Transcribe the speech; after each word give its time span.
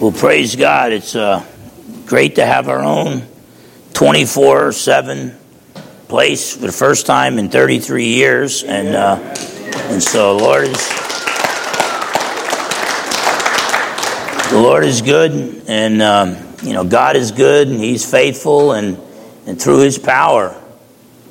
Well, 0.00 0.12
praise 0.12 0.54
God. 0.54 0.92
It's 0.92 1.16
uh, 1.16 1.44
great 2.06 2.36
to 2.36 2.46
have 2.46 2.68
our 2.68 2.84
own 2.84 3.26
24 3.94 4.70
7 4.70 5.36
place 6.06 6.54
for 6.54 6.66
the 6.66 6.72
first 6.72 7.04
time 7.04 7.36
in 7.36 7.48
33 7.48 8.06
years. 8.06 8.62
And, 8.62 8.94
uh, 8.94 9.16
and 9.90 10.00
so, 10.00 10.36
Lord 10.36 10.68
is. 10.68 10.88
The 14.50 14.60
Lord 14.60 14.84
is 14.84 15.02
good, 15.02 15.64
and 15.66 16.00
um, 16.00 16.36
you 16.62 16.74
know 16.74 16.84
God 16.84 17.16
is 17.16 17.32
good, 17.32 17.68
and 17.68 17.78
He's 17.78 18.08
faithful, 18.08 18.72
and 18.72 18.98
and 19.46 19.60
through 19.60 19.80
His 19.80 19.98
power, 19.98 20.58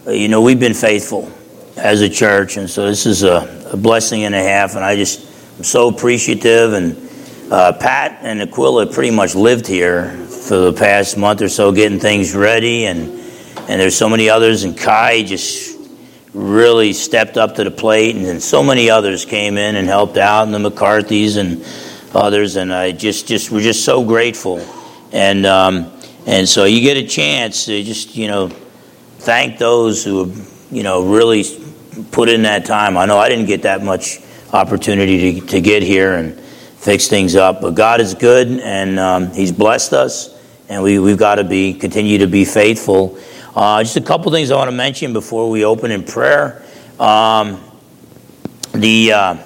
uh, 0.06 0.12
you 0.12 0.28
know 0.28 0.42
we've 0.42 0.60
been 0.60 0.76
faithful 0.76 1.32
as 1.78 2.02
a 2.02 2.10
church, 2.10 2.58
and 2.58 2.70
so 2.70 2.86
this 2.86 3.08
is 3.08 3.24
a, 3.24 3.70
a 3.72 3.78
blessing 3.78 4.26
and 4.26 4.36
a 4.36 4.44
half, 4.44 4.76
and 4.76 4.86
I 4.86 4.96
just 4.96 5.26
I'm 5.58 5.64
so 5.64 5.88
appreciative 5.88 6.74
and 6.74 7.07
uh, 7.52 7.74
Pat 7.74 8.20
and 8.22 8.42
Aquila 8.42 8.88
pretty 8.88 9.12
much 9.12 9.36
lived 9.36 9.68
here 9.68 10.12
for 10.28 10.58
the 10.58 10.74
past 10.74 11.18
month 11.18 11.42
or 11.42 11.50
so, 11.50 11.72
getting 11.72 12.00
things 12.00 12.36
ready, 12.36 12.86
and 12.86 13.10
and 13.70 13.82
there's 13.82 13.96
so 13.96 14.10
many 14.10 14.30
others, 14.30 14.64
and 14.64 14.78
Kai 14.78 15.24
just 15.24 15.78
really 16.34 16.94
stepped 16.94 17.38
up 17.38 17.56
to 17.56 17.64
the 17.64 17.72
plate, 17.72 18.16
and 18.16 18.26
then 18.26 18.40
so 18.40 18.64
many 18.64 18.90
others 18.90 19.26
came 19.26 19.58
in 19.58 19.76
and 19.76 19.88
helped 19.88 20.18
out, 20.18 20.44
and 20.44 20.54
the 20.54 20.60
McCarthy's 20.60 21.38
and 21.38 21.66
others, 22.14 22.56
and 22.56 22.74
I 22.74 22.92
just 22.92 23.28
just 23.28 23.52
we're 23.52 23.62
just 23.62 23.86
so 23.86 24.04
grateful, 24.04 24.60
and 25.12 25.46
um, 25.46 25.92
and 26.26 26.48
so 26.48 26.66
you 26.66 26.82
get 26.82 26.98
a 26.98 27.08
chance 27.08 27.66
to 27.66 27.82
just 27.84 28.16
you 28.16 28.28
know 28.28 28.50
thank 29.20 29.58
those 29.58 30.04
who 30.04 30.34
you 30.70 30.84
know 30.84 31.06
really 31.06 31.44
put 32.12 32.28
in 32.28 32.42
that 32.44 32.66
time. 32.66 32.98
I 32.98 33.06
know 33.06 33.18
I 33.18 33.30
didn't 33.30 33.46
get 33.46 33.62
that 33.64 33.84
much 33.84 34.20
opportunity 34.54 35.40
to, 35.40 35.48
to 35.48 35.62
get 35.62 35.84
here 35.84 36.14
and 36.14 36.42
fix 36.88 37.10
things 37.10 37.36
up. 37.36 37.60
But 37.60 37.72
God 37.72 38.00
is 38.00 38.14
good, 38.14 38.48
and 38.48 38.98
um, 38.98 39.32
He's 39.34 39.52
blessed 39.52 39.92
us, 39.92 40.34
and 40.70 40.82
we, 40.82 41.00
we've 41.00 41.18
got 41.18 41.36
to 41.36 41.44
be 41.44 41.74
continue 41.74 42.20
to 42.20 42.28
be 42.28 42.46
faithful. 42.46 43.20
Uh, 43.54 43.84
just 43.84 43.98
a 43.98 44.02
couple 44.02 44.32
things 44.32 44.52
I 44.52 44.56
want 44.56 44.70
to 44.70 44.76
mention 44.76 45.12
before 45.12 45.50
we 45.50 45.66
open 45.66 45.92
in 45.92 46.06
prayer. 46.06 46.64
Um, 46.98 47.62
the 48.72 49.12
uh, 49.12 49.38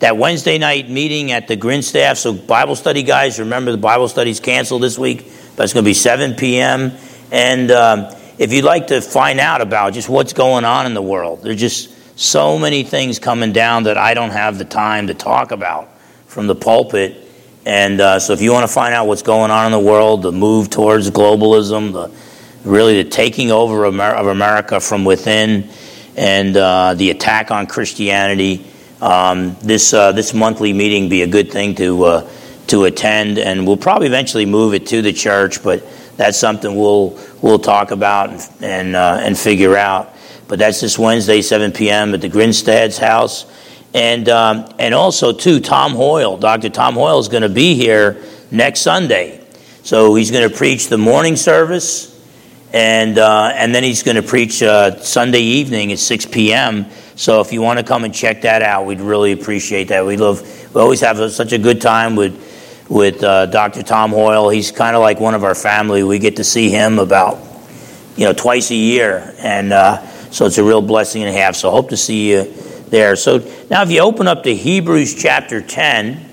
that 0.00 0.16
Wednesday 0.16 0.58
night 0.58 0.90
meeting 0.90 1.30
at 1.30 1.46
the 1.46 1.56
Grinstaff. 1.56 2.16
So 2.16 2.32
Bible 2.32 2.74
study, 2.74 3.04
guys. 3.04 3.38
Remember 3.38 3.70
the 3.70 3.78
Bible 3.78 4.08
study's 4.08 4.40
canceled 4.40 4.82
this 4.82 4.98
week, 4.98 5.30
but 5.54 5.62
it's 5.62 5.72
going 5.72 5.84
to 5.84 5.88
be 5.88 5.94
7 5.94 6.34
p.m. 6.34 6.90
And 7.30 7.70
um, 7.70 8.12
if 8.38 8.52
you'd 8.52 8.64
like 8.64 8.88
to 8.88 9.00
find 9.00 9.38
out 9.38 9.60
about 9.60 9.92
just 9.92 10.08
what's 10.08 10.32
going 10.32 10.64
on 10.64 10.84
in 10.86 10.94
the 10.94 11.02
world, 11.02 11.42
there's 11.44 11.60
just 11.60 12.18
so 12.18 12.58
many 12.58 12.82
things 12.82 13.20
coming 13.20 13.52
down 13.52 13.84
that 13.84 13.96
I 13.96 14.14
don't 14.14 14.30
have 14.30 14.58
the 14.58 14.64
time 14.64 15.06
to 15.06 15.14
talk 15.14 15.52
about 15.52 15.90
from 16.28 16.46
the 16.46 16.54
pulpit. 16.54 17.24
And 17.66 18.00
uh, 18.00 18.18
so, 18.20 18.32
if 18.32 18.40
you 18.40 18.52
want 18.52 18.66
to 18.66 18.72
find 18.72 18.94
out 18.94 19.08
what's 19.08 19.22
going 19.22 19.50
on 19.50 19.66
in 19.66 19.72
the 19.72 19.78
world, 19.78 20.22
the 20.22 20.32
move 20.32 20.70
towards 20.70 21.10
globalism, 21.10 21.92
the 21.92 22.10
really 22.64 23.02
the 23.02 23.10
taking 23.10 23.50
over 23.50 23.84
of 23.84 24.26
America 24.26 24.80
from 24.80 25.04
within, 25.04 25.68
and 26.16 26.56
uh, 26.56 26.94
the 26.94 27.10
attack 27.10 27.50
on 27.50 27.66
Christianity, 27.66 28.64
um, 29.00 29.56
this 29.60 29.92
uh, 29.92 30.12
this 30.12 30.32
monthly 30.32 30.72
meeting 30.72 31.08
be 31.08 31.22
a 31.22 31.26
good 31.26 31.50
thing 31.50 31.74
to 31.74 32.04
uh, 32.04 32.30
to 32.68 32.84
attend. 32.84 33.38
And 33.38 33.66
we'll 33.66 33.76
probably 33.76 34.06
eventually 34.06 34.46
move 34.46 34.72
it 34.72 34.86
to 34.86 35.02
the 35.02 35.12
church, 35.12 35.62
but 35.62 35.84
that's 36.16 36.38
something 36.38 36.74
we'll 36.74 37.18
we'll 37.42 37.58
talk 37.58 37.90
about 37.90 38.30
and 38.30 38.48
and, 38.62 38.96
uh, 38.96 39.20
and 39.22 39.36
figure 39.38 39.76
out. 39.76 40.14
But 40.46 40.58
that's 40.58 40.80
this 40.80 40.98
Wednesday, 40.98 41.42
7 41.42 41.72
p.m. 41.72 42.14
at 42.14 42.22
the 42.22 42.30
Grinstad's 42.30 42.96
house. 42.96 43.44
And, 43.94 44.28
um, 44.28 44.72
and 44.78 44.94
also, 44.94 45.32
too, 45.32 45.60
Tom 45.60 45.92
Hoyle, 45.92 46.36
Dr. 46.36 46.68
Tom 46.68 46.94
Hoyle 46.94 47.18
is 47.18 47.28
going 47.28 47.42
to 47.42 47.48
be 47.48 47.74
here 47.74 48.22
next 48.50 48.80
Sunday. 48.80 49.44
So 49.82 50.14
he's 50.14 50.30
going 50.30 50.48
to 50.48 50.54
preach 50.54 50.88
the 50.88 50.98
morning 50.98 51.36
service, 51.36 52.14
and, 52.72 53.16
uh, 53.16 53.52
and 53.54 53.74
then 53.74 53.82
he's 53.82 54.02
going 54.02 54.16
to 54.16 54.22
preach 54.22 54.62
uh, 54.62 54.98
Sunday 55.00 55.40
evening 55.40 55.92
at 55.92 55.98
6 55.98 56.26
p.m. 56.26 56.86
So 57.16 57.40
if 57.40 57.52
you 57.52 57.62
want 57.62 57.78
to 57.78 57.84
come 57.84 58.04
and 58.04 58.12
check 58.12 58.42
that 58.42 58.60
out, 58.60 58.84
we'd 58.84 59.00
really 59.00 59.32
appreciate 59.32 59.88
that. 59.88 60.04
We 60.04 60.18
love, 60.18 60.42
we 60.74 60.80
always 60.80 61.00
have 61.00 61.18
a, 61.20 61.30
such 61.30 61.52
a 61.52 61.58
good 61.58 61.80
time 61.80 62.14
with, 62.16 62.86
with 62.90 63.24
uh, 63.24 63.46
Dr. 63.46 63.82
Tom 63.82 64.10
Hoyle. 64.10 64.50
He's 64.50 64.70
kind 64.70 64.94
of 64.94 65.00
like 65.00 65.18
one 65.18 65.34
of 65.34 65.44
our 65.44 65.54
family. 65.54 66.02
We 66.02 66.18
get 66.18 66.36
to 66.36 66.44
see 66.44 66.68
him 66.68 66.98
about, 66.98 67.38
you 68.16 68.26
know, 68.26 68.34
twice 68.34 68.70
a 68.70 68.76
year, 68.76 69.34
and 69.38 69.72
uh, 69.72 70.06
so 70.30 70.44
it's 70.44 70.58
a 70.58 70.64
real 70.64 70.82
blessing 70.82 71.22
and 71.22 71.34
a 71.34 71.38
half. 71.38 71.56
So 71.56 71.70
hope 71.70 71.88
to 71.88 71.96
see 71.96 72.30
you 72.30 72.54
there. 72.90 73.16
So 73.16 73.38
now, 73.70 73.82
if 73.82 73.90
you 73.90 74.00
open 74.00 74.26
up 74.26 74.44
to 74.44 74.54
Hebrews 74.54 75.14
chapter 75.14 75.60
10, 75.60 76.28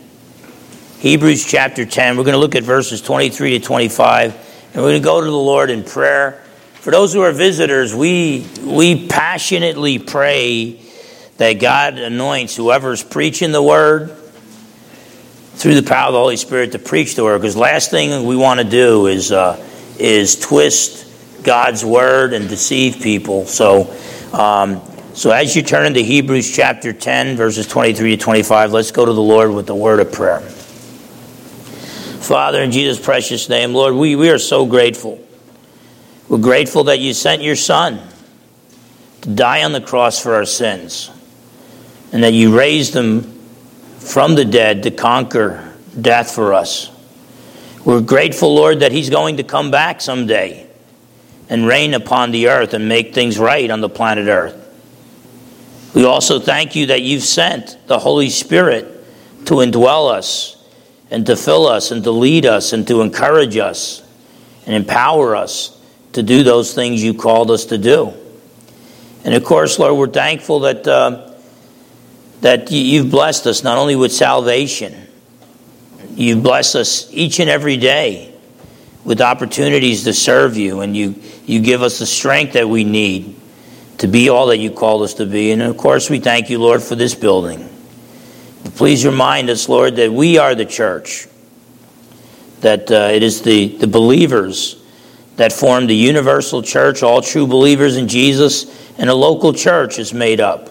Hebrews 1.00 1.46
chapter 1.46 1.86
10, 1.86 2.18
we're 2.18 2.24
going 2.24 2.34
to 2.34 2.40
look 2.40 2.56
at 2.56 2.64
verses 2.64 3.02
23 3.02 3.60
to 3.60 3.66
25, 3.66 4.34
and 4.74 4.76
we're 4.76 4.90
going 4.90 5.02
to 5.02 5.04
go 5.04 5.22
to 5.22 5.26
the 5.26 5.32
Lord 5.32 5.70
in 5.70 5.84
prayer. 5.84 6.42
For 6.76 6.92
those 6.92 7.14
who 7.14 7.22
are 7.22 7.32
visitors, 7.32 7.94
we, 7.94 8.48
we 8.64 9.08
passionately 9.08 10.00
pray 10.00 10.82
that 11.38 11.54
God 11.54 11.98
anoints 11.98 12.56
whoever's 12.56 13.04
preaching 13.04 13.52
the 13.52 13.62
word 13.62 14.10
through 15.56 15.76
the 15.76 15.84
power 15.84 16.08
of 16.08 16.14
the 16.14 16.20
Holy 16.20 16.38
Spirit 16.38 16.74
to 16.74 16.80
preach 16.80 17.16
the 17.16 17.24
word. 17.24 17.40
Because 17.40 17.58
last 17.58 17.92
thing 17.92 18.26
we 18.26 18.36
want 18.36 18.60
to 18.60 18.66
do 18.66 19.08
is, 19.08 19.32
uh, 19.32 19.64
is 20.00 20.40
twist 20.40 21.44
God's 21.44 21.84
word 21.84 22.34
and 22.34 22.50
deceive 22.50 23.02
people. 23.02 23.46
So, 23.46 23.96
um, 24.34 24.82
so, 25.16 25.32
as 25.32 25.56
you 25.56 25.62
turn 25.62 25.86
into 25.86 26.02
Hebrews 26.02 26.54
chapter 26.54 26.92
10, 26.92 27.38
verses 27.38 27.66
23 27.68 28.18
to 28.18 28.22
25, 28.22 28.74
let's 28.74 28.92
go 28.92 29.06
to 29.06 29.14
the 29.14 29.22
Lord 29.22 29.52
with 29.52 29.66
the 29.66 29.74
word 29.74 30.02
of 30.02 30.12
prayer. 30.12 30.42
Father, 30.42 32.62
in 32.62 32.72
Jesus' 32.72 33.00
precious 33.00 33.48
name, 33.48 33.74
Lord, 33.74 33.96
we, 33.96 34.18
we 34.18 34.30
are 34.30 34.38
so 34.38 34.66
grateful. 34.66 35.26
We're 36.28 36.40
grateful 36.40 36.84
that 36.86 37.00
you 37.00 37.14
sent 37.14 37.42
your 37.42 37.56
Son 37.56 38.02
to 39.22 39.30
die 39.30 39.64
on 39.64 39.72
the 39.72 39.80
cross 39.80 40.22
for 40.22 40.36
our 40.36 40.44
sins, 40.44 41.10
and 42.12 42.22
that 42.22 42.34
you 42.34 42.54
raised 42.54 42.94
him 42.94 43.22
from 44.00 44.36
the 44.36 44.44
dead 44.44 44.84
to 44.84 44.92
conquer 44.92 45.74
death 46.00 46.36
for 46.36 46.54
us. 46.54 46.92
We're 47.86 48.02
grateful, 48.02 48.54
Lord, 48.54 48.82
that 48.82 48.92
he's 48.92 49.10
going 49.10 49.38
to 49.38 49.44
come 49.44 49.72
back 49.72 50.02
someday 50.02 50.68
and 51.48 51.66
reign 51.66 51.94
upon 51.94 52.32
the 52.32 52.50
earth 52.50 52.74
and 52.74 52.90
make 52.90 53.14
things 53.14 53.40
right 53.40 53.72
on 53.72 53.80
the 53.80 53.88
planet 53.88 54.28
earth. 54.28 54.64
We 55.96 56.04
also 56.04 56.40
thank 56.42 56.76
you 56.76 56.88
that 56.88 57.04
you've 57.04 57.24
sent 57.24 57.78
the 57.88 57.98
Holy 57.98 58.30
Spirit 58.30 58.86
to 59.46 59.56
indwell 59.56 60.12
us 60.12 60.62
and 61.10 61.26
to 61.26 61.38
fill 61.38 61.68
us 61.68 61.92
and 61.92 62.04
to 62.04 62.12
lead 62.12 62.46
us 62.46 62.74
and 62.74 62.86
to 62.90 63.00
encourage 63.00 63.56
us 63.56 64.04
and 64.66 64.76
empower 64.76 65.38
us 65.38 65.82
to 66.12 66.22
do 66.22 66.44
those 66.44 66.74
things 66.74 67.02
you 67.02 67.14
called 67.14 67.50
us 67.50 67.66
to 67.66 67.78
do. 67.78 68.14
And 69.24 69.34
of 69.34 69.46
course, 69.46 69.80
Lord, 69.80 69.98
we're 69.98 70.14
thankful 70.14 70.62
that, 70.62 70.86
uh, 70.86 71.32
that 72.42 72.72
you've 72.72 73.10
blessed 73.10 73.48
us 73.48 73.64
not 73.64 73.78
only 73.78 73.96
with 73.96 74.12
salvation, 74.12 74.94
you've 76.14 76.44
blessed 76.44 76.76
us 76.76 77.14
each 77.14 77.40
and 77.40 77.50
every 77.50 77.78
day 77.78 78.34
with 79.06 79.22
opportunities 79.22 80.04
to 80.04 80.14
serve 80.14 80.58
you, 80.58 80.82
and 80.82 80.98
you, 80.98 81.16
you 81.46 81.62
give 81.62 81.82
us 81.84 82.00
the 82.00 82.06
strength 82.06 82.54
that 82.54 82.68
we 82.68 82.84
need 82.84 83.40
to 83.98 84.08
be 84.08 84.30
all 84.30 84.48
that 84.48 84.58
you 84.58 84.72
called 84.72 85.04
us 85.04 85.16
to 85.16 85.26
be. 85.26 85.52
And 85.52 85.62
of 85.62 85.78
course, 85.78 86.10
we 86.10 86.20
thank 86.20 86.50
you, 86.50 86.60
Lord, 86.60 86.82
for 86.82 86.96
this 86.96 87.16
building. 87.16 87.70
Please 88.76 89.06
remind 89.06 89.50
us, 89.50 89.70
Lord, 89.70 89.96
that 89.98 90.12
we 90.12 90.38
are 90.38 90.56
the 90.56 90.66
church, 90.66 91.28
that 92.62 92.92
uh, 92.92 93.10
it 93.14 93.24
is 93.24 93.42
the, 93.42 93.68
the 93.78 93.88
believers 93.88 94.82
that 95.36 95.52
form 95.52 95.88
the 95.88 95.96
universal 95.96 96.62
church, 96.62 97.04
all 97.04 97.22
true 97.22 97.48
believers 97.48 97.98
in 97.98 98.08
Jesus, 98.08 98.66
and 98.98 99.10
a 99.10 99.14
local 99.14 99.54
church 99.54 100.00
is 100.00 100.14
made 100.14 100.40
up 100.40 100.70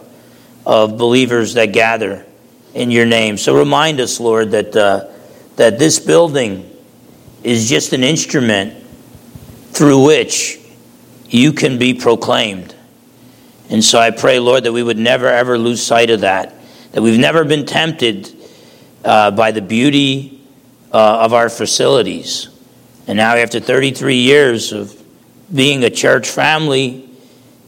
of 0.66 0.96
believers 0.96 1.54
that 1.54 1.66
gather 1.66 2.26
in 2.72 2.90
your 2.90 3.06
name. 3.06 3.36
So 3.36 3.56
remind 3.56 4.00
us, 4.00 4.18
Lord, 4.18 4.50
that, 4.52 4.74
uh, 4.74 5.06
that 5.56 5.78
this 5.78 5.98
building 5.98 6.70
is 7.42 7.68
just 7.68 7.92
an 7.92 8.02
instrument 8.02 8.82
through 9.72 10.04
which 10.04 10.58
you 11.28 11.52
can 11.52 11.78
be 11.78 11.94
proclaimed. 11.94 12.73
And 13.70 13.82
so 13.82 13.98
I 13.98 14.10
pray, 14.10 14.38
Lord, 14.38 14.64
that 14.64 14.72
we 14.72 14.82
would 14.82 14.98
never, 14.98 15.28
ever 15.28 15.58
lose 15.58 15.82
sight 15.82 16.10
of 16.10 16.20
that, 16.20 16.54
that 16.92 17.02
we've 17.02 17.18
never 17.18 17.44
been 17.44 17.66
tempted 17.66 18.34
uh, 19.04 19.30
by 19.30 19.50
the 19.50 19.62
beauty 19.62 20.40
uh, 20.92 21.20
of 21.20 21.32
our 21.32 21.48
facilities. 21.48 22.48
And 23.06 23.16
now, 23.16 23.34
after 23.36 23.60
33 23.60 24.16
years 24.16 24.72
of 24.72 25.00
being 25.54 25.84
a 25.84 25.90
church 25.90 26.28
family, 26.28 27.08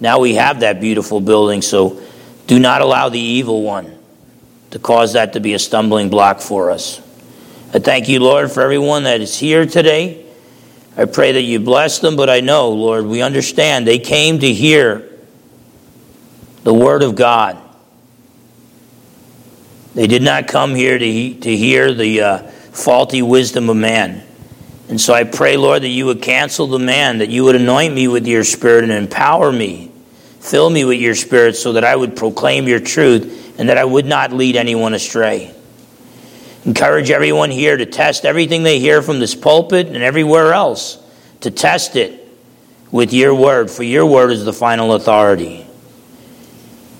now 0.00 0.18
we 0.18 0.34
have 0.34 0.60
that 0.60 0.80
beautiful 0.80 1.20
building. 1.20 1.62
So 1.62 2.02
do 2.46 2.58
not 2.58 2.80
allow 2.80 3.08
the 3.08 3.18
evil 3.18 3.62
one 3.62 3.98
to 4.70 4.78
cause 4.78 5.14
that 5.14 5.32
to 5.34 5.40
be 5.40 5.54
a 5.54 5.58
stumbling 5.58 6.10
block 6.10 6.40
for 6.40 6.70
us. 6.70 7.00
I 7.74 7.78
thank 7.78 8.08
you, 8.08 8.20
Lord, 8.20 8.50
for 8.50 8.62
everyone 8.62 9.04
that 9.04 9.20
is 9.20 9.36
here 9.36 9.66
today. 9.66 10.24
I 10.96 11.04
pray 11.04 11.32
that 11.32 11.42
you 11.42 11.60
bless 11.60 11.98
them, 11.98 12.16
but 12.16 12.30
I 12.30 12.40
know, 12.40 12.70
Lord, 12.70 13.04
we 13.04 13.20
understand 13.20 13.86
they 13.86 13.98
came 13.98 14.38
to 14.38 14.52
hear 14.52 15.05
the 16.66 16.74
Word 16.74 17.04
of 17.04 17.14
God. 17.14 17.56
They 19.94 20.08
did 20.08 20.20
not 20.20 20.48
come 20.48 20.74
here 20.74 20.98
to, 20.98 21.34
to 21.34 21.56
hear 21.56 21.94
the 21.94 22.20
uh, 22.20 22.38
faulty 22.38 23.22
wisdom 23.22 23.70
of 23.70 23.76
man. 23.76 24.26
And 24.88 25.00
so 25.00 25.14
I 25.14 25.22
pray, 25.22 25.56
Lord, 25.56 25.82
that 25.82 25.88
you 25.90 26.06
would 26.06 26.20
cancel 26.20 26.66
the 26.66 26.80
man, 26.80 27.18
that 27.18 27.28
you 27.28 27.44
would 27.44 27.54
anoint 27.54 27.94
me 27.94 28.08
with 28.08 28.26
your 28.26 28.42
spirit 28.42 28.82
and 28.82 28.92
empower 28.92 29.52
me. 29.52 29.92
Fill 30.40 30.68
me 30.68 30.84
with 30.84 30.98
your 30.98 31.14
spirit 31.14 31.54
so 31.54 31.74
that 31.74 31.84
I 31.84 31.94
would 31.94 32.16
proclaim 32.16 32.66
your 32.66 32.80
truth 32.80 33.54
and 33.60 33.68
that 33.68 33.78
I 33.78 33.84
would 33.84 34.06
not 34.06 34.32
lead 34.32 34.56
anyone 34.56 34.92
astray. 34.92 35.54
Encourage 36.64 37.12
everyone 37.12 37.52
here 37.52 37.76
to 37.76 37.86
test 37.86 38.24
everything 38.24 38.64
they 38.64 38.80
hear 38.80 39.02
from 39.02 39.20
this 39.20 39.36
pulpit 39.36 39.86
and 39.86 39.98
everywhere 39.98 40.52
else, 40.52 40.98
to 41.42 41.52
test 41.52 41.94
it 41.94 42.26
with 42.90 43.12
your 43.12 43.36
word, 43.36 43.70
for 43.70 43.84
your 43.84 44.04
word 44.04 44.32
is 44.32 44.44
the 44.44 44.52
final 44.52 44.94
authority. 44.94 45.65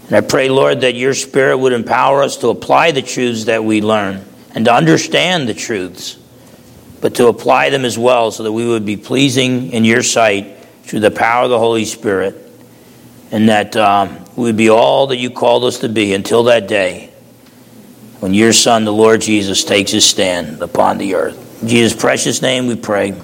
And 0.07 0.17
I 0.17 0.21
pray, 0.21 0.49
Lord, 0.49 0.83
that 0.83 0.95
your 0.95 1.15
spirit 1.15 1.59
would 1.59 1.73
empower 1.73 2.23
us 2.23 2.37
to 2.39 2.49
apply 2.49 2.93
the 2.93 3.03
truths 3.03 3.45
that 3.47 3.65
we 3.65 3.81
learn 3.81 4.25
and 4.55 4.65
to 4.65 4.73
understand 4.73 5.49
the 5.49 5.55
truths 5.55 6.19
but 7.01 7.15
to 7.17 7.29
apply 7.29 7.71
them 7.71 7.85
as 7.85 7.99
well 7.99 8.31
so 8.31 8.43
that 8.43 8.53
we 8.53 8.67
would 8.67 8.87
be 8.87 8.97
pleasing 8.97 9.73
in 9.73 9.85
your 9.85 10.03
sight 10.03 10.57
through 10.83 11.01
the 11.01 11.11
power 11.11 11.45
of 11.45 11.51
the 11.51 11.59
Holy 11.59 11.85
Spirit, 11.85 12.37
and 13.31 13.49
that 13.49 13.77
um, 13.77 14.25
we 14.37 14.45
would 14.45 14.57
be 14.57 14.71
all 14.71 15.09
that 15.09 15.17
you 15.17 15.31
called 15.31 15.65
us 15.65 15.81
to 15.81 15.89
be 15.89 16.15
until 16.15 16.45
that 16.45 16.69
day 16.69 17.13
when 18.21 18.33
your 18.33 18.53
Son, 18.53 18.85
the 18.85 18.93
Lord 18.93 19.21
Jesus, 19.21 19.65
takes 19.65 19.91
his 19.91 20.05
stand 20.05 20.63
upon 20.63 20.99
the 20.99 21.15
earth. 21.15 21.63
In 21.63 21.69
Jesus' 21.69 22.01
precious 22.01 22.41
name 22.41 22.67
we 22.67 22.77
pray. 22.77 23.15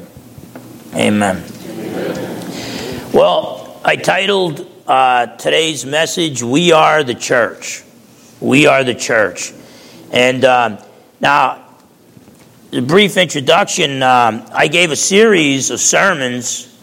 Amen. 0.94 1.43
Amen. 1.43 3.12
Well, 3.12 3.81
I 3.84 3.96
titled 3.96 4.69
uh, 4.93 5.27
today's 5.39 5.87
message, 5.87 6.43
We 6.43 6.71
Are 6.71 7.03
the 7.03 7.15
Church. 7.15 7.83
We 8.43 8.67
Are 8.67 8.85
the 8.85 8.94
Church. 8.94 9.55
And 10.12 10.44
um, 10.44 10.77
now, 11.19 11.65
a 12.75 12.83
brief 12.83 13.17
introduction, 13.17 14.03
um, 14.03 14.44
I 14.53 14.69
gave 14.69 14.91
a 14.91 14.97
series 14.97 15.71
of 15.71 15.81
sermons 15.81 16.79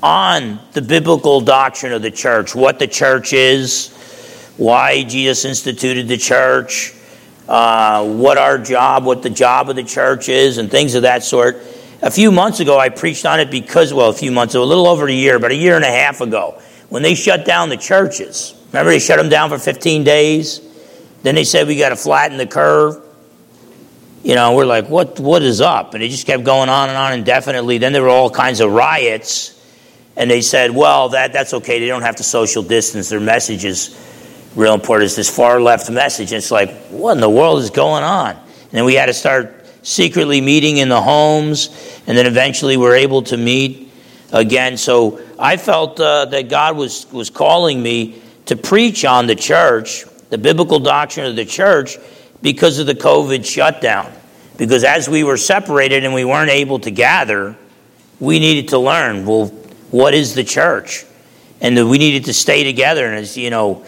on 0.00 0.60
the 0.74 0.80
biblical 0.80 1.40
doctrine 1.40 1.92
of 1.92 2.02
the 2.02 2.10
church, 2.12 2.54
what 2.54 2.78
the 2.78 2.86
church 2.86 3.32
is, 3.32 3.92
why 4.56 5.02
Jesus 5.02 5.44
instituted 5.44 6.06
the 6.06 6.18
church, 6.18 6.94
uh, 7.48 8.06
what 8.06 8.38
our 8.38 8.58
job, 8.58 9.04
what 9.04 9.24
the 9.24 9.30
job 9.30 9.68
of 9.68 9.74
the 9.74 9.82
church 9.82 10.28
is, 10.28 10.58
and 10.58 10.70
things 10.70 10.94
of 10.94 11.02
that 11.02 11.24
sort. 11.24 11.56
A 12.00 12.12
few 12.12 12.30
months 12.30 12.60
ago, 12.60 12.78
I 12.78 12.90
preached 12.90 13.26
on 13.26 13.40
it 13.40 13.50
because, 13.50 13.92
well, 13.92 14.10
a 14.10 14.14
few 14.14 14.30
months 14.30 14.54
ago, 14.54 14.62
a 14.62 14.64
little 14.64 14.86
over 14.86 15.08
a 15.08 15.12
year, 15.12 15.40
but 15.40 15.50
a 15.50 15.56
year 15.56 15.74
and 15.74 15.84
a 15.84 15.90
half 15.90 16.20
ago, 16.20 16.60
when 16.88 17.02
they 17.02 17.14
shut 17.14 17.44
down 17.44 17.68
the 17.68 17.76
churches. 17.76 18.54
Remember, 18.68 18.90
they 18.90 18.98
shut 18.98 19.18
them 19.18 19.28
down 19.28 19.50
for 19.50 19.58
15 19.58 20.04
days? 20.04 20.60
Then 21.22 21.34
they 21.34 21.44
said 21.44 21.66
we 21.66 21.78
got 21.78 21.90
to 21.90 21.96
flatten 21.96 22.36
the 22.36 22.46
curve 22.46 23.04
you 24.24 24.34
know, 24.34 24.54
we're 24.54 24.64
like, 24.64 24.88
what, 24.88 25.20
what 25.20 25.42
is 25.42 25.60
up? 25.60 25.92
And 25.92 26.02
it 26.02 26.08
just 26.08 26.26
kept 26.26 26.44
going 26.44 26.70
on 26.70 26.88
and 26.88 26.96
on 26.96 27.12
indefinitely. 27.12 27.76
Then 27.76 27.92
there 27.92 28.02
were 28.02 28.08
all 28.08 28.30
kinds 28.30 28.60
of 28.60 28.72
riots. 28.72 29.50
And 30.16 30.30
they 30.30 30.40
said, 30.40 30.70
well, 30.70 31.10
that, 31.10 31.34
that's 31.34 31.52
okay. 31.52 31.78
They 31.78 31.86
don't 31.86 32.02
have 32.02 32.16
to 32.16 32.24
social 32.24 32.62
distance. 32.62 33.10
Their 33.10 33.20
message 33.20 33.66
is 33.66 33.94
real 34.56 34.72
important. 34.72 35.06
It's 35.06 35.16
this 35.16 35.34
far 35.34 35.60
left 35.60 35.90
message. 35.90 36.32
And 36.32 36.38
it's 36.38 36.50
like, 36.50 36.74
what 36.86 37.12
in 37.12 37.20
the 37.20 37.28
world 37.28 37.58
is 37.58 37.68
going 37.68 38.02
on? 38.02 38.30
And 38.30 38.70
then 38.70 38.86
we 38.86 38.94
had 38.94 39.06
to 39.06 39.12
start 39.12 39.66
secretly 39.82 40.40
meeting 40.40 40.78
in 40.78 40.88
the 40.88 41.02
homes. 41.02 41.68
And 42.06 42.16
then 42.16 42.24
eventually 42.24 42.78
we're 42.78 42.96
able 42.96 43.22
to 43.24 43.36
meet 43.36 43.92
again. 44.32 44.78
So 44.78 45.20
I 45.38 45.56
felt 45.56 45.98
uh, 45.98 46.26
that 46.26 46.48
God 46.48 46.76
was, 46.76 47.10
was 47.12 47.30
calling 47.30 47.82
me 47.82 48.22
to 48.46 48.56
preach 48.56 49.04
on 49.04 49.26
the 49.26 49.34
church, 49.34 50.04
the 50.30 50.38
biblical 50.38 50.78
doctrine 50.78 51.26
of 51.26 51.36
the 51.36 51.44
church, 51.44 51.96
because 52.42 52.78
of 52.78 52.86
the 52.86 52.94
COVID 52.94 53.44
shutdown. 53.44 54.12
Because 54.56 54.84
as 54.84 55.08
we 55.08 55.24
were 55.24 55.36
separated 55.36 56.04
and 56.04 56.14
we 56.14 56.24
weren't 56.24 56.50
able 56.50 56.78
to 56.80 56.90
gather, 56.90 57.56
we 58.20 58.38
needed 58.38 58.68
to 58.68 58.78
learn 58.78 59.26
well, 59.26 59.46
what 59.90 60.14
is 60.14 60.34
the 60.34 60.44
church? 60.44 61.04
And 61.60 61.88
we 61.88 61.98
needed 61.98 62.26
to 62.26 62.34
stay 62.34 62.64
together. 62.64 63.06
And 63.06 63.16
as 63.16 63.36
you 63.36 63.50
know, 63.50 63.84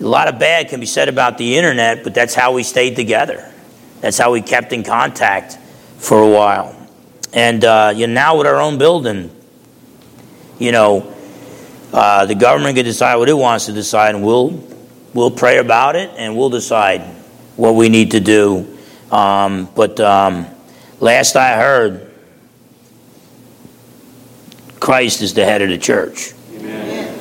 a 0.00 0.04
lot 0.04 0.28
of 0.28 0.38
bad 0.38 0.68
can 0.68 0.80
be 0.80 0.86
said 0.86 1.08
about 1.08 1.38
the 1.38 1.56
internet, 1.56 2.02
but 2.02 2.14
that's 2.14 2.34
how 2.34 2.52
we 2.52 2.62
stayed 2.62 2.96
together. 2.96 3.52
That's 4.00 4.18
how 4.18 4.32
we 4.32 4.42
kept 4.42 4.72
in 4.72 4.82
contact 4.82 5.58
for 5.98 6.20
a 6.20 6.28
while. 6.28 6.74
And 7.32 7.64
uh, 7.64 7.92
you 7.94 8.06
know, 8.06 8.14
now 8.14 8.38
with 8.38 8.46
our 8.46 8.60
own 8.60 8.78
building, 8.78 9.30
you 10.64 10.72
know, 10.72 11.14
uh, 11.92 12.24
the 12.24 12.34
government 12.34 12.74
can 12.74 12.84
decide 12.84 13.16
what 13.16 13.28
it 13.28 13.34
wants 13.34 13.66
to 13.66 13.72
decide, 13.72 14.14
and 14.14 14.24
we'll 14.24 14.66
we'll 15.12 15.30
pray 15.30 15.58
about 15.58 15.94
it 15.94 16.10
and 16.16 16.36
we'll 16.36 16.50
decide 16.50 17.02
what 17.56 17.74
we 17.74 17.88
need 17.88 18.12
to 18.12 18.20
do. 18.20 18.78
Um, 19.12 19.68
but 19.74 20.00
um, 20.00 20.46
last 21.00 21.36
I 21.36 21.56
heard, 21.56 22.10
Christ 24.80 25.22
is 25.22 25.34
the 25.34 25.44
head 25.44 25.62
of 25.62 25.68
the 25.68 25.78
church. 25.78 26.32
Amen. 26.54 27.20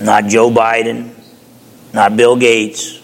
Not 0.00 0.26
Joe 0.26 0.50
Biden, 0.50 1.12
not 1.92 2.16
Bill 2.16 2.36
Gates, 2.36 3.00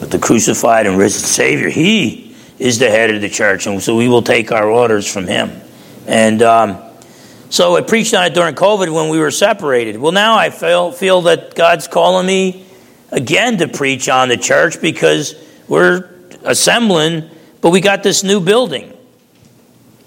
but 0.00 0.10
the 0.10 0.18
crucified 0.18 0.86
and 0.86 0.96
risen 0.96 1.20
Savior. 1.20 1.68
He 1.68 2.23
is 2.58 2.78
the 2.78 2.88
head 2.90 3.10
of 3.10 3.20
the 3.20 3.28
church, 3.28 3.66
and 3.66 3.82
so 3.82 3.96
we 3.96 4.08
will 4.08 4.22
take 4.22 4.52
our 4.52 4.68
orders 4.68 5.10
from 5.10 5.26
him. 5.26 5.60
And 6.06 6.42
um, 6.42 6.82
so 7.50 7.76
I 7.76 7.80
preached 7.80 8.14
on 8.14 8.24
it 8.24 8.34
during 8.34 8.54
COVID 8.54 8.92
when 8.92 9.10
we 9.10 9.18
were 9.18 9.30
separated. 9.30 9.96
Well, 9.96 10.12
now 10.12 10.36
I 10.36 10.50
feel, 10.50 10.92
feel 10.92 11.22
that 11.22 11.54
God's 11.54 11.88
calling 11.88 12.26
me 12.26 12.66
again 13.10 13.58
to 13.58 13.68
preach 13.68 14.08
on 14.08 14.28
the 14.28 14.36
church 14.36 14.80
because 14.80 15.34
we're 15.68 16.10
assembling, 16.42 17.30
but 17.60 17.70
we 17.70 17.80
got 17.80 18.02
this 18.02 18.22
new 18.22 18.40
building. 18.40 18.92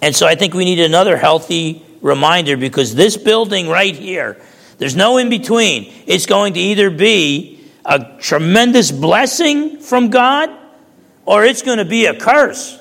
And 0.02 0.16
so 0.16 0.28
I 0.28 0.36
think 0.36 0.54
we 0.54 0.66
need 0.66 0.80
another 0.80 1.18
healthy 1.18 1.84
reminder 2.02 2.56
because 2.58 2.94
this 2.94 3.18
building 3.18 3.68
right 3.68 3.96
here, 3.96 4.40
there's 4.78 4.96
no 4.96 5.18
in 5.18 5.30
between. 5.30 5.92
It's 6.06 6.28
going 6.28 6.54
to 6.54 6.60
either 6.60 6.90
be 6.90 7.60
a 7.84 8.18
tremendous 8.20 8.92
blessing 8.92 9.80
from 9.80 10.10
God 10.10 10.50
or 11.28 11.44
it's 11.44 11.62
going 11.62 11.78
to 11.78 11.86
be 11.86 12.06
a 12.06 12.18
curse. 12.18 12.80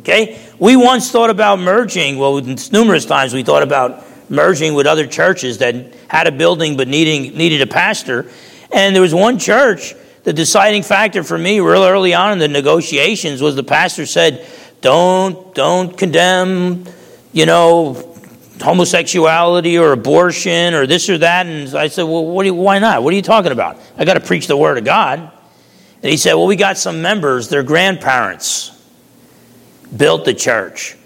Okay? 0.00 0.38
We 0.58 0.76
once 0.76 1.10
thought 1.10 1.30
about 1.30 1.58
merging, 1.58 2.18
well, 2.18 2.40
numerous 2.70 3.06
times 3.06 3.32
we 3.32 3.42
thought 3.42 3.62
about 3.62 4.04
merging 4.30 4.74
with 4.74 4.86
other 4.86 5.06
churches 5.06 5.58
that 5.58 5.94
had 6.08 6.26
a 6.26 6.32
building 6.32 6.76
but 6.76 6.88
needing, 6.88 7.36
needed 7.36 7.62
a 7.62 7.66
pastor. 7.66 8.30
And 8.70 8.94
there 8.94 9.02
was 9.02 9.14
one 9.14 9.38
church, 9.38 9.94
the 10.24 10.32
deciding 10.32 10.82
factor 10.82 11.24
for 11.24 11.38
me 11.38 11.58
real 11.60 11.82
early 11.82 12.12
on 12.12 12.32
in 12.32 12.38
the 12.38 12.48
negotiations 12.48 13.40
was 13.40 13.56
the 13.56 13.64
pastor 13.64 14.04
said, 14.04 14.46
don't, 14.82 15.54
don't 15.54 15.96
condemn, 15.96 16.84
you 17.32 17.46
know, 17.46 18.14
homosexuality 18.60 19.78
or 19.78 19.92
abortion 19.92 20.74
or 20.74 20.86
this 20.86 21.08
or 21.08 21.16
that. 21.18 21.46
And 21.46 21.74
I 21.74 21.88
said, 21.88 22.02
well, 22.02 22.26
what 22.26 22.44
you, 22.44 22.52
why 22.52 22.78
not? 22.78 23.02
What 23.02 23.14
are 23.14 23.16
you 23.16 23.22
talking 23.22 23.52
about? 23.52 23.78
I 23.96 24.04
got 24.04 24.14
to 24.14 24.20
preach 24.20 24.48
the 24.48 24.56
word 24.56 24.76
of 24.76 24.84
God. 24.84 25.32
And 26.02 26.10
he 26.10 26.16
said, 26.16 26.34
well, 26.34 26.46
we 26.46 26.56
got 26.56 26.78
some 26.78 27.00
members, 27.00 27.48
their 27.48 27.62
grandparents 27.62 28.70
built 29.96 30.24
the 30.24 30.34
church. 30.34 30.96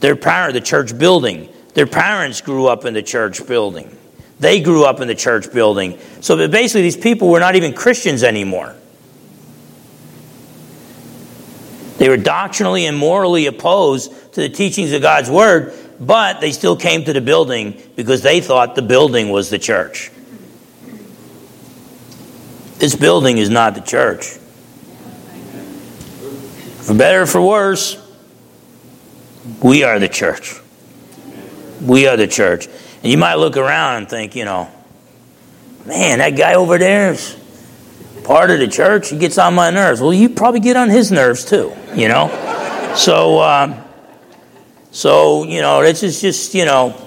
Their 0.00 0.16
parent, 0.16 0.54
the 0.54 0.60
church 0.60 0.98
building. 0.98 1.48
Their 1.74 1.86
parents 1.86 2.40
grew 2.40 2.66
up 2.66 2.84
in 2.84 2.92
the 2.92 3.02
church 3.02 3.46
building. 3.46 3.96
They 4.40 4.60
grew 4.60 4.84
up 4.84 5.00
in 5.00 5.06
the 5.06 5.14
church 5.14 5.52
building. 5.52 5.98
So 6.20 6.48
basically, 6.48 6.82
these 6.82 6.96
people 6.96 7.28
were 7.28 7.38
not 7.38 7.54
even 7.54 7.72
Christians 7.72 8.24
anymore. 8.24 8.74
They 11.98 12.08
were 12.08 12.16
doctrinally 12.16 12.86
and 12.86 12.98
morally 12.98 13.46
opposed 13.46 14.10
to 14.32 14.40
the 14.40 14.48
teachings 14.48 14.90
of 14.90 15.02
God's 15.02 15.30
word, 15.30 15.72
but 16.00 16.40
they 16.40 16.50
still 16.50 16.74
came 16.74 17.04
to 17.04 17.12
the 17.12 17.20
building 17.20 17.80
because 17.94 18.22
they 18.22 18.40
thought 18.40 18.74
the 18.74 18.82
building 18.82 19.30
was 19.30 19.50
the 19.50 19.58
church. 19.60 20.10
This 22.82 22.96
building 22.96 23.38
is 23.38 23.48
not 23.48 23.76
the 23.76 23.80
church. 23.80 24.26
For 26.80 26.94
better 26.94 27.22
or 27.22 27.26
for 27.26 27.40
worse, 27.40 27.96
we 29.62 29.84
are 29.84 30.00
the 30.00 30.08
church. 30.08 30.58
We 31.80 32.08
are 32.08 32.16
the 32.16 32.26
church. 32.26 32.66
And 32.66 33.12
you 33.12 33.18
might 33.18 33.36
look 33.36 33.56
around 33.56 33.98
and 33.98 34.08
think, 34.08 34.34
you 34.34 34.44
know, 34.44 34.68
man, 35.86 36.18
that 36.18 36.30
guy 36.30 36.54
over 36.54 36.76
there 36.76 37.12
is 37.12 37.36
part 38.24 38.50
of 38.50 38.58
the 38.58 38.66
church. 38.66 39.10
He 39.10 39.16
gets 39.16 39.38
on 39.38 39.54
my 39.54 39.70
nerves. 39.70 40.00
Well, 40.00 40.12
you 40.12 40.28
probably 40.28 40.58
get 40.58 40.76
on 40.76 40.90
his 40.90 41.12
nerves 41.12 41.44
too, 41.44 41.72
you 41.94 42.08
know? 42.08 42.26
so, 42.96 43.40
um, 43.40 43.76
so, 44.90 45.44
you 45.44 45.60
know, 45.60 45.84
this 45.84 46.02
is 46.02 46.20
just, 46.20 46.52
you 46.52 46.64
know, 46.64 47.00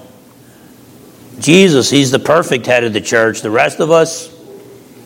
Jesus, 1.42 1.90
he's 1.90 2.12
the 2.12 2.20
perfect 2.20 2.66
head 2.66 2.86
of 2.86 2.94
the 2.94 3.02
church. 3.02 3.42
The 3.42 3.52
rest 3.52 3.82
of 3.82 3.92
us, 3.92 4.34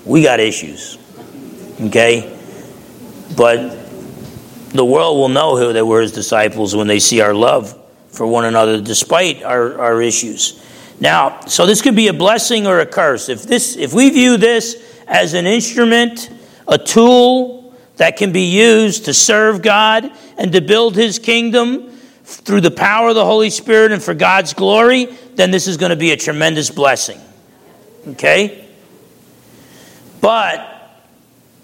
we 0.10 0.24
got 0.24 0.40
issues. 0.40 0.98
Okay? 1.80 2.36
But 3.38 3.78
the 4.70 4.84
world 4.84 5.18
will 5.18 5.30
know 5.30 5.56
who 5.56 5.72
they 5.72 5.84
were 5.84 6.02
his 6.02 6.12
disciples 6.12 6.76
when 6.76 6.88
they 6.88 7.00
see 7.00 7.22
our 7.22 7.34
love 7.34 7.80
for 8.10 8.26
one 8.26 8.46
another 8.46 8.82
despite 8.82 9.44
our, 9.44 9.80
our 9.80 10.02
issues. 10.02 10.66
Now, 11.00 11.42
so 11.42 11.66
this 11.66 11.82
could 11.82 11.96
be 11.96 12.08
a 12.08 12.14
blessing 12.14 12.66
or 12.66 12.80
a 12.80 12.86
curse. 12.86 13.30
If 13.30 13.44
this 13.44 13.78
if 13.78 13.94
we 13.94 14.10
view 14.10 14.38
this 14.38 14.84
as 15.08 15.34
an 15.34 15.46
instrument 15.46 16.30
a 16.68 16.78
tool 16.78 17.74
that 17.98 18.18
can 18.18 18.32
be 18.32 18.46
used 18.46 19.06
to 19.06 19.14
serve 19.14 19.62
God 19.62 20.12
and 20.38 20.52
to 20.54 20.62
build 20.62 20.96
His 20.96 21.20
kingdom 21.20 21.92
through 22.24 22.62
the 22.62 22.72
power 22.72 23.10
of 23.10 23.16
the 23.16 23.26
Holy 23.26 23.50
Spirit 23.50 23.92
and 23.92 24.02
for 24.02 24.14
God's 24.14 24.54
glory, 24.54 25.06
then 25.36 25.52
this 25.52 25.68
is 25.68 25.78
going 25.78 25.92
to 25.92 25.96
be 25.96 26.12
a 26.12 26.18
tremendous 26.18 26.70
blessing. 26.70 27.20
Okay? 28.08 28.69
But 30.22 30.80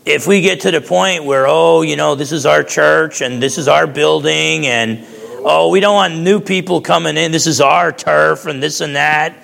if 0.05 0.27
we 0.27 0.41
get 0.41 0.61
to 0.61 0.71
the 0.71 0.81
point 0.81 1.25
where, 1.25 1.45
oh, 1.47 1.81
you 1.81 1.95
know, 1.95 2.15
this 2.15 2.31
is 2.31 2.45
our 2.45 2.63
church 2.63 3.21
and 3.21 3.41
this 3.41 3.57
is 3.57 3.67
our 3.67 3.87
building 3.87 4.67
and, 4.67 5.05
oh, 5.39 5.69
we 5.69 5.79
don't 5.79 5.95
want 5.95 6.15
new 6.15 6.39
people 6.39 6.79
coming 6.81 7.17
in, 7.17 7.31
this 7.31 7.47
is 7.47 7.59
our 7.59 7.91
turf 7.91 8.45
and 8.45 8.61
this 8.61 8.81
and 8.81 8.95
that, 8.95 9.35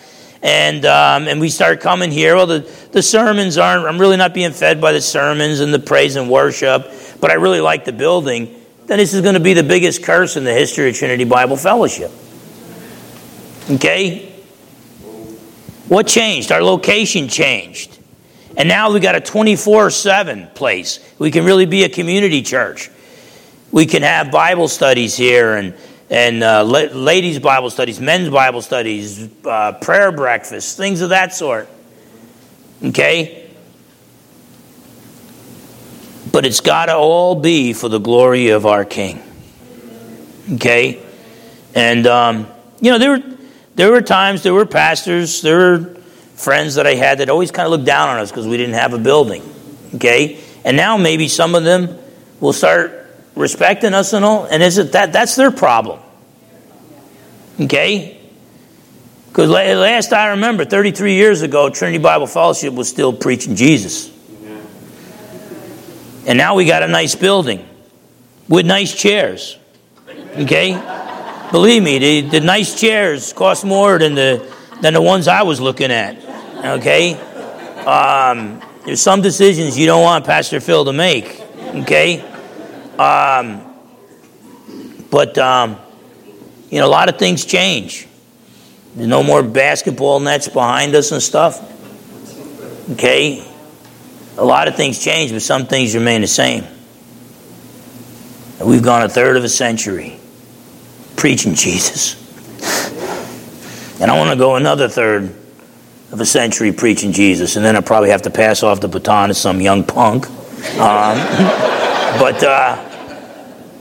and, 0.43 0.85
um, 0.85 1.27
and 1.27 1.39
we 1.39 1.49
start 1.49 1.81
coming 1.81 2.11
here, 2.11 2.35
well, 2.35 2.47
the, 2.47 2.59
the 2.91 3.01
sermons 3.01 3.57
aren't, 3.57 3.85
I'm 3.85 3.99
really 3.99 4.17
not 4.17 4.33
being 4.33 4.51
fed 4.51 4.79
by 4.79 4.91
the 4.91 5.01
sermons 5.01 5.59
and 5.59 5.73
the 5.73 5.79
praise 5.79 6.15
and 6.15 6.29
worship, 6.29 6.91
but 7.19 7.31
I 7.31 7.35
really 7.35 7.61
like 7.61 7.85
the 7.85 7.93
building, 7.93 8.55
then 8.85 8.97
this 8.97 9.13
is 9.13 9.21
going 9.21 9.35
to 9.35 9.39
be 9.39 9.53
the 9.53 9.63
biggest 9.63 10.03
curse 10.03 10.37
in 10.37 10.43
the 10.43 10.53
history 10.53 10.89
of 10.89 10.95
Trinity 10.95 11.23
Bible 11.23 11.57
Fellowship. 11.57 12.11
Okay? 13.69 14.31
What 15.87 16.07
changed? 16.07 16.51
Our 16.51 16.63
location 16.63 17.27
changed. 17.27 18.00
And 18.57 18.67
now 18.67 18.91
we've 18.91 19.01
got 19.01 19.15
a 19.15 19.21
24 19.21 19.89
7 19.91 20.47
place. 20.53 20.99
We 21.17 21.31
can 21.31 21.45
really 21.45 21.65
be 21.65 21.83
a 21.83 21.89
community 21.89 22.41
church. 22.41 22.89
We 23.71 23.85
can 23.85 24.03
have 24.03 24.31
Bible 24.31 24.67
studies 24.67 25.15
here 25.15 25.55
and, 25.55 25.73
and 26.09 26.43
uh, 26.43 26.63
ladies' 26.63 27.39
Bible 27.39 27.69
studies, 27.69 28.01
men's 28.01 28.29
Bible 28.29 28.61
studies, 28.61 29.29
uh, 29.45 29.73
prayer 29.73 30.11
breakfasts, 30.11 30.75
things 30.75 30.99
of 31.01 31.09
that 31.09 31.33
sort. 31.33 31.69
Okay? 32.83 33.49
But 36.31 36.45
it's 36.45 36.59
got 36.59 36.87
to 36.87 36.95
all 36.95 37.35
be 37.35 37.71
for 37.71 37.87
the 37.87 37.99
glory 37.99 38.49
of 38.49 38.65
our 38.65 38.83
King. 38.83 39.23
Okay? 40.53 41.01
And, 41.73 42.05
um, 42.07 42.47
you 42.81 42.91
know, 42.91 42.97
there 42.97 43.11
were, 43.11 43.23
there 43.75 43.91
were 43.91 44.01
times, 44.01 44.43
there 44.43 44.53
were 44.53 44.65
pastors, 44.65 45.41
there 45.41 45.57
were 45.57 46.00
friends 46.41 46.75
that 46.75 46.87
I 46.87 46.95
had 46.95 47.19
that 47.19 47.29
always 47.29 47.51
kind 47.51 47.65
of 47.65 47.71
looked 47.71 47.85
down 47.85 48.09
on 48.09 48.17
us 48.19 48.31
because 48.31 48.47
we 48.47 48.57
didn't 48.57 48.75
have 48.75 48.93
a 48.93 48.97
building. 48.97 49.43
Okay? 49.95 50.39
And 50.65 50.75
now 50.75 50.97
maybe 50.97 51.27
some 51.27 51.55
of 51.55 51.63
them 51.63 51.97
will 52.39 52.53
start 52.53 53.01
respecting 53.35 53.93
us 53.93 54.13
and 54.13 54.25
all, 54.25 54.45
and 54.45 54.61
is 54.61 54.77
it 54.77 54.91
that 54.93 55.13
that's 55.13 55.35
their 55.35 55.51
problem. 55.51 55.99
Okay? 57.59 58.19
Because 59.27 59.49
last 59.49 60.11
I 60.11 60.29
remember, 60.29 60.65
33 60.65 61.13
years 61.13 61.41
ago, 61.41 61.69
Trinity 61.69 61.99
Bible 61.99 62.27
Fellowship 62.27 62.73
was 62.73 62.89
still 62.89 63.13
preaching 63.13 63.55
Jesus. 63.55 64.11
And 66.27 66.37
now 66.37 66.55
we 66.55 66.65
got 66.65 66.83
a 66.83 66.87
nice 66.87 67.15
building 67.15 67.67
with 68.49 68.65
nice 68.65 68.93
chairs. 68.93 69.57
Okay? 70.35 70.73
Believe 71.51 71.83
me, 71.83 71.97
the, 71.97 72.21
the 72.21 72.39
nice 72.41 72.79
chairs 72.79 73.33
cost 73.33 73.63
more 73.63 73.97
than 73.97 74.15
the, 74.15 74.53
than 74.81 74.93
the 74.93 75.01
ones 75.01 75.27
I 75.27 75.43
was 75.43 75.61
looking 75.61 75.91
at. 75.91 76.30
Okay? 76.63 77.13
Um, 77.85 78.61
there's 78.85 79.01
some 79.01 79.21
decisions 79.21 79.77
you 79.77 79.85
don't 79.85 80.03
want 80.03 80.25
Pastor 80.25 80.59
Phil 80.59 80.85
to 80.85 80.93
make. 80.93 81.41
Okay? 81.75 82.21
Um, 82.97 83.65
but, 85.09 85.37
um, 85.37 85.77
you 86.69 86.79
know, 86.79 86.87
a 86.87 86.89
lot 86.89 87.09
of 87.09 87.17
things 87.17 87.45
change. 87.45 88.07
There's 88.95 89.07
no 89.07 89.23
more 89.23 89.41
basketball 89.41 90.19
nets 90.19 90.47
behind 90.47 90.95
us 90.95 91.11
and 91.11 91.21
stuff. 91.21 91.59
Okay? 92.91 93.47
A 94.37 94.45
lot 94.45 94.67
of 94.67 94.75
things 94.75 95.03
change, 95.03 95.31
but 95.31 95.41
some 95.41 95.65
things 95.65 95.95
remain 95.95 96.21
the 96.21 96.27
same. 96.27 96.65
we've 98.63 98.83
gone 98.83 99.01
a 99.01 99.09
third 99.09 99.37
of 99.37 99.43
a 99.43 99.49
century 99.49 100.19
preaching 101.15 101.55
Jesus. 101.55 102.17
And 104.01 104.09
I 104.09 104.17
want 104.17 104.31
to 104.31 104.35
go 104.35 104.55
another 104.55 104.87
third 104.87 105.35
of 106.11 106.19
a 106.19 106.25
century 106.25 106.71
preaching 106.73 107.11
Jesus, 107.11 107.55
and 107.55 107.65
then 107.65 107.75
I 107.75 107.81
probably 107.81 108.09
have 108.09 108.23
to 108.23 108.29
pass 108.29 108.63
off 108.63 108.81
the 108.81 108.87
baton 108.87 109.29
to 109.29 109.33
some 109.33 109.61
young 109.61 109.83
punk. 109.83 110.29
Um, 110.29 111.17
but 112.19 112.43
uh, 112.43 112.87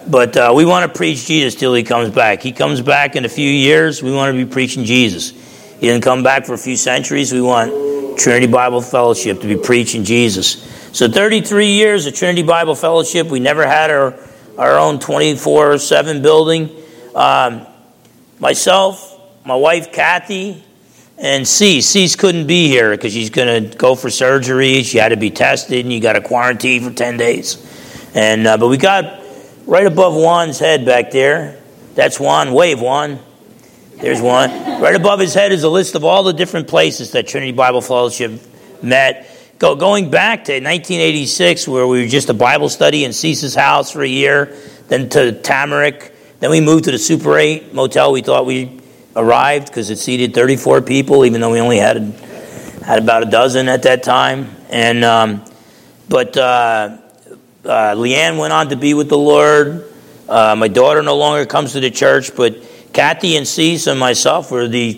but 0.08 0.36
uh, 0.36 0.52
we 0.54 0.64
want 0.64 0.90
to 0.90 0.96
preach 0.96 1.26
Jesus 1.26 1.54
till 1.54 1.74
he 1.74 1.82
comes 1.82 2.10
back. 2.10 2.42
He 2.42 2.52
comes 2.52 2.80
back 2.80 3.16
in 3.16 3.24
a 3.24 3.28
few 3.28 3.48
years. 3.48 4.02
We 4.02 4.12
want 4.12 4.34
to 4.34 4.44
be 4.44 4.50
preaching 4.50 4.84
Jesus. 4.84 5.30
He 5.30 5.86
didn't 5.86 6.02
come 6.02 6.22
back 6.22 6.46
for 6.46 6.54
a 6.54 6.58
few 6.58 6.76
centuries. 6.76 7.32
We 7.32 7.40
want 7.40 8.18
Trinity 8.18 8.46
Bible 8.46 8.80
Fellowship 8.80 9.40
to 9.40 9.46
be 9.46 9.56
preaching 9.56 10.04
Jesus. 10.04 10.62
So 10.92 11.08
33 11.08 11.66
years 11.66 12.06
of 12.06 12.14
Trinity 12.14 12.42
Bible 12.42 12.74
Fellowship. 12.74 13.28
We 13.28 13.40
never 13.40 13.66
had 13.66 13.90
our 13.90 14.18
our 14.58 14.78
own 14.78 14.98
24 14.98 15.78
7 15.78 16.22
building. 16.22 16.70
Um, 17.14 17.66
myself, 18.38 19.18
my 19.44 19.56
wife 19.56 19.92
Kathy, 19.92 20.62
and 21.20 21.46
Cease. 21.46 21.86
Cease 21.86 22.16
couldn't 22.16 22.46
be 22.46 22.68
here 22.68 22.90
because 22.90 23.12
she's 23.12 23.28
going 23.28 23.70
to 23.70 23.76
go 23.76 23.94
for 23.94 24.08
surgery. 24.08 24.82
She 24.82 24.96
had 24.96 25.10
to 25.10 25.18
be 25.18 25.30
tested, 25.30 25.84
and 25.84 25.92
you 25.92 26.00
got 26.00 26.14
to 26.14 26.22
quarantine 26.22 26.82
for 26.82 26.90
10 26.90 27.18
days. 27.18 28.10
And 28.14 28.46
uh, 28.46 28.56
But 28.56 28.68
we 28.68 28.78
got 28.78 29.22
right 29.66 29.86
above 29.86 30.14
Juan's 30.14 30.58
head 30.58 30.86
back 30.86 31.10
there. 31.10 31.60
That's 31.94 32.18
Juan. 32.18 32.54
Wave, 32.54 32.80
Juan. 32.80 33.20
There's 33.98 34.22
one. 34.22 34.50
Right 34.80 34.94
above 34.94 35.20
his 35.20 35.34
head 35.34 35.52
is 35.52 35.62
a 35.62 35.68
list 35.68 35.94
of 35.94 36.04
all 36.04 36.22
the 36.22 36.32
different 36.32 36.68
places 36.68 37.10
that 37.10 37.28
Trinity 37.28 37.52
Bible 37.52 37.82
Fellowship 37.82 38.40
met. 38.82 39.26
Go, 39.58 39.76
going 39.76 40.10
back 40.10 40.44
to 40.44 40.52
1986, 40.52 41.68
where 41.68 41.86
we 41.86 42.00
were 42.00 42.08
just 42.08 42.30
a 42.30 42.34
Bible 42.34 42.70
study 42.70 43.04
in 43.04 43.12
Cease's 43.12 43.54
house 43.54 43.90
for 43.90 44.02
a 44.02 44.08
year, 44.08 44.56
then 44.88 45.10
to 45.10 45.32
Tamarack. 45.32 46.12
Then 46.38 46.48
we 46.48 46.62
moved 46.62 46.84
to 46.84 46.92
the 46.92 46.98
Super 46.98 47.36
8 47.36 47.74
motel 47.74 48.12
we 48.12 48.22
thought 48.22 48.46
we 48.46 48.79
arrived 49.16 49.66
because 49.68 49.90
it 49.90 49.96
seated 49.96 50.34
34 50.34 50.82
people, 50.82 51.24
even 51.24 51.40
though 51.40 51.50
we 51.50 51.60
only 51.60 51.78
had 51.78 51.98
had 52.84 52.98
about 52.98 53.22
a 53.22 53.30
dozen 53.30 53.68
at 53.68 53.82
that 53.82 54.02
time. 54.02 54.54
And 54.68 55.04
um, 55.04 55.44
but 56.08 56.36
uh, 56.36 56.98
uh, 57.64 57.94
Leanne 57.94 58.38
went 58.38 58.52
on 58.52 58.68
to 58.70 58.76
be 58.76 58.94
with 58.94 59.08
the 59.08 59.18
Lord. 59.18 59.92
Uh, 60.28 60.54
my 60.56 60.68
daughter 60.68 61.02
no 61.02 61.16
longer 61.16 61.44
comes 61.46 61.72
to 61.72 61.80
the 61.80 61.90
church, 61.90 62.34
but 62.34 62.56
Kathy 62.92 63.36
and 63.36 63.46
Cease 63.46 63.86
and 63.86 63.98
myself 63.98 64.50
were 64.50 64.68
the 64.68 64.94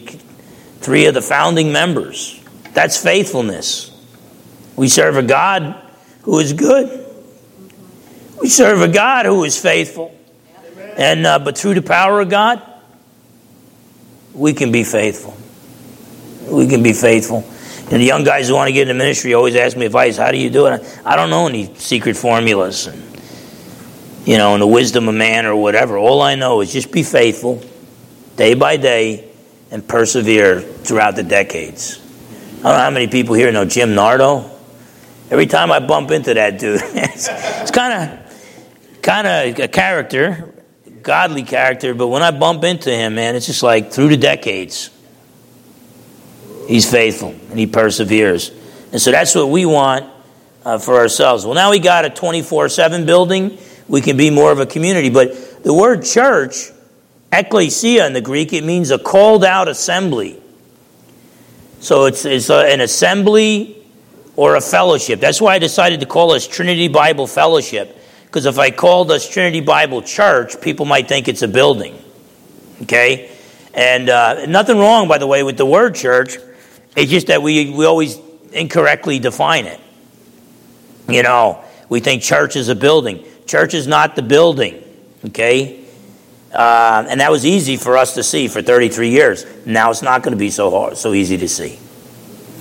three 0.80 1.06
of 1.06 1.14
the 1.14 1.22
founding 1.22 1.72
members. 1.72 2.40
That's 2.72 3.02
faithfulness. 3.02 3.90
We 4.76 4.88
serve 4.88 5.16
a 5.16 5.22
God 5.22 5.76
who 6.22 6.38
is 6.38 6.52
good. 6.52 7.06
We 8.40 8.48
serve 8.48 8.80
a 8.80 8.88
God 8.88 9.26
who 9.26 9.44
is 9.44 9.60
faithful. 9.60 10.16
And 10.96 11.26
uh, 11.26 11.38
but 11.38 11.56
through 11.56 11.74
the 11.74 11.82
power 11.82 12.20
of 12.20 12.28
God, 12.28 12.62
we 14.34 14.52
can 14.52 14.72
be 14.72 14.84
faithful. 14.84 15.36
We 16.50 16.66
can 16.66 16.82
be 16.82 16.92
faithful. 16.92 17.44
And 17.90 18.00
the 18.00 18.06
young 18.06 18.24
guys 18.24 18.48
who 18.48 18.54
want 18.54 18.68
to 18.68 18.72
get 18.72 18.82
into 18.82 18.94
ministry 18.94 19.34
always 19.34 19.54
ask 19.54 19.76
me 19.76 19.86
advice. 19.86 20.16
How 20.16 20.30
do 20.30 20.38
you 20.38 20.50
do 20.50 20.66
it? 20.66 21.00
I 21.04 21.16
don't 21.16 21.30
know 21.30 21.46
any 21.46 21.74
secret 21.74 22.16
formulas, 22.16 22.86
and, 22.86 23.02
you 24.26 24.38
know, 24.38 24.54
and 24.54 24.62
the 24.62 24.66
wisdom 24.66 25.08
of 25.08 25.14
man 25.14 25.44
or 25.44 25.56
whatever. 25.56 25.98
All 25.98 26.22
I 26.22 26.34
know 26.34 26.60
is 26.62 26.72
just 26.72 26.90
be 26.90 27.02
faithful, 27.02 27.62
day 28.36 28.54
by 28.54 28.76
day, 28.76 29.30
and 29.70 29.86
persevere 29.86 30.60
throughout 30.60 31.16
the 31.16 31.22
decades. 31.22 31.98
I 31.98 32.62
don't 32.62 32.72
know 32.72 32.78
how 32.78 32.90
many 32.90 33.08
people 33.08 33.34
here 33.34 33.50
know 33.52 33.64
Jim 33.64 33.94
Nardo. 33.94 34.50
Every 35.30 35.46
time 35.46 35.72
I 35.72 35.80
bump 35.80 36.10
into 36.10 36.34
that 36.34 36.58
dude, 36.58 36.80
it's 36.84 37.70
kind 37.70 38.10
of 38.10 39.02
kind 39.02 39.26
of 39.26 39.58
a 39.58 39.68
character, 39.68 40.51
godly 41.02 41.42
character, 41.42 41.94
but 41.94 42.08
when 42.08 42.22
I 42.22 42.30
bump 42.30 42.64
into 42.64 42.90
him, 42.90 43.16
man, 43.16 43.34
it's 43.36 43.46
just 43.46 43.62
like 43.62 43.92
through 43.92 44.08
the 44.08 44.16
decades, 44.16 44.90
he's 46.68 46.90
faithful 46.90 47.30
and 47.50 47.58
he 47.58 47.66
perseveres. 47.66 48.50
And 48.92 49.00
so 49.00 49.10
that's 49.10 49.34
what 49.34 49.48
we 49.48 49.66
want 49.66 50.06
uh, 50.64 50.78
for 50.78 50.96
ourselves. 50.96 51.44
Well, 51.44 51.54
now 51.54 51.70
we 51.70 51.78
got 51.78 52.04
a 52.04 52.10
24 52.10 52.68
7 52.68 53.06
building. 53.06 53.58
We 53.88 54.00
can 54.00 54.16
be 54.16 54.30
more 54.30 54.52
of 54.52 54.60
a 54.60 54.66
community. 54.66 55.10
But 55.10 55.64
the 55.64 55.74
word 55.74 56.04
church, 56.04 56.70
ecclesia 57.32 58.06
in 58.06 58.12
the 58.12 58.20
Greek, 58.20 58.52
it 58.52 58.64
means 58.64 58.90
a 58.90 58.98
called 58.98 59.44
out 59.44 59.68
assembly. 59.68 60.40
So 61.80 62.04
it's, 62.04 62.24
it's 62.24 62.48
a, 62.48 62.72
an 62.72 62.80
assembly 62.80 63.76
or 64.36 64.54
a 64.54 64.60
fellowship. 64.60 65.20
That's 65.20 65.40
why 65.40 65.54
I 65.54 65.58
decided 65.58 66.00
to 66.00 66.06
call 66.06 66.32
us 66.32 66.46
Trinity 66.46 66.88
Bible 66.88 67.26
Fellowship 67.26 67.98
because 68.32 68.46
if 68.46 68.58
I 68.58 68.70
called 68.70 69.12
us 69.12 69.28
Trinity 69.28 69.60
Bible 69.60 70.00
Church, 70.00 70.58
people 70.58 70.86
might 70.86 71.06
think 71.06 71.28
it's 71.28 71.42
a 71.42 71.48
building. 71.48 72.02
Okay? 72.80 73.30
And 73.74 74.08
uh, 74.08 74.46
nothing 74.46 74.78
wrong, 74.78 75.06
by 75.06 75.18
the 75.18 75.26
way, 75.26 75.42
with 75.42 75.58
the 75.58 75.66
word 75.66 75.94
church. 75.94 76.38
It's 76.96 77.10
just 77.10 77.26
that 77.26 77.42
we, 77.42 77.68
we 77.68 77.84
always 77.84 78.18
incorrectly 78.50 79.18
define 79.18 79.66
it. 79.66 79.78
You 81.10 81.22
know, 81.22 81.62
we 81.90 82.00
think 82.00 82.22
church 82.22 82.56
is 82.56 82.70
a 82.70 82.74
building. 82.74 83.22
Church 83.46 83.74
is 83.74 83.86
not 83.86 84.16
the 84.16 84.22
building. 84.22 84.82
Okay? 85.26 85.84
Uh, 86.54 87.04
and 87.10 87.20
that 87.20 87.30
was 87.30 87.44
easy 87.44 87.76
for 87.76 87.98
us 87.98 88.14
to 88.14 88.22
see 88.22 88.48
for 88.48 88.62
33 88.62 89.10
years. 89.10 89.44
Now 89.66 89.90
it's 89.90 90.00
not 90.00 90.22
going 90.22 90.32
to 90.32 90.38
be 90.38 90.50
so 90.50 90.70
hard, 90.70 90.96
so 90.96 91.12
easy 91.12 91.36
to 91.36 91.48
see. 91.50 91.78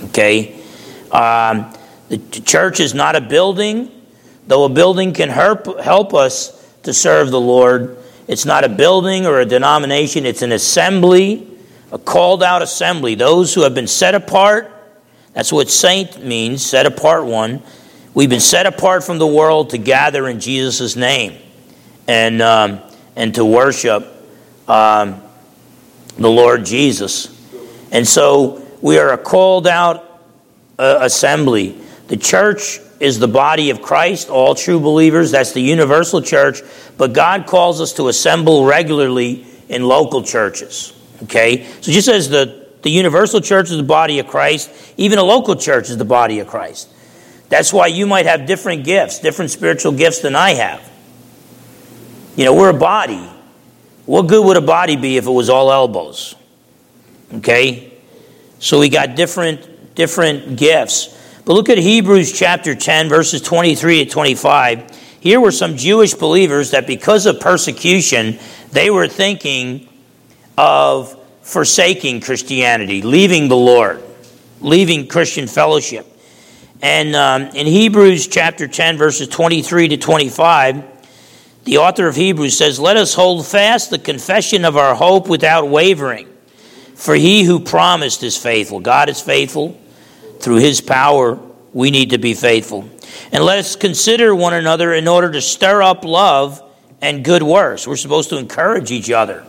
Okay? 0.08 0.62
Um, 1.10 1.72
the 2.10 2.18
church 2.44 2.78
is 2.78 2.92
not 2.92 3.16
a 3.16 3.22
building. 3.22 4.01
Though 4.46 4.64
a 4.64 4.68
building 4.68 5.12
can 5.12 5.28
help, 5.28 6.14
us 6.14 6.74
to 6.82 6.92
serve 6.92 7.30
the 7.30 7.40
Lord, 7.40 7.96
it's 8.26 8.44
not 8.44 8.64
a 8.64 8.68
building 8.68 9.26
or 9.26 9.40
a 9.40 9.46
denomination, 9.46 10.26
it's 10.26 10.42
an 10.42 10.52
assembly, 10.52 11.48
a 11.92 11.98
called 11.98 12.42
out 12.42 12.62
assembly. 12.62 13.14
Those 13.14 13.54
who 13.54 13.62
have 13.62 13.74
been 13.74 13.86
set 13.86 14.14
apart, 14.14 14.70
that's 15.32 15.52
what 15.52 15.70
saint 15.70 16.24
means, 16.24 16.64
set 16.64 16.86
apart 16.86 17.24
one. 17.24 17.62
We've 18.14 18.28
been 18.28 18.40
set 18.40 18.66
apart 18.66 19.04
from 19.04 19.18
the 19.18 19.26
world 19.26 19.70
to 19.70 19.78
gather 19.78 20.28
in 20.28 20.40
Jesus' 20.40 20.96
name 20.96 21.38
and, 22.06 22.42
um, 22.42 22.80
and 23.16 23.34
to 23.36 23.44
worship 23.44 24.06
um, 24.68 25.22
the 26.18 26.30
Lord 26.30 26.64
Jesus. 26.64 27.28
And 27.90 28.06
so 28.06 28.66
we 28.82 28.98
are 28.98 29.12
a 29.12 29.18
called 29.18 29.66
out 29.66 30.20
uh, 30.78 30.98
assembly. 31.00 31.80
The 32.08 32.16
church 32.16 32.80
is 33.02 33.18
the 33.18 33.26
body 33.26 33.70
of 33.70 33.82
Christ, 33.82 34.30
all 34.30 34.54
true 34.54 34.78
believers. 34.78 35.32
That's 35.32 35.50
the 35.50 35.60
universal 35.60 36.22
church. 36.22 36.62
But 36.96 37.12
God 37.12 37.46
calls 37.48 37.80
us 37.80 37.94
to 37.94 38.06
assemble 38.06 38.64
regularly 38.64 39.44
in 39.68 39.82
local 39.82 40.22
churches. 40.22 40.92
Okay? 41.24 41.66
So 41.80 41.90
just 41.90 42.06
as 42.06 42.30
the, 42.30 42.64
the 42.82 42.90
universal 42.90 43.40
church 43.40 43.72
is 43.72 43.76
the 43.76 43.82
body 43.82 44.20
of 44.20 44.28
Christ, 44.28 44.70
even 44.96 45.18
a 45.18 45.24
local 45.24 45.56
church 45.56 45.90
is 45.90 45.96
the 45.96 46.04
body 46.04 46.38
of 46.38 46.46
Christ. 46.46 46.88
That's 47.48 47.72
why 47.72 47.88
you 47.88 48.06
might 48.06 48.26
have 48.26 48.46
different 48.46 48.84
gifts, 48.84 49.18
different 49.18 49.50
spiritual 49.50 49.92
gifts 49.92 50.20
than 50.20 50.36
I 50.36 50.50
have. 50.54 50.88
You 52.36 52.44
know, 52.44 52.54
we're 52.54 52.70
a 52.70 52.78
body. 52.78 53.28
What 54.06 54.28
good 54.28 54.46
would 54.46 54.56
a 54.56 54.62
body 54.62 54.94
be 54.94 55.16
if 55.16 55.26
it 55.26 55.30
was 55.30 55.50
all 55.50 55.72
elbows? 55.72 56.36
Okay? 57.34 57.92
So 58.60 58.78
we 58.78 58.88
got 58.88 59.16
different 59.16 59.94
different 59.94 60.56
gifts. 60.56 61.18
But 61.44 61.54
look 61.54 61.68
at 61.68 61.78
Hebrews 61.78 62.32
chapter 62.32 62.74
10 62.74 63.08
verses 63.08 63.42
23 63.42 64.04
to 64.04 64.10
25. 64.10 65.18
Here 65.20 65.40
were 65.40 65.50
some 65.50 65.76
Jewish 65.76 66.14
believers 66.14 66.70
that 66.70 66.86
because 66.86 67.26
of 67.26 67.40
persecution, 67.40 68.38
they 68.70 68.90
were 68.90 69.08
thinking 69.08 69.88
of 70.56 71.18
forsaking 71.42 72.20
Christianity, 72.20 73.02
leaving 73.02 73.48
the 73.48 73.56
Lord, 73.56 74.02
leaving 74.60 75.08
Christian 75.08 75.46
fellowship. 75.48 76.06
And 76.80 77.14
um, 77.14 77.42
in 77.54 77.66
Hebrews 77.66 78.26
chapter 78.28 78.66
10, 78.66 78.96
verses 78.96 79.28
23 79.28 79.88
to 79.88 79.96
25, 79.96 80.84
the 81.64 81.78
author 81.78 82.08
of 82.08 82.16
Hebrews 82.16 82.56
says, 82.56 82.80
Let 82.80 82.96
us 82.96 83.14
hold 83.14 83.46
fast 83.46 83.90
the 83.90 83.98
confession 83.98 84.64
of 84.64 84.76
our 84.76 84.94
hope 84.94 85.28
without 85.28 85.68
wavering. 85.68 86.28
For 86.94 87.14
he 87.14 87.44
who 87.44 87.60
promised 87.60 88.22
is 88.22 88.36
faithful. 88.36 88.80
God 88.80 89.08
is 89.08 89.20
faithful. 89.20 89.80
Through 90.42 90.56
his 90.56 90.80
power, 90.80 91.38
we 91.72 91.90
need 91.90 92.10
to 92.10 92.18
be 92.18 92.34
faithful. 92.34 92.88
And 93.30 93.44
let 93.44 93.58
us 93.58 93.76
consider 93.76 94.34
one 94.34 94.54
another 94.54 94.92
in 94.92 95.08
order 95.08 95.30
to 95.30 95.40
stir 95.40 95.82
up 95.82 96.04
love 96.04 96.60
and 97.00 97.24
good 97.24 97.42
works. 97.42 97.86
We're 97.86 97.96
supposed 97.96 98.30
to 98.30 98.38
encourage 98.38 98.90
each 98.90 99.10
other 99.10 99.44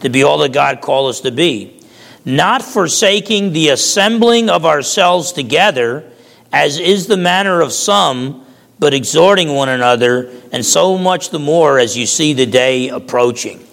to 0.00 0.10
be 0.10 0.22
all 0.22 0.38
that 0.38 0.52
God 0.52 0.82
called 0.82 1.10
us 1.10 1.20
to 1.20 1.30
be. 1.30 1.80
Not 2.26 2.62
forsaking 2.62 3.52
the 3.52 3.70
assembling 3.70 4.50
of 4.50 4.66
ourselves 4.66 5.32
together, 5.32 6.10
as 6.52 6.78
is 6.78 7.06
the 7.06 7.16
manner 7.16 7.60
of 7.60 7.72
some, 7.72 8.46
but 8.78 8.92
exhorting 8.92 9.54
one 9.54 9.68
another, 9.68 10.30
and 10.52 10.64
so 10.64 10.98
much 10.98 11.30
the 11.30 11.38
more 11.38 11.78
as 11.78 11.96
you 11.96 12.06
see 12.06 12.34
the 12.34 12.46
day 12.46 12.88
approaching. 12.88 13.66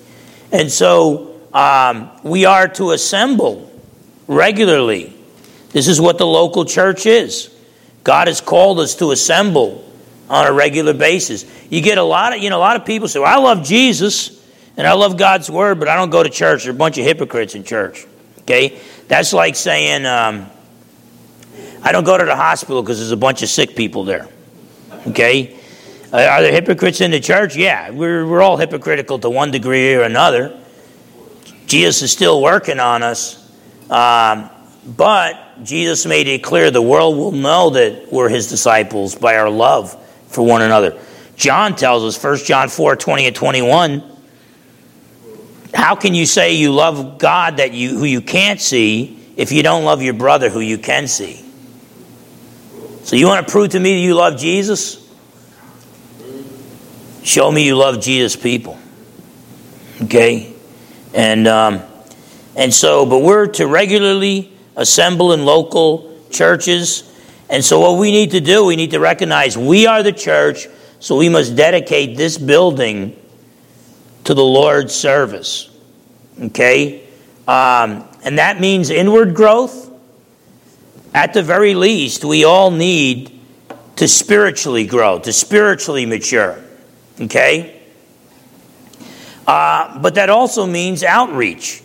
And 0.51 0.71
so 0.71 1.41
um, 1.53 2.11
we 2.23 2.45
are 2.45 2.67
to 2.69 2.91
assemble 2.91 3.69
regularly. 4.27 5.17
This 5.71 5.87
is 5.87 6.01
what 6.01 6.17
the 6.17 6.27
local 6.27 6.65
church 6.65 7.05
is. 7.05 7.49
God 8.03 8.27
has 8.27 8.41
called 8.41 8.79
us 8.79 8.95
to 8.95 9.11
assemble 9.11 9.87
on 10.29 10.47
a 10.47 10.51
regular 10.51 10.93
basis. 10.93 11.45
You 11.69 11.81
get 11.81 11.97
a 11.97 12.03
lot 12.03 12.33
of, 12.33 12.41
you 12.41 12.49
know, 12.49 12.57
a 12.57 12.59
lot 12.59 12.75
of 12.75 12.85
people 12.85 13.07
say, 13.07 13.19
well, 13.19 13.33
I 13.33 13.41
love 13.41 13.63
Jesus 13.63 14.45
and 14.77 14.87
I 14.87 14.93
love 14.93 15.17
God's 15.17 15.49
word, 15.49 15.79
but 15.79 15.87
I 15.87 15.95
don't 15.95 16.09
go 16.09 16.23
to 16.23 16.29
church. 16.29 16.63
There 16.63 16.71
are 16.71 16.75
a 16.75 16.77
bunch 16.77 16.97
of 16.97 17.05
hypocrites 17.05 17.55
in 17.55 17.63
church. 17.63 18.05
Okay? 18.39 18.79
That's 19.07 19.33
like 19.33 19.55
saying, 19.55 20.05
um, 20.05 20.49
I 21.83 21.91
don't 21.91 22.03
go 22.03 22.17
to 22.17 22.25
the 22.25 22.35
hospital 22.35 22.81
because 22.81 22.99
there's 22.99 23.11
a 23.11 23.17
bunch 23.17 23.43
of 23.43 23.49
sick 23.49 23.75
people 23.75 24.03
there. 24.03 24.27
Okay? 25.07 25.57
Uh, 26.13 26.17
are 26.17 26.41
there 26.41 26.51
hypocrites 26.51 27.01
in 27.01 27.11
the 27.11 27.19
church? 27.19 27.55
Yeah, 27.55 27.89
we're, 27.89 28.27
we're 28.27 28.41
all 28.41 28.57
hypocritical 28.57 29.19
to 29.19 29.29
one 29.29 29.51
degree 29.51 29.93
or 29.95 30.03
another. 30.03 30.59
Jesus 31.67 32.01
is 32.01 32.11
still 32.11 32.41
working 32.41 32.79
on 32.79 33.01
us. 33.03 33.37
Um, 33.89 34.49
but 34.85 35.50
Jesus 35.63 36.05
made 36.05 36.27
it 36.27 36.43
clear 36.43 36.71
the 36.71 36.81
world 36.81 37.17
will 37.17 37.31
know 37.31 37.71
that 37.71 38.11
we're 38.11 38.29
his 38.29 38.47
disciples 38.47 39.15
by 39.15 39.37
our 39.37 39.49
love 39.49 39.95
for 40.27 40.45
one 40.45 40.61
another. 40.61 40.99
John 41.35 41.75
tells 41.75 42.03
us, 42.03 42.21
1 42.21 42.37
John 42.45 42.69
4 42.69 42.95
20 42.95 43.27
and 43.27 43.35
21, 43.35 44.03
how 45.73 45.95
can 45.95 46.13
you 46.13 46.25
say 46.25 46.53
you 46.53 46.71
love 46.71 47.17
God 47.17 47.57
that 47.57 47.73
you, 47.73 47.97
who 47.97 48.05
you 48.05 48.21
can't 48.21 48.59
see 48.59 49.19
if 49.37 49.51
you 49.51 49.63
don't 49.63 49.83
love 49.83 50.01
your 50.01 50.13
brother 50.13 50.49
who 50.49 50.59
you 50.59 50.77
can 50.77 51.07
see? 51.07 51.45
So 53.03 53.15
you 53.15 53.27
want 53.27 53.45
to 53.45 53.51
prove 53.51 53.69
to 53.69 53.79
me 53.79 53.95
that 53.95 54.01
you 54.01 54.15
love 54.15 54.37
Jesus? 54.37 54.97
Show 57.23 57.51
me 57.51 57.65
you 57.65 57.75
love 57.75 58.01
Jesus 58.01 58.35
people. 58.35 58.77
Okay? 60.03 60.53
And 61.13 61.47
um, 61.47 61.81
and 62.55 62.73
so, 62.73 63.05
but 63.05 63.19
we're 63.19 63.47
to 63.47 63.67
regularly 63.67 64.51
assemble 64.81 65.33
in 65.33 65.45
local 65.45 66.19
churches. 66.31 67.09
And 67.49 67.63
so 67.63 67.79
what 67.79 67.99
we 67.99 68.11
need 68.11 68.31
to 68.31 68.41
do, 68.41 68.65
we 68.65 68.75
need 68.75 68.91
to 68.91 68.99
recognize 68.99 69.57
we 69.57 69.87
are 69.87 70.03
the 70.03 70.11
church, 70.11 70.67
so 70.99 71.17
we 71.17 71.29
must 71.29 71.55
dedicate 71.55 72.17
this 72.17 72.37
building 72.37 73.15
to 74.23 74.33
the 74.33 74.43
Lord's 74.43 74.93
service. 74.93 75.69
Okay? 76.41 77.03
Um, 77.47 78.07
and 78.23 78.37
that 78.37 78.59
means 78.59 78.89
inward 78.89 79.35
growth. 79.35 79.89
At 81.13 81.33
the 81.33 81.43
very 81.43 81.75
least, 81.75 82.23
we 82.23 82.45
all 82.45 82.71
need 82.71 83.39
to 83.97 84.07
spiritually 84.07 84.85
grow, 84.85 85.19
to 85.19 85.33
spiritually 85.33 86.05
mature. 86.05 86.57
Okay? 87.19 87.81
Uh, 89.45 89.99
but 89.99 90.15
that 90.15 90.29
also 90.29 90.65
means 90.65 91.03
outreach. 91.03 91.83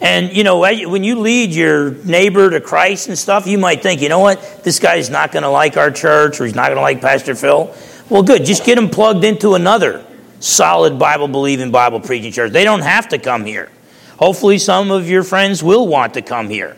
And, 0.00 0.34
you 0.34 0.44
know, 0.44 0.60
when 0.60 1.04
you 1.04 1.20
lead 1.20 1.50
your 1.50 1.90
neighbor 1.90 2.48
to 2.50 2.60
Christ 2.60 3.08
and 3.08 3.18
stuff, 3.18 3.46
you 3.46 3.58
might 3.58 3.82
think, 3.82 4.00
you 4.00 4.08
know 4.08 4.20
what, 4.20 4.64
this 4.64 4.78
guy's 4.78 5.10
not 5.10 5.30
going 5.30 5.42
to 5.42 5.50
like 5.50 5.76
our 5.76 5.90
church 5.90 6.40
or 6.40 6.46
he's 6.46 6.54
not 6.54 6.66
going 6.68 6.76
to 6.76 6.82
like 6.82 7.02
Pastor 7.02 7.34
Phil. 7.34 7.74
Well, 8.08 8.22
good. 8.22 8.44
Just 8.44 8.64
get 8.64 8.78
him 8.78 8.88
plugged 8.88 9.24
into 9.24 9.54
another 9.54 10.04
solid 10.40 10.98
Bible 10.98 11.28
believing, 11.28 11.70
Bible 11.70 12.00
preaching 12.00 12.32
church. 12.32 12.52
They 12.52 12.64
don't 12.64 12.80
have 12.80 13.08
to 13.10 13.18
come 13.18 13.44
here. 13.44 13.70
Hopefully, 14.16 14.58
some 14.58 14.90
of 14.90 15.08
your 15.08 15.22
friends 15.22 15.62
will 15.62 15.86
want 15.86 16.14
to 16.14 16.22
come 16.22 16.48
here. 16.48 16.76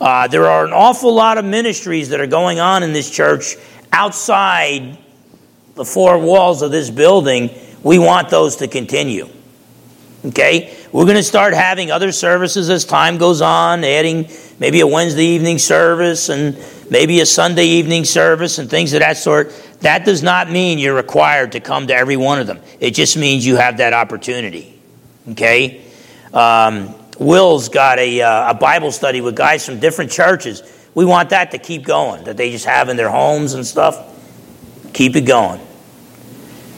Uh, 0.00 0.26
there 0.26 0.46
are 0.46 0.66
an 0.66 0.72
awful 0.72 1.14
lot 1.14 1.38
of 1.38 1.44
ministries 1.44 2.10
that 2.10 2.20
are 2.20 2.26
going 2.26 2.60
on 2.60 2.82
in 2.82 2.92
this 2.92 3.10
church 3.10 3.56
outside 3.92 4.98
the 5.74 5.84
four 5.84 6.18
walls 6.18 6.60
of 6.60 6.70
this 6.70 6.90
building. 6.90 7.50
We 7.82 7.98
want 7.98 8.28
those 8.28 8.56
to 8.56 8.68
continue. 8.68 9.28
Okay? 10.24 10.76
We're 10.92 11.04
going 11.04 11.16
to 11.16 11.22
start 11.22 11.54
having 11.54 11.90
other 11.90 12.12
services 12.12 12.68
as 12.68 12.84
time 12.84 13.16
goes 13.16 13.40
on, 13.40 13.82
adding 13.82 14.28
maybe 14.58 14.80
a 14.80 14.86
Wednesday 14.86 15.24
evening 15.24 15.56
service 15.56 16.28
and 16.28 16.62
maybe 16.90 17.20
a 17.20 17.26
Sunday 17.26 17.64
evening 17.64 18.04
service 18.04 18.58
and 18.58 18.68
things 18.68 18.92
of 18.92 19.00
that 19.00 19.16
sort. 19.16 19.54
That 19.80 20.04
does 20.04 20.22
not 20.22 20.50
mean 20.50 20.78
you're 20.78 20.94
required 20.94 21.52
to 21.52 21.60
come 21.60 21.86
to 21.86 21.94
every 21.94 22.18
one 22.18 22.40
of 22.40 22.46
them. 22.46 22.60
It 22.78 22.90
just 22.90 23.16
means 23.16 23.46
you 23.46 23.56
have 23.56 23.78
that 23.78 23.94
opportunity. 23.94 24.78
Okay? 25.30 25.82
Um, 26.34 26.94
Will's 27.18 27.70
got 27.70 27.98
a, 27.98 28.20
uh, 28.20 28.50
a 28.50 28.54
Bible 28.54 28.92
study 28.92 29.22
with 29.22 29.34
guys 29.34 29.64
from 29.64 29.80
different 29.80 30.10
churches. 30.10 30.62
We 30.94 31.06
want 31.06 31.30
that 31.30 31.52
to 31.52 31.58
keep 31.58 31.84
going, 31.84 32.24
that 32.24 32.36
they 32.36 32.50
just 32.50 32.66
have 32.66 32.90
in 32.90 32.98
their 32.98 33.08
homes 33.08 33.54
and 33.54 33.66
stuff. 33.66 33.98
Keep 34.92 35.16
it 35.16 35.22
going. 35.22 35.60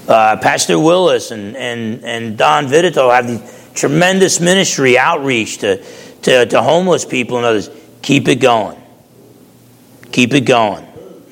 Uh, 0.06 0.36
Pastor 0.36 0.78
Willis 0.78 1.32
and, 1.32 1.56
and, 1.56 2.04
and 2.04 2.38
Don 2.38 2.66
Vidito 2.66 3.12
have 3.12 3.26
the 3.26 3.63
tremendous 3.74 4.40
ministry 4.40 4.96
outreach 4.98 5.58
to, 5.58 5.84
to, 6.22 6.46
to 6.46 6.62
homeless 6.62 7.04
people 7.04 7.36
and 7.36 7.46
others. 7.46 7.70
Keep 8.02 8.28
it 8.28 8.36
going. 8.36 8.80
Keep 10.12 10.34
it 10.34 10.42
going. 10.42 10.86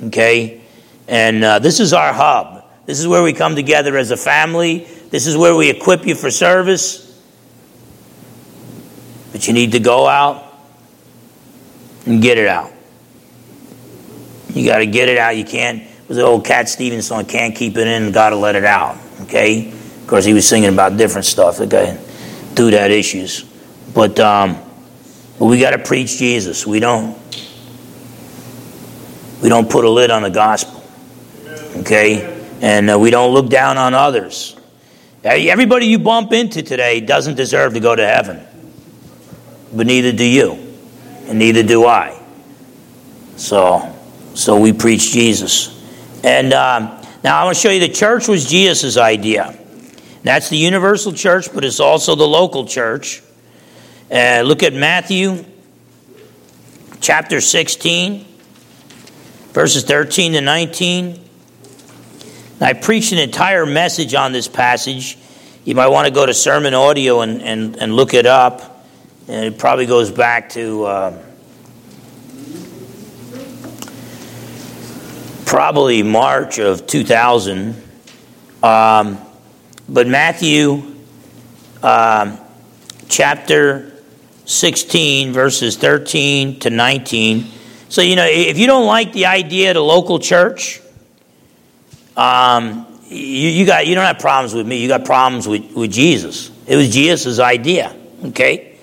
Okay? 0.04 0.62
And 1.08 1.44
uh, 1.44 1.58
this 1.58 1.80
is 1.80 1.92
our 1.92 2.12
hub. 2.12 2.64
This 2.86 3.00
is 3.00 3.06
where 3.06 3.22
we 3.22 3.32
come 3.32 3.54
together 3.54 3.96
as 3.96 4.10
a 4.10 4.16
family. 4.16 4.86
This 5.10 5.26
is 5.26 5.36
where 5.36 5.54
we 5.54 5.70
equip 5.70 6.06
you 6.06 6.14
for 6.14 6.30
service. 6.30 7.08
But 9.30 9.46
you 9.46 9.54
need 9.54 9.72
to 9.72 9.80
go 9.80 10.06
out 10.06 10.44
and 12.06 12.20
get 12.20 12.38
it 12.38 12.48
out. 12.48 12.72
You 14.52 14.66
got 14.66 14.78
to 14.78 14.86
get 14.86 15.08
it 15.08 15.16
out. 15.16 15.36
You 15.36 15.44
can't 15.44 15.84
was 16.12 16.18
the 16.18 16.26
old 16.26 16.44
Cat 16.44 16.68
Stevens 16.68 17.06
song, 17.06 17.24
Can't 17.24 17.56
Keep 17.56 17.78
It 17.78 17.86
In, 17.86 18.12
Gotta 18.12 18.36
Let 18.36 18.54
It 18.54 18.66
Out. 18.66 18.98
Okay? 19.22 19.70
Of 19.70 20.06
course, 20.06 20.26
he 20.26 20.34
was 20.34 20.46
singing 20.46 20.68
about 20.68 20.98
different 20.98 21.24
stuff 21.24 21.56
got 21.56 21.96
through 22.54 22.72
that 22.72 22.90
issues. 22.90 23.44
But, 23.94 24.18
um, 24.20 24.58
we 25.38 25.58
got 25.58 25.70
to 25.70 25.78
preach 25.78 26.18
Jesus. 26.18 26.66
We 26.66 26.80
don't, 26.80 27.18
we 29.42 29.48
don't 29.48 29.68
put 29.68 29.84
a 29.84 29.90
lid 29.90 30.10
on 30.10 30.22
the 30.22 30.30
gospel. 30.30 30.82
Okay? 31.78 32.40
And 32.60 32.90
uh, 32.90 32.98
we 32.98 33.10
don't 33.10 33.32
look 33.32 33.48
down 33.48 33.76
on 33.76 33.94
others. 33.94 34.56
Everybody 35.24 35.86
you 35.86 35.98
bump 35.98 36.32
into 36.32 36.62
today 36.62 37.00
doesn't 37.00 37.36
deserve 37.36 37.74
to 37.74 37.80
go 37.80 37.94
to 37.94 38.06
heaven. 38.06 38.40
But 39.72 39.86
neither 39.86 40.12
do 40.12 40.24
you. 40.24 40.52
And 41.26 41.38
neither 41.38 41.62
do 41.62 41.86
I. 41.86 42.20
So, 43.36 43.96
so 44.34 44.58
we 44.58 44.72
preach 44.72 45.10
Jesus. 45.10 45.80
And 46.22 46.52
um, 46.52 47.00
now 47.24 47.40
I 47.40 47.44
want 47.44 47.56
to 47.56 47.60
show 47.60 47.70
you 47.70 47.80
the 47.80 47.88
church 47.88 48.28
was 48.28 48.48
Jesus' 48.48 48.96
idea. 48.96 49.58
That's 50.22 50.48
the 50.48 50.56
universal 50.56 51.12
church, 51.12 51.52
but 51.52 51.64
it's 51.64 51.80
also 51.80 52.14
the 52.14 52.26
local 52.26 52.66
church. 52.66 53.22
Uh, 54.10 54.42
look 54.44 54.62
at 54.62 54.72
Matthew 54.72 55.44
chapter 57.00 57.40
16, 57.40 58.24
verses 59.52 59.82
13 59.82 60.34
to 60.34 60.40
19. 60.40 61.18
I 62.60 62.74
preached 62.74 63.10
an 63.10 63.18
entire 63.18 63.66
message 63.66 64.14
on 64.14 64.30
this 64.30 64.46
passage. 64.46 65.18
You 65.64 65.74
might 65.74 65.88
want 65.88 66.06
to 66.06 66.12
go 66.12 66.24
to 66.24 66.32
Sermon 66.32 66.74
Audio 66.74 67.22
and, 67.22 67.42
and, 67.42 67.76
and 67.76 67.96
look 67.96 68.14
it 68.14 68.26
up. 68.26 68.84
And 69.26 69.44
it 69.46 69.58
probably 69.58 69.86
goes 69.86 70.12
back 70.12 70.50
to 70.50 70.84
uh, 70.84 71.22
probably 75.46 76.04
March 76.04 76.58
of 76.60 76.86
2000. 76.86 77.82
Um, 78.62 79.18
but 79.92 80.06
Matthew 80.06 80.94
um, 81.82 82.38
chapter 83.08 83.92
16, 84.46 85.32
verses 85.32 85.76
13 85.76 86.60
to 86.60 86.70
19. 86.70 87.46
So, 87.90 88.00
you 88.00 88.16
know, 88.16 88.26
if 88.26 88.56
you 88.56 88.66
don't 88.66 88.86
like 88.86 89.12
the 89.12 89.26
idea 89.26 89.70
of 89.70 89.74
the 89.74 89.82
local 89.82 90.18
church, 90.18 90.80
um, 92.16 92.86
you, 93.04 93.50
you, 93.50 93.66
got, 93.66 93.86
you 93.86 93.94
don't 93.94 94.06
have 94.06 94.18
problems 94.18 94.54
with 94.54 94.66
me. 94.66 94.80
You 94.80 94.88
got 94.88 95.04
problems 95.04 95.46
with, 95.46 95.74
with 95.76 95.92
Jesus. 95.92 96.50
It 96.66 96.76
was 96.76 96.88
Jesus' 96.88 97.38
idea, 97.38 97.94
okay? 98.24 98.78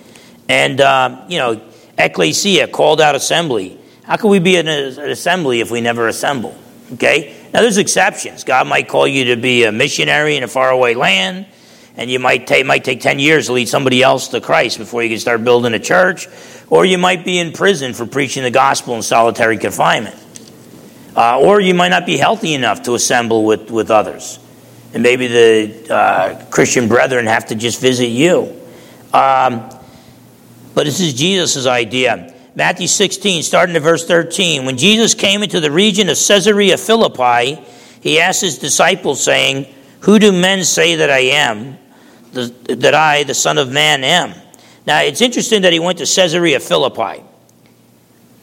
And, 0.47 0.79
uh, 0.79 1.25
you 1.27 1.39
know, 1.39 1.59
ecclesia, 1.97 2.67
called 2.67 3.01
out 3.01 3.15
assembly. 3.15 3.79
How 4.03 4.17
can 4.17 4.29
we 4.29 4.37
be 4.37 4.57
an 4.57 4.67
assembly 4.67 5.59
if 5.59 5.71
we 5.71 5.81
never 5.81 6.07
assemble? 6.07 6.55
Okay? 6.93 7.35
Now, 7.53 7.61
there's 7.61 7.77
exceptions. 7.77 8.43
God 8.43 8.67
might 8.67 8.87
call 8.87 9.07
you 9.07 9.25
to 9.25 9.35
be 9.35 9.63
a 9.63 9.71
missionary 9.71 10.37
in 10.37 10.43
a 10.43 10.47
faraway 10.47 10.93
land, 10.93 11.47
and 11.97 12.09
you 12.09 12.19
might 12.19 12.45
take, 12.45 12.65
might 12.65 12.83
take 12.83 13.01
10 13.01 13.17
years 13.17 13.47
to 13.47 13.53
lead 13.53 13.67
somebody 13.67 14.03
else 14.03 14.27
to 14.29 14.41
Christ 14.41 14.77
before 14.77 15.01
you 15.01 15.09
can 15.09 15.19
start 15.19 15.43
building 15.43 15.73
a 15.73 15.79
church, 15.79 16.27
or 16.69 16.85
you 16.85 16.97
might 16.97 17.25
be 17.25 17.39
in 17.39 17.51
prison 17.51 17.93
for 17.93 18.05
preaching 18.05 18.43
the 18.43 18.51
gospel 18.51 18.95
in 18.95 19.01
solitary 19.01 19.57
confinement. 19.57 20.15
Uh, 21.15 21.39
or 21.39 21.59
you 21.59 21.73
might 21.73 21.89
not 21.89 22.05
be 22.05 22.17
healthy 22.17 22.53
enough 22.53 22.83
to 22.83 22.93
assemble 22.93 23.43
with, 23.43 23.71
with 23.71 23.89
others. 23.89 24.39
And 24.93 25.01
maybe 25.01 25.27
the 25.27 25.93
uh, 25.93 26.45
Christian 26.51 26.87
brethren 26.87 27.25
have 27.25 27.47
to 27.47 27.55
just 27.55 27.81
visit 27.81 28.07
you. 28.07 28.55
Um, 29.11 29.69
but 30.75 30.85
this 30.85 30.99
is 30.99 31.13
Jesus' 31.13 31.65
idea. 31.65 32.33
Matthew 32.59 32.87
16, 32.87 33.43
starting 33.43 33.73
at 33.77 33.81
verse 33.81 34.05
13. 34.05 34.65
When 34.65 34.77
Jesus 34.77 35.13
came 35.13 35.43
into 35.43 35.61
the 35.61 35.71
region 35.71 36.09
of 36.09 36.17
Caesarea 36.17 36.77
Philippi, 36.77 37.63
he 38.01 38.19
asked 38.19 38.41
his 38.41 38.57
disciples, 38.57 39.23
saying, 39.23 39.73
Who 40.01 40.19
do 40.19 40.33
men 40.33 40.65
say 40.65 40.95
that 40.95 41.09
I 41.09 41.19
am, 41.19 41.77
that 42.33 42.93
I, 42.93 43.23
the 43.23 43.33
Son 43.33 43.57
of 43.57 43.71
Man, 43.71 44.03
am? 44.03 44.33
Now, 44.85 44.99
it's 45.01 45.21
interesting 45.21 45.61
that 45.61 45.71
he 45.71 45.79
went 45.79 45.99
to 45.99 46.05
Caesarea 46.05 46.59
Philippi. 46.59 47.23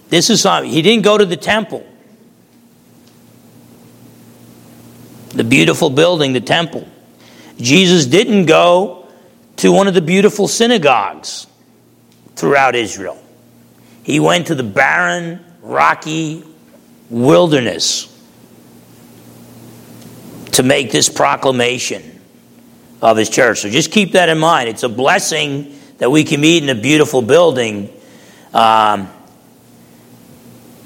This 0.09 0.31
is 0.31 0.40
something, 0.40 0.70
he 0.70 0.81
didn't 0.81 1.05
go 1.05 1.18
to 1.18 1.26
the 1.26 1.37
temple. 1.37 1.87
the 5.37 5.44
beautiful 5.44 5.90
building, 5.90 6.33
the 6.33 6.40
temple. 6.40 6.88
Jesus 7.59 8.07
didn't 8.07 8.46
go 8.46 9.07
to 9.57 9.70
one 9.70 9.87
of 9.87 9.92
the 9.92 10.00
beautiful 10.00 10.48
synagogues 10.48 11.46
throughout 12.37 12.74
Israel. 12.74 13.22
He 14.07 14.21
went 14.21 14.47
to 14.47 14.55
the 14.55 14.62
barren, 14.62 15.45
rocky 15.62 16.45
wilderness 17.11 18.07
to 20.53 20.62
make 20.62 20.92
this 20.92 21.09
proclamation 21.09 22.21
of 23.03 23.16
his 23.16 23.29
church. 23.29 23.62
So 23.62 23.69
just 23.69 23.90
keep 23.90 24.12
that 24.12 24.29
in 24.29 24.38
mind. 24.38 24.69
It's 24.69 24.85
a 24.85 24.88
blessing 24.88 25.77
that 25.99 26.09
we 26.09 26.23
can 26.23 26.40
meet 26.40 26.62
in 26.62 26.69
a 26.69 26.81
beautiful 26.81 27.21
building. 27.21 27.92
Um, 28.55 29.11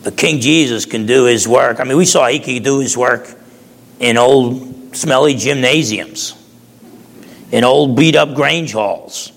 but 0.03 0.17
King 0.17 0.41
Jesus 0.41 0.87
can 0.87 1.05
do 1.05 1.25
his 1.25 1.47
work. 1.47 1.79
I 1.79 1.85
mean, 1.85 1.99
we 1.99 2.07
saw 2.07 2.27
he 2.27 2.39
could 2.39 2.65
do 2.65 2.79
his 2.79 2.97
work 2.97 3.37
in 3.99 4.17
old 4.17 4.97
smelly 4.97 5.35
gymnasiums, 5.35 6.43
in 7.53 7.65
old 7.65 7.97
beat 7.97 8.17
up 8.17 8.35
Grange 8.35 8.73
halls, 8.73 9.31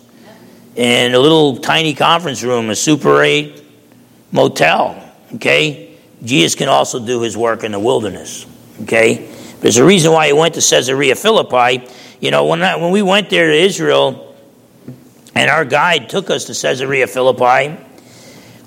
in 0.78 1.14
a 1.14 1.20
little 1.20 1.58
tiny 1.58 1.94
conference 1.94 2.44
room, 2.44 2.70
a 2.70 2.78
Super 2.78 3.22
8 3.22 3.60
motel. 4.34 5.02
Okay? 5.36 5.98
Jesus 6.22 6.56
can 6.56 6.68
also 6.68 7.06
do 7.06 7.22
his 7.22 7.38
work 7.38 7.64
in 7.64 7.72
the 7.72 7.80
wilderness. 7.80 8.46
Okay? 8.82 9.30
There's 9.62 9.78
a 9.78 9.86
reason 9.86 10.12
why 10.12 10.28
he 10.28 10.34
went 10.34 10.56
to 10.56 10.60
Caesarea 10.60 11.16
Philippi. 11.16 11.88
You 12.20 12.32
know, 12.32 12.48
when, 12.48 12.62
I, 12.62 12.76
when 12.76 12.92
we 12.92 13.02
went 13.02 13.30
there 13.30 13.48
to 13.48 13.56
Israel, 13.56 14.36
and 15.36 15.50
our 15.50 15.66
guide 15.66 16.10
took 16.10 16.30
us 16.30 16.46
to 16.46 16.54
Caesarea 16.54 17.08
Philippi, 17.08 17.78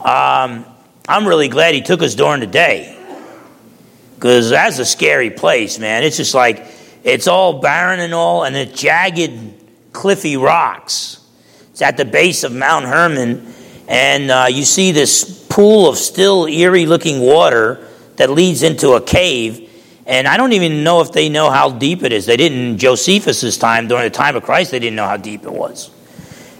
um, 0.00 0.64
I'm 1.08 1.26
really 1.26 1.48
glad 1.48 1.74
he 1.74 1.82
took 1.82 2.02
us 2.02 2.14
during 2.14 2.40
the 2.40 2.46
day 2.46 2.98
because 4.14 4.50
that's 4.50 4.78
a 4.78 4.84
scary 4.84 5.30
place, 5.30 5.78
man. 5.78 6.02
It's 6.02 6.16
just 6.16 6.34
like 6.34 6.66
it's 7.04 7.28
all 7.28 7.60
barren 7.60 8.00
and 8.00 8.12
all, 8.12 8.44
and 8.44 8.56
it's 8.56 8.80
jagged, 8.80 9.54
cliffy 9.92 10.36
rocks. 10.36 11.20
It's 11.70 11.82
at 11.82 11.96
the 11.96 12.04
base 12.04 12.42
of 12.42 12.52
Mount 12.52 12.86
Hermon, 12.86 13.52
and 13.88 14.30
uh, 14.30 14.46
you 14.48 14.64
see 14.64 14.92
this 14.92 15.46
pool 15.48 15.88
of 15.88 15.96
still 15.96 16.46
eerie 16.46 16.86
looking 16.86 17.20
water 17.20 17.86
that 18.16 18.30
leads 18.30 18.62
into 18.62 18.92
a 18.92 19.00
cave. 19.00 19.70
And 20.06 20.28
I 20.28 20.36
don't 20.36 20.52
even 20.52 20.84
know 20.84 21.00
if 21.00 21.12
they 21.12 21.28
know 21.28 21.50
how 21.50 21.70
deep 21.70 22.02
it 22.02 22.12
is. 22.12 22.26
They 22.26 22.36
didn't 22.36 22.78
Josephus's 22.78 23.58
time, 23.58 23.88
during 23.88 24.04
the 24.04 24.10
time 24.10 24.36
of 24.36 24.42
Christ, 24.42 24.70
they 24.70 24.78
didn't 24.78 24.96
know 24.96 25.06
how 25.06 25.16
deep 25.16 25.44
it 25.44 25.52
was. 25.52 25.90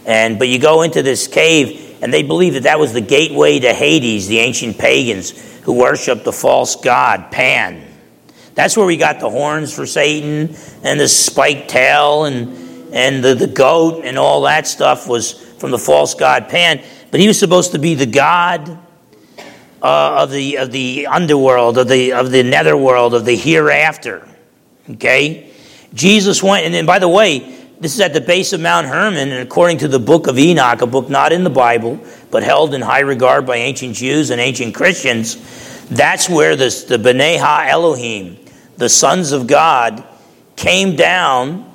And 0.05 0.39
but 0.39 0.47
you 0.47 0.59
go 0.59 0.83
into 0.83 1.01
this 1.01 1.27
cave, 1.27 1.97
and 2.01 2.13
they 2.13 2.23
believe 2.23 2.53
that 2.53 2.63
that 2.63 2.79
was 2.79 2.93
the 2.93 3.01
gateway 3.01 3.59
to 3.59 3.73
Hades, 3.73 4.27
the 4.27 4.39
ancient 4.39 4.77
pagans 4.77 5.31
who 5.61 5.73
worshiped 5.73 6.23
the 6.23 6.31
false 6.31 6.75
god, 6.75 7.31
Pan. 7.31 7.83
That's 8.55 8.75
where 8.75 8.85
we 8.85 8.97
got 8.97 9.19
the 9.19 9.29
horns 9.29 9.73
for 9.73 9.85
Satan 9.85 10.55
and 10.83 10.99
the 10.99 11.07
spiked 11.07 11.69
tail 11.69 12.25
and, 12.25 12.93
and 12.93 13.23
the, 13.23 13.35
the 13.35 13.47
goat 13.47 14.03
and 14.03 14.17
all 14.17 14.41
that 14.43 14.65
stuff 14.65 15.07
was 15.07 15.33
from 15.59 15.71
the 15.71 15.77
false 15.77 16.13
god, 16.15 16.49
Pan. 16.49 16.81
But 17.11 17.19
he 17.19 17.27
was 17.27 17.39
supposed 17.39 17.71
to 17.71 17.79
be 17.79 17.95
the 17.95 18.05
god 18.05 18.69
uh, 19.81 20.23
of, 20.23 20.31
the, 20.31 20.57
of 20.57 20.71
the 20.71 21.07
underworld, 21.07 21.77
of 21.77 21.87
the, 21.87 22.13
of 22.13 22.31
the 22.31 22.43
netherworld, 22.43 23.13
of 23.13 23.25
the 23.25 23.35
hereafter. 23.35 24.27
Okay? 24.89 25.51
Jesus 25.93 26.43
went, 26.43 26.65
and 26.65 26.73
then 26.73 26.85
by 26.85 26.99
the 26.99 27.07
way, 27.07 27.55
this 27.79 27.93
is 27.93 28.01
at 28.01 28.13
the 28.13 28.21
base 28.21 28.53
of 28.53 28.59
Mount 28.59 28.87
Hermon, 28.87 29.29
and 29.29 29.47
according 29.47 29.77
to 29.79 29.87
the 29.87 29.99
book 29.99 30.27
of 30.27 30.39
Enoch, 30.39 30.81
a 30.81 30.87
book 30.87 31.09
not 31.09 31.31
in 31.31 31.43
the 31.43 31.49
Bible, 31.49 31.99
but 32.31 32.43
held 32.43 32.73
in 32.73 32.81
high 32.81 33.01
regard 33.01 33.45
by 33.45 33.57
ancient 33.57 33.95
Jews 33.95 34.31
and 34.31 34.41
ancient 34.41 34.73
Christians, 34.73 35.37
that's 35.89 36.27
where 36.27 36.55
this, 36.55 36.83
the 36.83 36.97
B'nai 36.97 37.37
Ha 37.39 37.67
Elohim, 37.69 38.37
the 38.77 38.89
sons 38.89 39.31
of 39.31 39.47
God, 39.47 40.03
came 40.55 40.95
down 40.95 41.71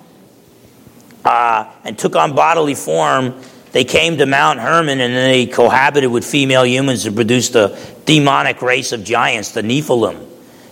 uh, 1.25 1.73
and 1.85 1.97
took 1.97 2.16
on 2.16 2.35
bodily 2.35 2.75
form. 2.75 3.40
They 3.72 3.85
came 3.85 4.18
to 4.18 4.26
Mount 4.26 4.61
Hermon 4.61 5.00
and 5.00 5.14
they 5.14 5.46
cohabited 5.46 6.11
with 6.11 6.24
female 6.24 6.64
humans 6.64 7.04
to 7.04 7.12
produce 7.12 7.48
the 7.48 7.78
demonic 8.04 8.61
race 8.61 8.92
of 8.92 9.02
giants, 9.02 9.52
the 9.52 9.62
Nephilim. 9.62 10.28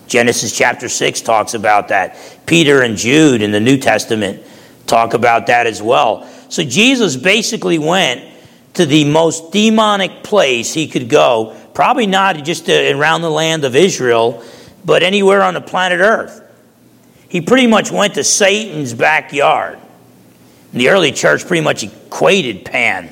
Genesis 0.06 0.56
chapter 0.56 0.88
6 0.88 1.20
talks 1.22 1.54
about 1.54 1.88
that. 1.88 2.16
Peter 2.44 2.82
and 2.82 2.96
Jude 2.96 3.42
in 3.42 3.52
the 3.52 3.60
New 3.60 3.78
Testament 3.78 4.42
talk 4.86 5.14
about 5.14 5.46
that 5.46 5.66
as 5.66 5.80
well. 5.80 6.26
So 6.50 6.62
Jesus 6.64 7.16
basically 7.16 7.78
went 7.78 8.22
to 8.74 8.84
the 8.84 9.04
most 9.04 9.52
demonic 9.52 10.22
place 10.22 10.74
he 10.74 10.88
could 10.88 11.08
go, 11.08 11.56
probably 11.74 12.06
not 12.06 12.36
just 12.44 12.68
uh, 12.68 12.72
around 12.72 13.22
the 13.22 13.30
land 13.30 13.64
of 13.64 13.76
Israel, 13.76 14.42
but 14.84 15.02
anywhere 15.02 15.42
on 15.42 15.54
the 15.54 15.60
planet 15.60 16.00
Earth. 16.00 16.42
He 17.28 17.40
pretty 17.40 17.68
much 17.68 17.90
went 17.90 18.14
to 18.14 18.24
Satan's 18.24 18.92
backyard. 18.92 19.78
The 20.72 20.88
early 20.88 21.12
church 21.12 21.46
pretty 21.46 21.64
much 21.64 21.82
equated 21.82 22.64
Pan, 22.64 23.10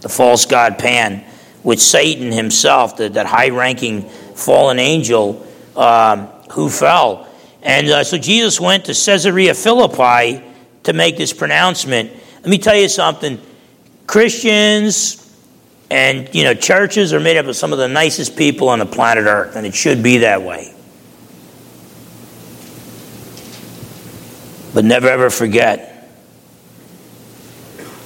the 0.00 0.08
false 0.08 0.46
god 0.46 0.78
Pan, 0.78 1.24
with 1.62 1.80
Satan 1.80 2.32
himself, 2.32 2.96
the, 2.96 3.08
that 3.10 3.26
high 3.26 3.50
ranking 3.50 4.08
fallen 4.08 4.78
angel 4.78 5.46
um, 5.76 6.26
who 6.52 6.70
fell. 6.70 7.28
And 7.62 7.88
uh, 7.88 8.04
so 8.04 8.16
Jesus 8.16 8.60
went 8.60 8.84
to 8.86 8.92
Caesarea 8.94 9.54
Philippi 9.54 10.44
to 10.84 10.92
make 10.92 11.16
this 11.16 11.32
pronouncement. 11.32 12.10
Let 12.36 12.46
me 12.46 12.58
tell 12.58 12.76
you 12.76 12.88
something 12.88 13.40
Christians 14.06 15.24
and 15.90 16.34
you 16.34 16.44
know 16.44 16.54
churches 16.54 17.12
are 17.12 17.20
made 17.20 17.36
up 17.36 17.46
of 17.46 17.56
some 17.56 17.72
of 17.72 17.78
the 17.78 17.88
nicest 17.88 18.36
people 18.36 18.68
on 18.68 18.78
the 18.78 18.86
planet 18.86 19.26
Earth, 19.26 19.56
and 19.56 19.66
it 19.66 19.74
should 19.74 20.02
be 20.02 20.18
that 20.18 20.42
way. 20.42 20.74
But 24.74 24.84
never 24.84 25.08
ever 25.08 25.30
forget, 25.30 25.97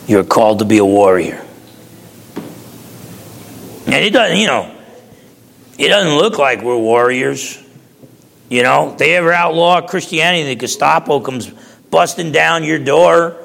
you're 0.06 0.24
called 0.24 0.60
to 0.60 0.64
be 0.64 0.78
a 0.78 0.84
warrior. 0.84 1.44
And 3.86 3.94
it 3.94 4.12
doesn't, 4.12 4.38
you 4.38 4.46
know, 4.46 4.74
it 5.78 5.88
doesn't 5.88 6.16
look 6.16 6.38
like 6.38 6.62
we're 6.62 6.78
warriors. 6.78 7.58
You 8.48 8.62
know, 8.62 8.94
they 8.96 9.14
ever 9.16 9.32
outlaw 9.32 9.80
Christianity, 9.80 10.44
the 10.44 10.56
Gestapo 10.56 11.20
comes 11.20 11.50
busting 11.90 12.32
down 12.32 12.64
your 12.64 12.78
door, 12.78 13.36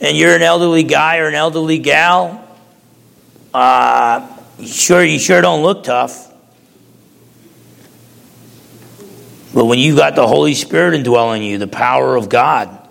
and 0.00 0.16
you're 0.16 0.34
an 0.34 0.42
elderly 0.42 0.82
guy 0.82 1.18
or 1.18 1.28
an 1.28 1.34
elderly 1.34 1.78
gal. 1.78 2.42
Uh, 3.52 4.26
sure, 4.64 5.04
you 5.04 5.18
sure 5.18 5.40
don't 5.40 5.62
look 5.62 5.84
tough. 5.84 6.32
But 9.54 9.64
when 9.64 9.78
you've 9.78 9.96
got 9.96 10.14
the 10.14 10.26
Holy 10.26 10.52
Spirit 10.52 10.94
indwelling 10.94 11.42
you, 11.42 11.56
the 11.56 11.66
power 11.66 12.14
of 12.14 12.28
God, 12.28 12.86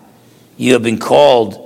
you 0.56 0.72
have 0.72 0.82
been 0.82 0.98
called 0.98 1.65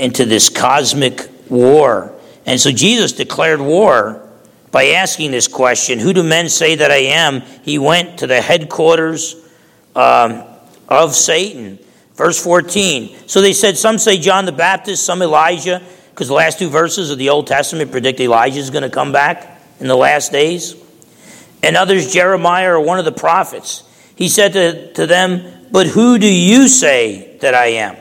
into 0.00 0.24
this 0.24 0.48
cosmic 0.48 1.28
war. 1.48 2.12
And 2.46 2.60
so 2.60 2.72
Jesus 2.72 3.12
declared 3.12 3.60
war 3.60 4.26
by 4.70 4.86
asking 4.86 5.30
this 5.30 5.48
question 5.48 5.98
Who 5.98 6.12
do 6.12 6.22
men 6.22 6.48
say 6.48 6.76
that 6.76 6.90
I 6.90 6.96
am? 6.96 7.42
He 7.62 7.78
went 7.78 8.18
to 8.20 8.26
the 8.26 8.40
headquarters 8.40 9.36
um, 9.94 10.44
of 10.88 11.14
Satan. 11.14 11.78
Verse 12.14 12.42
14. 12.42 13.16
So 13.28 13.40
they 13.40 13.52
said, 13.52 13.78
Some 13.78 13.98
say 13.98 14.18
John 14.18 14.44
the 14.44 14.52
Baptist, 14.52 15.04
some 15.04 15.22
Elijah, 15.22 15.82
because 16.10 16.28
the 16.28 16.34
last 16.34 16.58
two 16.58 16.68
verses 16.68 17.10
of 17.10 17.18
the 17.18 17.30
Old 17.30 17.46
Testament 17.46 17.90
predict 17.90 18.20
Elijah 18.20 18.58
is 18.58 18.70
going 18.70 18.82
to 18.82 18.90
come 18.90 19.12
back 19.12 19.60
in 19.80 19.86
the 19.86 19.96
last 19.96 20.32
days. 20.32 20.74
And 21.62 21.76
others, 21.76 22.12
Jeremiah 22.12 22.72
or 22.72 22.80
one 22.80 22.98
of 22.98 23.04
the 23.04 23.12
prophets. 23.12 23.84
He 24.16 24.28
said 24.28 24.52
to, 24.52 24.92
to 24.94 25.06
them, 25.06 25.68
But 25.70 25.86
who 25.86 26.18
do 26.18 26.30
you 26.30 26.68
say 26.68 27.38
that 27.40 27.54
I 27.54 27.66
am? 27.66 27.96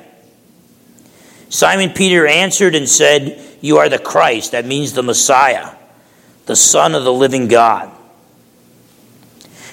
Simon 1.50 1.92
Peter 1.92 2.26
answered 2.26 2.76
and 2.76 2.88
said, 2.88 3.42
You 3.62 3.78
are 3.78 3.90
the 3.90 4.00
Christ. 4.00 4.54
That 4.54 4.66
means 4.66 4.94
the 4.94 5.04
Messiah 5.04 5.76
the 6.50 6.56
Son 6.56 6.96
of 6.96 7.04
the 7.04 7.14
living 7.14 7.48
God. 7.48 7.92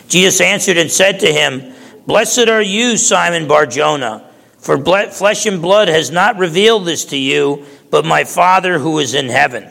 Jesus 0.08 0.42
answered 0.42 0.76
and 0.76 0.90
said 0.90 1.20
to 1.20 1.32
him, 1.32 1.72
Blessed 2.06 2.50
are 2.50 2.60
you, 2.60 2.98
Simon 2.98 3.48
Barjona, 3.48 4.30
for 4.58 4.76
flesh 4.84 5.46
and 5.46 5.62
blood 5.62 5.88
has 5.88 6.10
not 6.10 6.36
revealed 6.36 6.84
this 6.84 7.06
to 7.06 7.16
you, 7.16 7.64
but 7.90 8.04
my 8.04 8.24
Father 8.24 8.78
who 8.78 8.98
is 8.98 9.14
in 9.14 9.30
heaven. 9.30 9.70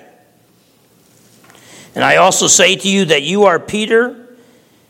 And 1.93 2.03
I 2.03 2.15
also 2.15 2.47
say 2.47 2.75
to 2.75 2.89
you 2.89 3.05
that 3.05 3.21
you 3.21 3.43
are 3.43 3.59
Peter, 3.59 4.35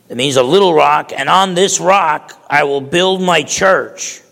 that 0.08 0.16
means 0.16 0.36
a 0.36 0.42
little 0.42 0.72
rock, 0.72 1.12
and 1.14 1.28
on 1.28 1.54
this 1.54 1.78
rock 1.80 2.32
I 2.48 2.64
will 2.64 2.80
build 2.80 3.20
my 3.20 3.42
church, 3.42 4.22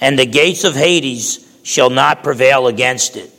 and 0.00 0.16
the 0.16 0.24
gates 0.24 0.62
of 0.62 0.76
Hades 0.76 1.49
shall 1.62 1.90
not 1.90 2.22
prevail 2.22 2.66
against 2.66 3.16
it. 3.16 3.30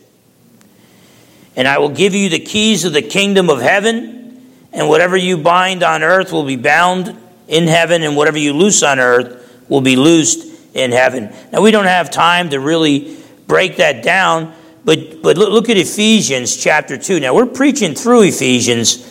And 1.56 1.68
I 1.68 1.80
will 1.80 1.90
give 1.90 2.16
you 2.16 2.30
the 2.30 2.40
keys 2.40 2.86
of 2.86 2.94
the 2.94 3.02
kingdom 3.02 3.50
of 3.50 3.62
heaven, 3.62 4.52
and 4.72 4.88
whatever 4.88 5.18
you 5.18 5.38
bind 5.38 5.84
on 5.84 6.02
earth 6.02 6.32
will 6.32 6.46
be 6.46 6.56
bound 6.56 7.18
in 7.48 7.68
heaven, 7.68 8.04
and 8.04 8.16
whatever 8.16 8.38
you 8.38 8.54
loose 8.54 8.84
on 8.84 9.00
earth 9.00 9.66
will 9.68 9.82
be 9.82 9.96
loosed 9.96 10.48
in 10.74 10.92
heaven. 10.92 11.34
Now, 11.52 11.62
we 11.62 11.72
don't 11.72 11.86
have 11.86 12.10
time 12.10 12.50
to 12.52 12.60
really 12.60 13.18
break 13.48 13.78
that 13.78 14.04
down, 14.04 14.54
but, 14.86 15.22
but 15.22 15.38
look, 15.38 15.70
at 15.70 15.78
Ephesians 15.78 16.56
chapter 16.56 16.98
2. 16.98 17.20
Now, 17.20 17.36
we're 17.36 17.46
preaching 17.46 17.94
through 17.94 18.24
Ephesians 18.24 19.08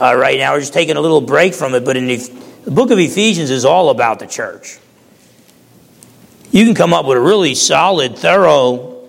uh, 0.00 0.16
right 0.16 0.38
now. 0.38 0.54
We're 0.54 0.60
just 0.60 0.72
taking 0.72 0.96
a 0.96 1.00
little 1.00 1.20
break 1.20 1.52
from 1.52 1.74
it, 1.74 1.84
but 1.84 1.96
in 1.96 2.06
the, 2.06 2.16
the 2.64 2.70
book 2.70 2.90
of 2.90 2.98
Ephesians 2.98 3.50
is 3.50 3.64
all 3.64 3.90
about 3.90 4.18
the 4.18 4.26
church. 4.26 4.78
You 6.52 6.66
can 6.66 6.74
come 6.74 6.92
up 6.92 7.06
with 7.06 7.16
a 7.16 7.20
really 7.20 7.54
solid, 7.54 8.18
thorough 8.18 9.08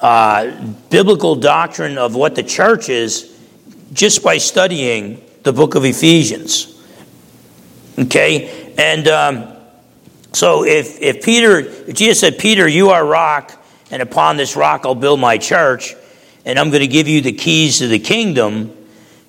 uh, 0.00 0.50
biblical 0.88 1.36
doctrine 1.36 1.98
of 1.98 2.14
what 2.14 2.34
the 2.34 2.42
church 2.42 2.88
is 2.88 3.38
just 3.92 4.22
by 4.22 4.38
studying 4.38 5.22
the 5.42 5.52
book 5.52 5.74
of 5.74 5.84
Ephesians. 5.84 6.82
Okay? 7.98 8.72
And 8.78 9.06
um, 9.06 9.48
so 10.32 10.64
if, 10.64 10.98
if 11.02 11.22
Peter, 11.22 11.58
if 11.58 11.94
Jesus 11.94 12.20
said, 12.20 12.38
Peter, 12.38 12.66
you 12.66 12.88
are 12.88 13.04
rock, 13.04 13.62
and 13.90 14.00
upon 14.00 14.38
this 14.38 14.56
rock 14.56 14.86
I'll 14.86 14.94
build 14.94 15.20
my 15.20 15.36
church, 15.36 15.94
and 16.46 16.58
I'm 16.58 16.70
going 16.70 16.80
to 16.80 16.88
give 16.88 17.06
you 17.06 17.20
the 17.20 17.32
keys 17.32 17.80
to 17.80 17.86
the 17.86 17.98
kingdom, 17.98 18.74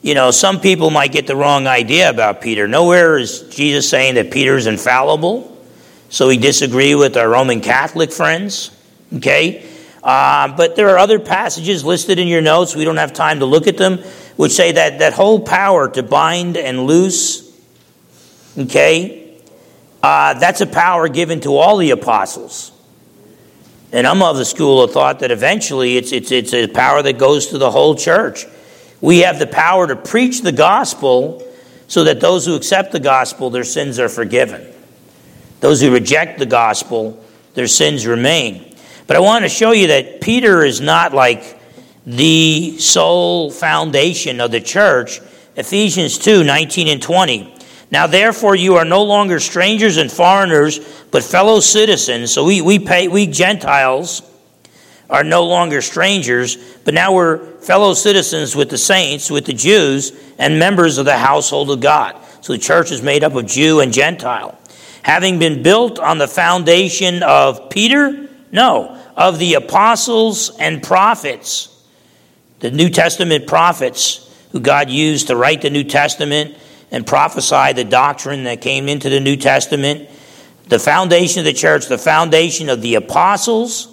you 0.02 0.16
know, 0.16 0.32
some 0.32 0.62
people 0.62 0.92
might 0.92 1.12
get 1.12 1.28
the 1.28 1.36
wrong 1.36 1.68
idea 1.68 2.10
about 2.10 2.40
Peter. 2.40 2.70
Nowhere 2.70 3.18
is 3.18 3.42
Jesus 3.54 3.90
saying 3.90 4.16
that 4.16 4.32
Peter 4.32 4.56
is 4.56 4.66
infallible, 4.66 5.53
so 6.14 6.28
we 6.28 6.38
disagree 6.38 6.94
with 6.94 7.18
our 7.18 7.28
Roman 7.28 7.60
Catholic 7.60 8.12
friends. 8.12 8.70
Okay? 9.16 9.68
Uh, 10.04 10.56
but 10.56 10.76
there 10.76 10.90
are 10.90 11.00
other 11.00 11.18
passages 11.18 11.84
listed 11.84 12.20
in 12.20 12.28
your 12.28 12.40
notes, 12.40 12.76
we 12.76 12.86
don't 12.86 12.98
have 12.98 13.14
time 13.14 13.40
to 13.40 13.48
look 13.48 13.66
at 13.66 13.78
them, 13.78 13.98
which 14.36 14.52
say 14.52 14.74
that 14.74 15.00
that 15.00 15.14
whole 15.14 15.40
power 15.40 15.90
to 15.90 16.04
bind 16.04 16.56
and 16.56 16.86
loose, 16.86 17.52
okay, 18.56 19.40
uh, 20.04 20.36
that's 20.36 20.62
a 20.62 20.68
power 20.68 21.10
given 21.10 21.42
to 21.42 21.56
all 21.56 21.78
the 21.78 21.90
apostles. 21.90 22.72
And 23.92 24.06
I'm 24.06 24.22
of 24.22 24.38
the 24.38 24.46
school 24.46 24.84
of 24.84 24.92
thought 24.92 25.22
that 25.22 25.32
eventually 25.32 25.98
it's, 25.98 26.12
it's, 26.12 26.32
it's 26.32 26.54
a 26.54 26.68
power 26.68 27.02
that 27.02 27.18
goes 27.18 27.48
to 27.48 27.58
the 27.58 27.72
whole 27.72 27.96
church. 27.96 28.46
We 29.02 29.22
have 29.22 29.40
the 29.40 29.48
power 29.48 29.88
to 29.88 29.96
preach 29.96 30.42
the 30.42 30.52
gospel 30.52 31.52
so 31.88 32.04
that 32.04 32.20
those 32.20 32.46
who 32.46 32.56
accept 32.56 32.92
the 32.92 33.00
gospel, 33.00 33.50
their 33.50 33.64
sins 33.64 33.98
are 33.98 34.10
forgiven. 34.10 34.74
Those 35.64 35.80
who 35.80 35.94
reject 35.94 36.40
the 36.40 36.46
gospel, 36.46 37.24
their 37.54 37.68
sins 37.68 38.06
remain. 38.06 38.76
But 39.08 39.16
I 39.16 39.22
want 39.22 39.46
to 39.46 39.50
show 39.50 39.72
you 39.72 39.88
that 39.88 40.20
Peter 40.20 40.66
is 40.66 40.82
not 40.82 41.14
like 41.14 41.58
the 42.06 42.78
sole 42.80 43.50
foundation 43.50 44.42
of 44.42 44.52
the 44.52 44.60
church. 44.60 45.22
Ephesians 45.56 46.18
2 46.18 46.44
19 46.44 46.90
and 46.90 47.02
20. 47.02 47.56
Now, 47.92 48.08
therefore, 48.08 48.58
you 48.58 48.76
are 48.76 48.84
no 48.84 49.04
longer 49.04 49.40
strangers 49.40 49.96
and 49.96 50.12
foreigners, 50.12 50.80
but 51.12 51.24
fellow 51.24 51.62
citizens. 51.62 52.34
So 52.34 52.44
we, 52.44 52.62
we, 52.62 52.78
pay, 52.78 53.08
we 53.08 53.26
Gentiles 53.26 54.22
are 55.10 55.24
no 55.24 55.46
longer 55.46 55.82
strangers, 55.82 56.58
but 56.84 56.94
now 56.94 57.14
we're 57.14 57.38
fellow 57.62 57.94
citizens 57.94 58.54
with 58.54 58.70
the 58.70 58.78
saints, 58.78 59.32
with 59.32 59.46
the 59.46 59.54
Jews, 59.54 60.12
and 60.38 60.60
members 60.60 60.98
of 60.98 61.06
the 61.06 61.18
household 61.18 61.72
of 61.72 61.80
God. 61.80 62.18
So 62.42 62.52
the 62.52 62.60
church 62.60 62.92
is 62.92 63.02
made 63.02 63.24
up 63.24 63.34
of 63.36 63.46
Jew 63.46 63.80
and 63.80 63.94
Gentile. 63.94 64.60
Having 65.04 65.40
been 65.40 65.64
built 65.64 66.00
on 66.00 66.18
the 66.18 66.28
foundation 66.28 67.24
of 67.24 67.70
Peter, 67.70 68.30
no, 68.52 69.00
of 69.16 69.38
the 69.38 69.56
apostles 69.56 70.56
and 70.58 70.82
prophets, 70.82 71.70
the 72.60 72.72
New 72.72 72.90
Testament 72.90 73.46
prophets 73.46 74.30
who 74.52 74.60
God 74.60 74.90
used 74.90 75.28
to 75.28 75.36
write 75.36 75.62
the 75.62 75.70
New 75.70 75.84
Testament 75.84 76.56
and 76.92 77.06
prophesy 77.06 77.74
the 77.74 77.84
doctrine 77.84 78.46
that 78.46 78.62
came 78.62 78.88
into 78.88 79.10
the 79.10 79.20
New 79.20 79.36
Testament. 79.36 80.10
The 80.70 80.80
foundation 80.80 81.40
of 81.40 81.46
the 81.46 81.54
church, 81.54 81.88
the 81.88 81.98
foundation 81.98 82.70
of 82.70 82.82
the 82.82 82.96
apostles 82.96 83.90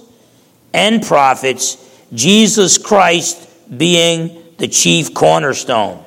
and 0.73 1.03
prophets, 1.03 1.77
Jesus 2.13 2.79
Christ 2.79 3.49
being 3.77 4.43
the 4.59 4.69
chief 4.69 5.15
cornerstone. 5.15 6.05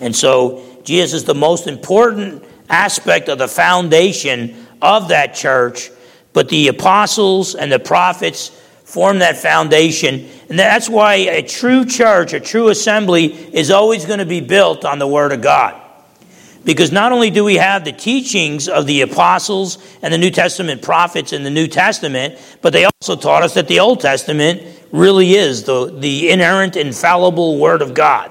And 0.00 0.14
so 0.14 0.80
Jesus 0.84 1.14
is 1.14 1.24
the 1.24 1.34
most 1.34 1.68
important 1.68 2.44
aspect 2.72 3.28
of 3.28 3.38
the 3.38 3.46
foundation 3.46 4.66
of 4.80 5.08
that 5.08 5.34
church 5.34 5.90
but 6.32 6.48
the 6.48 6.68
apostles 6.68 7.54
and 7.54 7.70
the 7.70 7.78
prophets 7.78 8.48
form 8.84 9.20
that 9.20 9.36
foundation. 9.36 10.28
And 10.48 10.58
that's 10.58 10.88
why 10.88 11.14
a 11.14 11.42
true 11.42 11.84
church, 11.84 12.32
a 12.32 12.40
true 12.40 12.68
assembly, 12.68 13.26
is 13.26 13.70
always 13.70 14.04
going 14.04 14.18
to 14.18 14.26
be 14.26 14.40
built 14.40 14.84
on 14.84 14.98
the 14.98 15.06
Word 15.06 15.32
of 15.32 15.40
God. 15.40 15.78
Because 16.64 16.92
not 16.92 17.10
only 17.10 17.30
do 17.30 17.42
we 17.42 17.56
have 17.56 17.84
the 17.84 17.92
teachings 17.92 18.68
of 18.68 18.86
the 18.86 19.00
apostles 19.00 19.78
and 20.00 20.14
the 20.14 20.18
New 20.18 20.30
Testament 20.30 20.80
prophets 20.80 21.32
in 21.32 21.42
the 21.42 21.50
New 21.50 21.66
Testament, 21.66 22.38
but 22.60 22.72
they 22.72 22.84
also 22.84 23.16
taught 23.16 23.42
us 23.42 23.54
that 23.54 23.66
the 23.66 23.80
Old 23.80 24.00
Testament 24.00 24.62
really 24.92 25.34
is 25.34 25.64
the, 25.64 25.86
the 25.98 26.30
inerrant, 26.30 26.76
infallible 26.76 27.58
Word 27.58 27.82
of 27.82 27.94
God. 27.94 28.30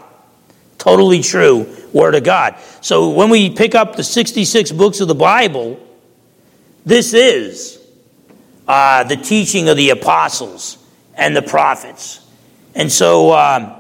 Totally 0.78 1.22
true 1.22 1.66
Word 1.94 2.16
of 2.16 2.24
God. 2.24 2.56
So 2.82 3.10
when 3.10 3.30
we 3.30 3.50
pick 3.50 3.76
up 3.76 3.96
the 3.96 4.04
66 4.04 4.72
books 4.72 5.00
of 5.00 5.08
the 5.08 5.16
Bible, 5.16 5.80
this 6.86 7.14
is 7.14 7.80
uh, 8.68 9.04
the 9.04 9.18
teaching 9.18 9.70
of 9.70 9.78
the 9.78 9.90
apostles 9.90 10.78
and 11.16 11.36
the 11.36 11.42
prophets. 11.42 12.26
And 12.74 12.92
so, 12.92 13.34
um, 13.34 13.76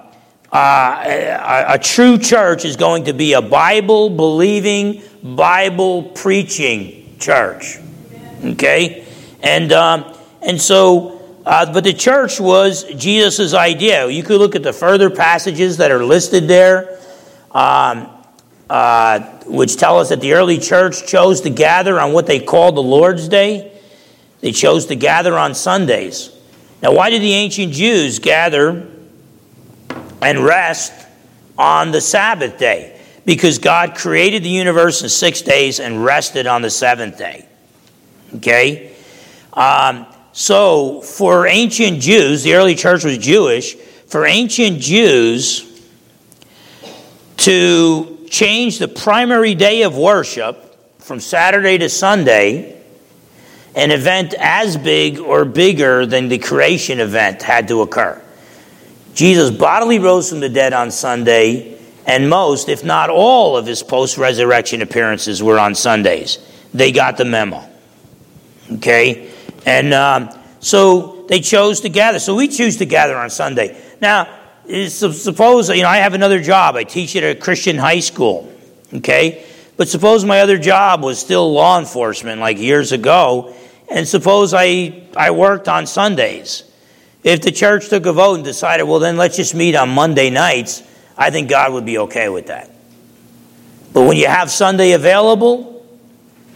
uh, 0.52 1.04
a, 1.06 1.76
a, 1.76 1.80
true 1.80 2.18
church 2.18 2.66
is 2.66 2.76
going 2.76 3.06
to 3.06 3.14
be 3.14 3.34
a 3.34 3.42
Bible 3.42 4.10
believing, 4.10 5.02
Bible 5.24 6.04
preaching 6.04 7.16
church. 7.20 7.78
Okay? 8.44 9.06
And, 9.42 9.72
um, 9.72 10.14
and 10.42 10.62
so, 10.62 11.22
uh, 11.46 11.72
but 11.72 11.86
the 11.86 11.94
church 11.94 12.40
was 12.42 12.84
Jesus' 12.96 13.54
idea. 13.54 14.10
You 14.10 14.24
could 14.24 14.40
look 14.40 14.56
at 14.56 14.64
the 14.64 14.74
further 14.74 15.10
passages 15.10 15.78
that 15.78 15.90
are 15.90 16.04
listed 16.04 16.50
there, 16.50 17.00
um, 17.54 18.10
uh, 18.70 19.20
which 19.46 19.76
tell 19.76 20.00
us 20.00 20.10
that 20.10 20.22
the 20.22 20.34
early 20.34 20.58
church 20.58 21.06
chose 21.06 21.42
to 21.42 21.50
gather 21.50 22.00
on 22.00 22.14
what 22.14 22.26
they 22.26 22.40
called 22.40 22.76
the 22.76 22.82
Lord's 22.82 23.28
Day. 23.28 23.72
They 24.40 24.52
chose 24.52 24.86
to 24.88 24.96
gather 24.96 25.38
on 25.38 25.54
Sundays. 25.54 26.36
Now, 26.82 26.94
why 26.94 27.10
did 27.10 27.22
the 27.22 27.34
ancient 27.34 27.74
Jews 27.74 28.20
gather 28.20 28.88
and 30.22 30.40
rest 30.40 30.94
on 31.58 31.92
the 31.92 32.02
Sabbath 32.02 32.58
day? 32.58 33.00
Because 33.26 33.60
God 33.60 33.96
created 33.96 34.44
the 34.44 34.50
universe 34.50 35.04
in 35.04 35.10
six 35.10 35.42
days 35.42 35.80
and 35.80 36.04
rested 36.04 36.48
on 36.48 36.62
the 36.62 36.72
seventh 36.72 37.18
day. 37.18 37.46
Okay? 38.36 38.96
Um, 39.54 40.08
so, 40.34 41.02
for 41.02 41.46
ancient 41.46 42.00
Jews, 42.00 42.42
the 42.44 42.54
early 42.54 42.76
church 42.76 43.04
was 43.04 43.18
Jewish. 43.18 43.76
For 43.76 44.26
ancient 44.26 44.80
Jews 44.80 45.71
to 47.42 48.26
change 48.30 48.80
the 48.80 48.88
primary 48.88 49.56
day 49.56 49.84
of 49.84 49.98
worship 49.98 50.78
from 51.00 51.20
Saturday 51.20 51.78
to 51.78 51.90
Sunday 51.90 52.78
an 53.76 53.92
event 53.92 54.34
as 54.38 54.78
big 54.78 55.20
or 55.20 55.46
bigger 55.46 56.06
than 56.06 56.28
the 56.28 56.38
creation 56.38 57.00
event 57.00 57.42
had 57.42 57.68
to 57.70 57.82
occur. 57.82 58.22
Jesus 59.14 59.50
bodily 59.50 60.00
rose 60.00 60.30
from 60.30 60.40
the 60.40 60.50
dead 60.50 60.74
on 60.74 60.92
Sunday, 60.92 61.80
and 62.06 62.30
most, 62.30 62.70
if 62.70 62.84
not 62.84 63.10
all, 63.10 63.56
of 63.58 63.66
his 63.66 63.84
post 63.84 64.18
resurrection 64.18 64.82
appearances 64.82 65.42
were 65.42 65.60
on 65.60 65.76
Sundays. 65.76 66.38
They 66.74 66.92
got 66.92 67.18
the 67.18 67.26
memo. 67.26 67.68
Okay? 68.74 69.32
And 69.66 69.94
um, 69.94 70.30
so 70.60 71.26
they 71.28 71.40
chose 71.40 71.82
to 71.82 71.90
gather. 71.90 72.20
So 72.20 72.36
we 72.36 72.48
choose 72.48 72.78
to 72.78 72.86
gather 72.86 73.18
on 73.18 73.30
Sunday. 73.30 73.82
Now, 74.02 74.41
suppose, 74.68 75.70
you 75.70 75.82
know, 75.82 75.90
I 75.90 75.98
have 75.98 76.14
another 76.14 76.42
job. 76.42 76.76
I 76.76 76.84
teach 76.84 77.16
at 77.16 77.24
a 77.24 77.40
Christian 77.40 77.78
high 77.78 78.00
school. 78.00 78.52
Okay? 78.94 79.46
But 79.78 79.90
suppose 79.90 80.24
my 80.26 80.42
other 80.42 80.58
job 80.58 81.02
was 81.04 81.20
still 81.20 81.52
law 81.52 81.80
enforcement 81.80 82.40
like 82.40 82.60
years 82.60 82.92
ago, 82.92 83.56
and 83.90 84.08
suppose 84.08 84.54
I, 84.54 85.04
I 85.18 85.32
worked 85.32 85.68
on 85.68 85.88
Sundays. 85.88 86.64
If 87.24 87.42
the 87.42 87.52
church 87.52 87.90
took 87.90 88.06
a 88.06 88.14
vote 88.14 88.36
and 88.36 88.44
decided, 88.44 88.84
well, 88.84 89.00
then 89.00 89.18
let's 89.18 89.38
just 89.38 89.56
meet 89.56 89.76
on 89.76 89.90
Monday 89.90 90.30
nights, 90.30 90.84
I 91.18 91.30
think 91.30 91.50
God 91.50 91.74
would 91.74 91.86
be 91.86 91.98
okay 92.00 92.30
with 92.30 92.48
that. 92.48 92.70
But 93.94 94.04
when 94.04 94.18
you 94.18 94.28
have 94.28 94.50
Sunday 94.50 94.94
available, 94.94 95.86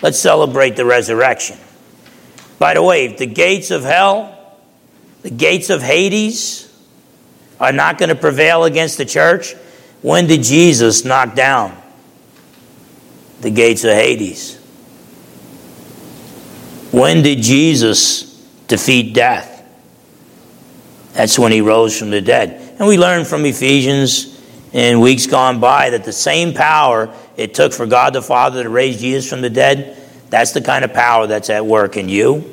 let's 0.01 0.19
celebrate 0.19 0.75
the 0.75 0.85
resurrection. 0.85 1.57
By 2.57 2.73
the 2.75 2.83
way, 2.83 3.07
the 3.07 3.25
gates 3.25 3.71
of 3.71 3.83
hell, 3.83 4.57
the 5.21 5.29
gates 5.29 5.69
of 5.69 5.81
Hades, 5.81 6.64
are 7.59 7.71
not 7.71 7.97
going 7.97 8.09
to 8.09 8.15
prevail 8.15 8.65
against 8.65 8.97
the 8.97 9.05
church, 9.05 9.53
when 10.01 10.27
did 10.27 10.43
Jesus 10.43 11.05
knock 11.05 11.35
down 11.35 11.75
the 13.41 13.49
gates 13.49 13.83
of 13.83 13.91
Hades? 13.91 14.57
When 16.91 17.23
did 17.23 17.41
Jesus 17.41 18.39
defeat 18.67 19.13
death? 19.13 19.51
That's 21.13 21.39
when 21.39 21.51
he 21.51 21.61
rose 21.61 21.97
from 21.97 22.09
the 22.09 22.21
dead. 22.21 22.75
And 22.77 22.87
we 22.87 22.97
learn 22.97 23.25
from 23.25 23.45
Ephesians 23.45 24.41
in 24.73 24.99
weeks 24.99 25.25
gone 25.25 25.59
by 25.61 25.89
that 25.91 26.03
the 26.03 26.11
same 26.11 26.53
power 26.53 27.13
it 27.37 27.53
took 27.53 27.71
for 27.71 27.85
God 27.85 28.13
the 28.13 28.21
Father 28.21 28.63
to 28.63 28.69
raise 28.69 28.99
Jesus 28.99 29.29
from 29.29 29.41
the 29.41 29.49
dead, 29.49 29.97
that's 30.29 30.51
the 30.51 30.61
kind 30.61 30.83
of 30.83 30.93
power 30.93 31.27
that's 31.27 31.49
at 31.49 31.65
work 31.65 31.95
in 31.95 32.09
you 32.09 32.43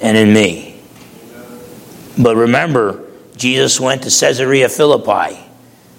and 0.00 0.16
in 0.16 0.32
me. 0.32 0.80
But 2.16 2.36
remember, 2.36 3.07
Jesus 3.38 3.80
went 3.80 4.02
to 4.02 4.10
Caesarea 4.10 4.68
Philippi 4.68 5.38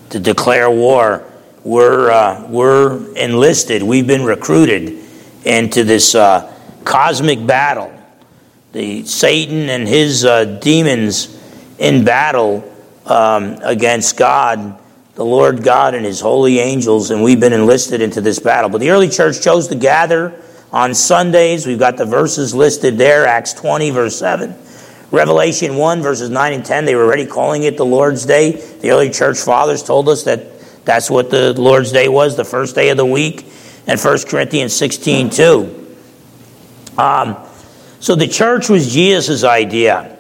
to 0.10 0.20
declare 0.20 0.70
war. 0.70 1.26
We're, 1.64 2.12
uh, 2.12 2.46
we're 2.50 3.16
enlisted, 3.16 3.82
we've 3.82 4.08
been 4.08 4.24
recruited 4.24 5.04
into 5.46 5.84
this 5.84 6.16
uh, 6.16 6.54
cosmic 6.84 7.46
battle. 7.46 7.94
The 8.74 9.06
Satan 9.06 9.70
and 9.70 9.88
his 9.88 10.26
uh, 10.26 10.46
demons 10.46 11.38
in 11.80 12.04
battle 12.04 12.70
um, 13.06 13.58
against 13.64 14.18
God, 14.18 14.78
the 15.16 15.26
Lord 15.26 15.64
God 15.64 15.96
and 15.96 16.06
his 16.06 16.20
holy 16.20 16.60
angels, 16.60 17.10
and 17.10 17.24
we've 17.24 17.40
been 17.40 17.54
enlisted 17.54 18.02
into 18.02 18.22
this 18.22 18.40
battle. 18.40 18.70
But 18.70 18.80
the 18.80 18.90
early 18.90 19.10
church 19.10 19.42
chose 19.42 19.70
to 19.70 19.76
gather 19.76 20.42
on 20.72 20.94
Sundays. 20.94 21.66
We've 21.66 21.80
got 21.80 21.98
the 21.98 22.06
verses 22.06 22.54
listed 22.54 22.98
there 22.98 23.26
Acts 23.26 23.54
20, 23.54 23.90
verse 23.92 24.20
7. 24.20 24.56
Revelation 25.12 25.76
1, 25.76 26.02
verses 26.02 26.30
9 26.30 26.54
and 26.54 26.66
10, 26.66 26.86
they 26.86 26.96
were 26.96 27.04
already 27.04 27.26
calling 27.26 27.64
it 27.64 27.78
the 27.78 27.86
Lord's 27.86 28.26
Day. 28.26 28.52
The 28.52 28.92
early 28.92 29.10
church 29.10 29.40
fathers 29.40 29.84
told 29.84 30.08
us 30.08 30.24
that 30.24 30.60
that's 30.86 31.10
what 31.10 31.30
the 31.30 31.60
Lord's 31.60 31.92
Day 31.92 32.08
was, 32.08 32.36
the 32.36 32.46
first 32.46 32.76
day 32.76 32.90
of 32.90 32.98
the 32.98 33.06
week. 33.06 33.46
And 33.88 34.00
1 34.00 34.18
Corinthians 34.28 34.76
16, 34.76 35.32
2. 35.32 35.96
Um, 36.98 37.38
so 38.00 38.16
the 38.16 38.28
church 38.28 38.70
was 38.70 38.94
Jesus' 38.94 39.44
idea. 39.44 40.18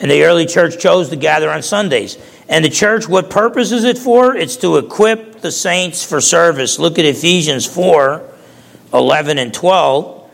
And 0.00 0.10
the 0.10 0.24
early 0.24 0.46
church 0.46 0.78
chose 0.78 1.08
to 1.10 1.16
gather 1.16 1.50
on 1.50 1.62
Sundays. 1.62 2.18
And 2.48 2.64
the 2.64 2.70
church, 2.70 3.08
what 3.08 3.28
purpose 3.28 3.72
is 3.72 3.84
it 3.84 3.98
for? 3.98 4.34
It's 4.34 4.56
to 4.58 4.76
equip 4.76 5.40
the 5.40 5.50
saints 5.50 6.04
for 6.04 6.20
service. 6.20 6.78
Look 6.78 6.98
at 6.98 7.04
Ephesians 7.04 7.66
4 7.66 8.32
11 8.94 9.38
and 9.38 9.52
12, 9.52 10.30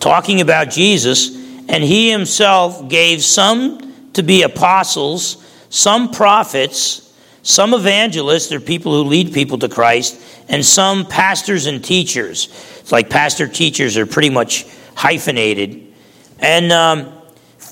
talking 0.00 0.40
about 0.40 0.68
Jesus. 0.68 1.35
And 1.68 1.82
he 1.82 2.10
himself 2.10 2.88
gave 2.88 3.22
some 3.22 4.10
to 4.12 4.22
be 4.22 4.42
apostles, 4.42 5.44
some 5.68 6.10
prophets, 6.10 7.02
some 7.42 7.74
evangelists, 7.74 8.48
they're 8.48 8.60
people 8.60 8.92
who 8.92 9.08
lead 9.08 9.32
people 9.32 9.58
to 9.58 9.68
Christ, 9.68 10.20
and 10.48 10.64
some 10.64 11.06
pastors 11.06 11.66
and 11.66 11.84
teachers. 11.84 12.48
It's 12.80 12.92
like 12.92 13.10
pastor 13.10 13.46
teachers 13.46 13.96
are 13.96 14.06
pretty 14.06 14.30
much 14.30 14.66
hyphenated. 14.94 15.92
And 16.40 16.72
um, 16.72 17.12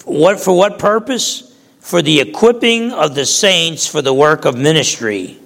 what 0.05 0.41
for 0.41 0.57
what 0.57 0.79
purpose? 0.79 1.51
For 1.81 2.03
the 2.03 2.21
equipping 2.21 2.93
of 2.93 3.15
the 3.15 3.27
saints 3.27 3.87
for 3.87 4.01
the 4.01 4.15
work 4.15 4.45
of 4.45 4.57
ministry, 4.57 5.39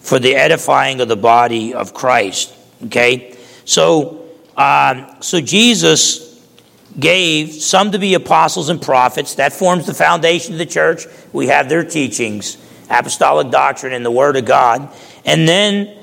for 0.00 0.18
the 0.18 0.34
edifying 0.34 1.00
of 1.00 1.08
the 1.08 1.16
body 1.16 1.74
of 1.74 1.92
Christ. 1.92 2.54
Okay, 2.86 3.36
so 3.64 4.26
um, 4.56 5.16
so 5.20 5.40
Jesus 5.40 6.31
gave 6.98 7.52
some 7.52 7.92
to 7.92 7.98
be 7.98 8.14
apostles 8.14 8.68
and 8.68 8.80
prophets. 8.80 9.36
That 9.36 9.52
forms 9.52 9.86
the 9.86 9.94
foundation 9.94 10.54
of 10.54 10.58
the 10.58 10.66
church. 10.66 11.06
We 11.32 11.46
have 11.48 11.68
their 11.68 11.84
teachings, 11.84 12.56
apostolic 12.90 13.50
doctrine, 13.50 13.92
and 13.92 14.04
the 14.04 14.10
Word 14.10 14.36
of 14.36 14.44
God, 14.44 14.88
and 15.24 15.48
then 15.48 15.96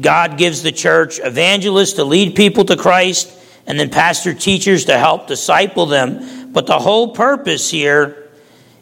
God 0.00 0.38
gives 0.38 0.62
the 0.62 0.72
church 0.72 1.20
evangelists 1.22 1.94
to 1.94 2.04
lead 2.04 2.34
people 2.34 2.64
to 2.64 2.76
Christ, 2.76 3.30
and 3.66 3.78
then 3.78 3.90
pastor 3.90 4.32
teachers 4.32 4.86
to 4.86 4.98
help 4.98 5.26
disciple 5.26 5.86
them. 5.86 6.52
But 6.52 6.66
the 6.66 6.78
whole 6.78 7.14
purpose 7.14 7.70
here 7.70 8.30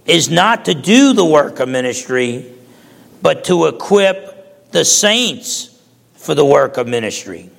is 0.07 0.31
not 0.31 0.65
to 0.67 0.75
do 0.75 1.13
the 1.13 1.25
work 1.25 1.61
of 1.61 1.69
ministry, 1.69 2.53
but 3.23 3.45
to 3.45 3.67
equip 3.67 4.71
the 4.73 4.85
saints 4.85 5.81
for 6.15 6.35
the 6.35 6.45
work 6.45 6.77
of 6.77 6.87
ministry. 6.87 7.51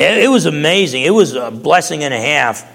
It 0.00 0.30
was 0.30 0.46
amazing. 0.46 1.02
It 1.02 1.10
was 1.10 1.34
a 1.34 1.50
blessing 1.50 2.04
and 2.04 2.14
a 2.14 2.20
half 2.20 2.66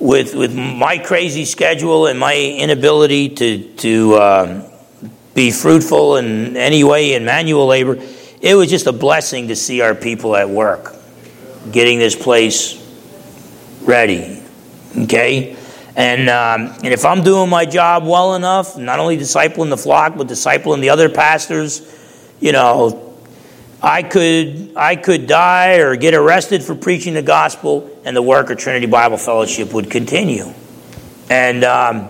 with, 0.00 0.34
with 0.34 0.54
my 0.54 0.98
crazy 0.98 1.44
schedule 1.44 2.06
and 2.06 2.18
my 2.18 2.36
inability 2.36 3.28
to, 3.30 3.72
to 3.74 4.16
um, 4.16 4.64
be 5.34 5.50
fruitful 5.50 6.16
in 6.16 6.56
any 6.56 6.84
way 6.84 7.14
in 7.14 7.24
manual 7.24 7.66
labor. 7.66 7.98
It 8.40 8.54
was 8.54 8.68
just 8.68 8.86
a 8.86 8.92
blessing 8.92 9.48
to 9.48 9.56
see 9.56 9.80
our 9.80 9.94
people 9.94 10.36
at 10.36 10.50
work, 10.50 10.94
getting 11.70 11.98
this 11.98 12.16
place 12.16 12.80
ready. 13.82 14.42
Okay? 14.96 15.56
And, 15.96 16.28
um, 16.28 16.76
and 16.82 16.88
if 16.88 17.04
I'm 17.04 17.22
doing 17.22 17.48
my 17.48 17.64
job 17.64 18.04
well 18.04 18.34
enough, 18.34 18.76
not 18.76 18.98
only 18.98 19.16
discipling 19.16 19.70
the 19.70 19.76
flock, 19.76 20.16
but 20.16 20.26
discipling 20.26 20.80
the 20.80 20.90
other 20.90 21.08
pastors, 21.08 21.80
you 22.40 22.52
know, 22.52 23.13
I 23.84 24.02
could, 24.02 24.72
I 24.76 24.96
could 24.96 25.26
die 25.26 25.76
or 25.76 25.94
get 25.94 26.14
arrested 26.14 26.62
for 26.62 26.74
preaching 26.74 27.12
the 27.12 27.22
gospel, 27.22 27.90
and 28.04 28.16
the 28.16 28.22
work 28.22 28.48
of 28.48 28.56
Trinity 28.56 28.86
Bible 28.86 29.18
Fellowship 29.18 29.74
would 29.74 29.90
continue. 29.90 30.46
And 31.28 31.64
um, 31.64 32.08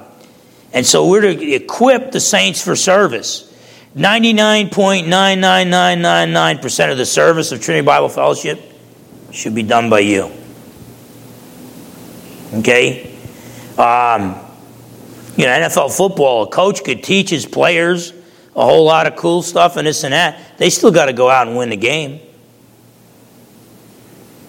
and 0.72 0.87
so 0.87 1.09
we're 1.09 1.22
to 1.22 1.53
equip 1.53 2.12
the 2.12 2.20
saints 2.20 2.62
for 2.62 2.77
service. 2.77 3.51
99.99999% 3.97 6.93
of 6.93 6.99
the 6.99 7.07
service 7.07 7.53
of 7.53 7.61
Trinity 7.61 7.87
Bible 7.87 8.09
Fellowship 8.09 8.61
should 9.33 9.55
be 9.55 9.62
done 9.62 9.89
by 9.89 10.01
you. 10.01 10.33
Okay? 12.55 13.16
Um, 13.79 14.35
you 15.37 15.47
know, 15.47 15.53
NFL 15.53 15.97
football, 15.97 16.43
a 16.45 16.49
coach 16.49 16.83
could 16.85 17.05
teach 17.05 17.31
his 17.31 17.47
players 17.47 18.12
a 18.57 18.65
whole 18.65 18.85
lot 18.85 19.07
of 19.07 19.17
cool 19.17 19.43
stuff 19.43 19.77
and 19.77 19.87
this 19.87 20.05
and 20.05 20.13
that. 20.13 20.59
They 20.59 20.71
still 20.71 20.91
got 20.91 21.07
to 21.07 21.13
go 21.13 21.29
out 21.29 21.49
and 21.49 21.57
win 21.57 21.71
the 21.71 21.77
game. 21.77 22.21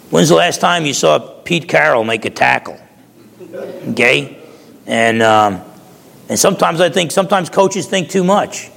When's 0.10 0.30
the 0.30 0.36
last 0.36 0.62
time 0.62 0.86
you 0.86 0.94
saw 0.94 1.20
Pete 1.44 1.68
Carroll 1.68 2.04
make 2.04 2.26
a 2.26 2.30
tackle? 2.30 2.80
Okay? 3.90 4.38
And 4.86 5.22
um, 5.22 5.62
and 6.30 6.40
sometimes 6.40 6.82
I 6.82 6.90
think, 6.90 7.12
sometimes 7.12 7.50
coaches 7.50 7.86
think 7.86 8.10
too 8.10 8.24
much. 8.24 8.70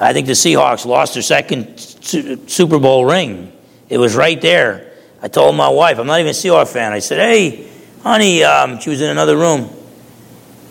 I 0.00 0.12
think 0.12 0.26
the 0.26 0.32
Seahawks 0.32 0.86
lost 0.86 1.14
their 1.14 1.22
second 1.22 1.78
Super 1.78 2.78
Bowl 2.78 3.04
ring. 3.04 3.52
It 3.88 3.98
was 3.98 4.16
right 4.16 4.40
there. 4.40 4.92
I 5.20 5.28
told 5.28 5.54
my 5.54 5.68
wife, 5.68 5.98
I'm 5.98 6.06
not 6.06 6.20
even 6.20 6.30
a 6.30 6.34
Seahawks 6.34 6.72
fan. 6.72 6.92
I 6.92 6.98
said, 6.98 7.18
hey, 7.18 7.68
honey, 8.02 8.42
um, 8.42 8.80
she 8.80 8.90
was 8.90 9.00
in 9.00 9.10
another 9.10 9.36
room 9.36 9.70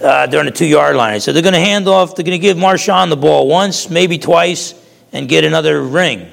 uh, 0.02 0.28
during 0.28 0.45
the 0.45 0.52
two 0.52 0.66
yard 0.66 0.95
line. 0.95 1.14
I 1.14 1.18
said, 1.20 1.36
they're 1.36 1.43
going 1.43 1.54
to 1.54 1.60
hand 1.60 1.88
off, 1.88 2.16
they're 2.16 2.26
going 2.26 2.39
to 2.39 2.39
give 2.39 2.58
Marshawn 2.58 3.10
the 3.10 3.18
ball 3.18 3.47
once, 3.47 3.89
maybe 3.89 4.18
twice, 4.18 4.74
and 5.12 5.28
get 5.30 5.43
another 5.43 5.82
ring. 5.82 6.30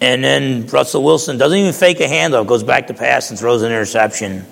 And 0.00 0.22
then 0.24 0.66
Russell 0.66 1.04
Wilson 1.04 1.38
doesn't 1.38 1.56
even 1.56 1.72
fake 1.72 2.00
a 2.00 2.08
handoff, 2.08 2.46
goes 2.46 2.64
back 2.64 2.88
to 2.88 2.94
pass 2.94 3.30
and 3.30 3.38
throws 3.38 3.62
an 3.62 3.70
interception. 3.70 4.44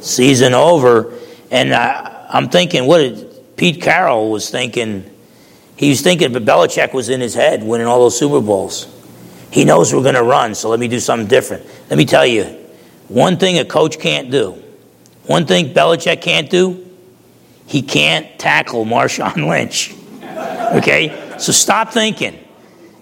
Season 0.00 0.52
over. 0.52 1.14
And 1.50 1.72
I, 1.72 2.26
I'm 2.28 2.50
thinking, 2.50 2.86
what 2.86 2.98
did 2.98 3.56
Pete 3.56 3.80
Carroll 3.80 4.30
was 4.30 4.50
thinking? 4.50 5.10
He 5.76 5.88
was 5.88 6.02
thinking, 6.02 6.32
but 6.32 6.44
Belichick 6.44 6.92
was 6.92 7.08
in 7.08 7.20
his 7.20 7.34
head 7.34 7.62
winning 7.62 7.86
all 7.86 8.00
those 8.00 8.18
Super 8.18 8.40
Bowls. 8.40 8.86
He 9.50 9.64
knows 9.64 9.94
we're 9.94 10.02
going 10.02 10.16
to 10.16 10.22
run, 10.22 10.54
so 10.54 10.68
let 10.68 10.80
me 10.80 10.88
do 10.88 11.00
something 11.00 11.28
different. 11.28 11.64
Let 11.88 11.96
me 11.96 12.04
tell 12.04 12.26
you, 12.26 12.44
one 13.08 13.36
thing 13.36 13.58
a 13.58 13.64
coach 13.64 13.98
can't 13.98 14.30
do, 14.30 14.62
one 15.26 15.46
thing 15.46 15.72
Belichick 15.72 16.20
can't 16.20 16.50
do, 16.50 16.84
he 17.66 17.82
can't 17.82 18.38
tackle 18.38 18.84
Marshawn 18.84 19.36
Lynch. 19.48 19.94
Okay? 20.76 21.36
So 21.38 21.52
stop 21.52 21.92
thinking. 21.92 22.38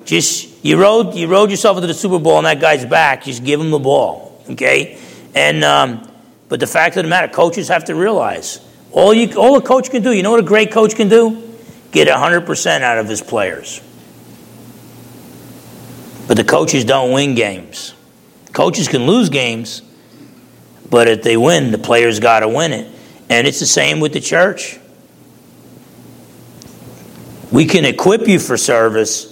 Just 0.04 0.64
you 0.64 0.80
rode 0.80 1.14
you 1.14 1.26
rode 1.26 1.50
yourself 1.50 1.76
into 1.76 1.86
the 1.86 1.94
Super 1.94 2.18
Bowl 2.18 2.34
on 2.34 2.44
that 2.44 2.60
guy's 2.60 2.84
back. 2.84 3.24
Just 3.24 3.44
give 3.44 3.60
him 3.60 3.70
the 3.70 3.78
ball, 3.78 4.42
okay? 4.50 4.98
And 5.34 5.62
um, 5.64 6.10
but 6.48 6.60
the 6.60 6.66
fact 6.66 6.96
of 6.96 7.04
the 7.04 7.08
matter, 7.08 7.32
coaches 7.32 7.68
have 7.68 7.84
to 7.84 7.94
realize 7.94 8.60
all 8.90 9.14
you 9.14 9.34
all 9.36 9.56
a 9.56 9.62
coach 9.62 9.90
can 9.90 10.02
do. 10.02 10.12
You 10.12 10.22
know 10.22 10.30
what 10.30 10.40
a 10.40 10.44
great 10.44 10.72
coach 10.72 10.96
can 10.96 11.08
do? 11.08 11.56
Get 11.92 12.08
hundred 12.08 12.42
percent 12.42 12.84
out 12.84 12.98
of 12.98 13.08
his 13.08 13.22
players. 13.22 13.80
But 16.26 16.36
the 16.36 16.44
coaches 16.44 16.84
don't 16.84 17.12
win 17.12 17.34
games. 17.34 17.94
Coaches 18.52 18.88
can 18.88 19.06
lose 19.06 19.28
games, 19.28 19.82
but 20.93 21.09
if 21.09 21.22
they 21.22 21.38
win, 21.38 21.70
the 21.70 21.78
players 21.78 22.20
got 22.20 22.40
to 22.40 22.49
win 22.49 22.74
it. 22.74 22.86
And 23.30 23.47
it's 23.47 23.61
the 23.61 23.66
same 23.66 23.99
with 23.99 24.12
the 24.12 24.20
church. 24.20 24.78
We 27.51 27.64
can 27.64 27.86
equip 27.86 28.28
you 28.28 28.38
for 28.38 28.59
service, 28.59 29.24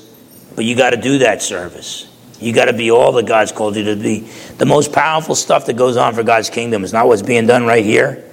but 0.57 0.65
you 0.65 0.75
got 0.75 0.91
to 0.91 0.97
do 0.97 1.19
that 1.19 1.43
service. 1.43 2.09
You 2.41 2.55
got 2.55 2.65
to 2.65 2.73
be 2.73 2.91
all 2.91 3.13
that 3.13 3.27
God's 3.27 3.53
called 3.53 3.77
you 3.77 3.85
to 3.85 3.97
be. 3.97 4.21
The 4.57 4.65
most 4.65 4.91
powerful 4.91 5.35
stuff 5.35 5.67
that 5.67 5.75
goes 5.77 5.99
on 5.99 6.15
for 6.15 6.23
God's 6.23 6.49
kingdom 6.49 6.83
is 6.83 6.95
not 6.95 7.07
what's 7.07 7.21
being 7.21 7.47
done 7.47 7.67
right 7.67 7.85
here. 7.85 8.25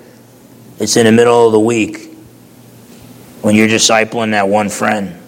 It's 0.80 0.96
in 0.96 1.06
the 1.06 1.12
middle 1.12 1.48
of 1.48 1.52
the 1.52 1.60
week 1.60 2.10
when 3.42 3.56
you're 3.56 3.68
discipling 3.68 4.32
that 4.32 4.48
one 4.48 4.70
friend, 4.70 5.22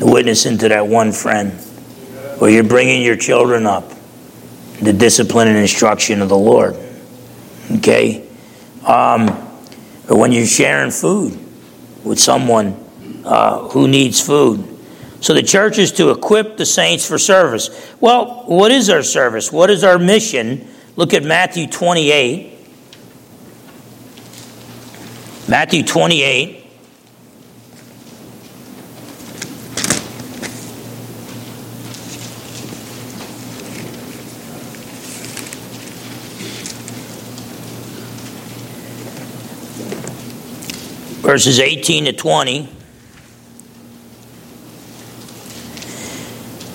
witnessing 0.00 0.58
to 0.58 0.68
that 0.68 0.86
one 0.86 1.10
friend, 1.10 1.50
where 2.38 2.48
you're 2.48 2.62
bringing 2.62 3.02
your 3.02 3.16
children 3.16 3.66
up, 3.66 3.93
the 4.84 4.92
discipline 4.92 5.48
and 5.48 5.56
instruction 5.56 6.22
of 6.22 6.28
the 6.28 6.38
Lord. 6.38 6.76
Okay? 7.76 8.28
Um, 8.86 9.28
or 10.08 10.18
when 10.18 10.32
you're 10.32 10.46
sharing 10.46 10.90
food 10.90 11.38
with 12.04 12.18
someone 12.18 12.76
uh, 13.24 13.68
who 13.68 13.88
needs 13.88 14.20
food 14.20 14.74
so 15.24 15.32
the 15.32 15.42
church 15.42 15.78
is 15.78 15.90
to 15.92 16.10
equip 16.10 16.58
the 16.58 16.66
saints 16.66 17.08
for 17.08 17.16
service. 17.16 17.70
Well, 17.98 18.44
what 18.44 18.70
is 18.70 18.90
our 18.90 19.02
service? 19.02 19.50
What 19.50 19.70
is 19.70 19.82
our 19.82 19.98
mission? 19.98 20.68
Look 20.96 21.14
at 21.14 21.22
Matthew 21.22 21.66
28. 21.66 22.52
Matthew 25.48 25.82
28. 25.82 26.63
Verses 41.34 41.58
18 41.58 42.04
to 42.04 42.12
20. 42.12 42.68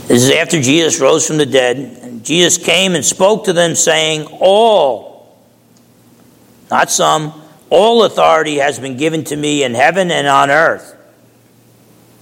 This 0.07 0.23
is 0.23 0.31
after 0.31 0.61
Jesus 0.61 0.99
rose 0.99 1.25
from 1.25 1.37
the 1.37 1.45
dead. 1.45 1.77
And 1.77 2.25
Jesus 2.25 2.57
came 2.57 2.93
and 2.93 3.05
spoke 3.05 3.45
to 3.45 3.53
them, 3.53 3.73
saying, 3.73 4.27
All, 4.41 5.39
not 6.69 6.91
some, 6.91 7.41
all 7.69 8.03
authority 8.03 8.57
has 8.57 8.77
been 8.79 8.97
given 8.97 9.23
to 9.23 9.37
me 9.37 9.63
in 9.63 9.75
heaven 9.75 10.11
and 10.11 10.27
on 10.27 10.51
earth. 10.51 10.93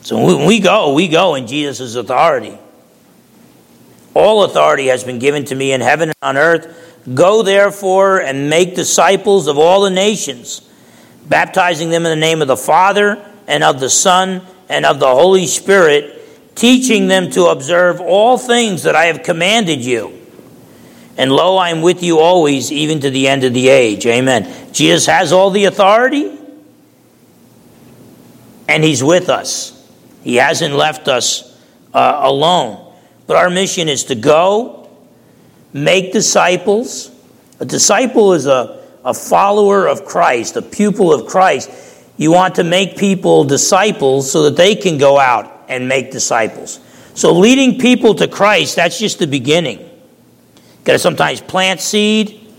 So 0.02 0.24
when 0.24 0.46
we 0.46 0.60
go, 0.60 0.94
we 0.94 1.08
go 1.08 1.34
in 1.34 1.48
Jesus' 1.48 1.96
authority. 1.96 2.56
All 4.14 4.44
authority 4.44 4.86
has 4.90 5.04
been 5.04 5.18
given 5.18 5.44
to 5.46 5.56
me 5.56 5.72
in 5.72 5.82
heaven 5.82 6.10
and 6.10 6.18
on 6.22 6.38
earth. 6.38 7.02
Go 7.16 7.42
therefore 7.42 8.22
and 8.22 8.48
make 8.48 8.76
disciples 8.76 9.48
of 9.48 9.58
all 9.58 9.82
the 9.82 9.90
nations, 9.90 10.67
baptizing 11.28 11.90
them 11.90 12.06
in 12.06 12.10
the 12.10 12.16
name 12.16 12.42
of 12.42 12.48
the 12.48 12.58
Father 12.58 13.24
and 13.48 13.64
of 13.64 13.80
the 13.80 13.90
Son 13.90 14.42
and 14.70 14.86
of 14.86 15.00
the 15.00 15.08
Holy 15.08 15.48
Spirit 15.48 16.14
teaching 16.56 17.08
them 17.08 17.30
to 17.32 17.46
observe 17.46 18.02
all 18.02 18.38
things 18.38 18.84
that 18.84 18.96
I 18.96 19.06
have 19.06 19.24
commanded 19.24 19.86
you. 19.86 20.14
And 21.16 21.32
lo, 21.32 21.58
I 21.58 21.70
am 21.70 21.82
with 21.82 22.04
you 22.04 22.20
always, 22.20 22.72
even 22.72 23.00
to 23.02 23.10
the 23.10 23.28
end 23.28 23.44
of 23.44 23.54
the 23.54 23.70
age. 23.70 24.06
Amen. 24.06 24.72
Jesus 24.72 25.06
has 25.06 25.32
all 25.32 25.50
the 25.50 25.66
authority, 25.66 26.38
and 28.68 28.84
He's 28.84 29.04
with 29.04 29.30
us. 29.30 29.74
He 30.24 30.36
hasn't 30.36 30.76
left 30.76 31.08
us 31.08 31.60
uh, 31.94 32.20
alone. 32.24 32.94
But 33.26 33.38
our 33.38 33.50
mission 33.50 33.90
is 33.90 34.06
to 34.06 34.16
go, 34.16 34.90
make 35.74 36.14
disciples. 36.14 37.12
A 37.60 37.66
disciple 37.66 38.34
is 38.34 38.46
a, 38.46 38.77
a 39.08 39.14
follower 39.14 39.88
of 39.88 40.04
Christ, 40.04 40.58
a 40.58 40.62
pupil 40.62 41.14
of 41.14 41.28
Christ. 41.28 41.72
You 42.18 42.32
want 42.34 42.56
to 42.56 42.66
make 42.66 42.98
people 42.98 43.46
disciples 43.46 44.30
so 44.30 44.44
that 44.44 44.58
they 44.58 44.76
can 44.76 44.98
go 44.98 45.18
out 45.18 45.64
and 45.70 45.88
make 45.88 46.12
disciples. 46.12 46.82
So 47.14 47.32
leading 47.32 47.80
people 47.80 48.16
to 48.16 48.28
Christ, 48.28 48.76
that's 48.76 49.00
just 49.00 49.20
the 49.20 49.26
beginning. 49.26 49.80
Got 50.84 50.94
to 50.94 51.00
sometimes 51.00 51.40
plant 51.40 51.80
seed, 51.80 52.54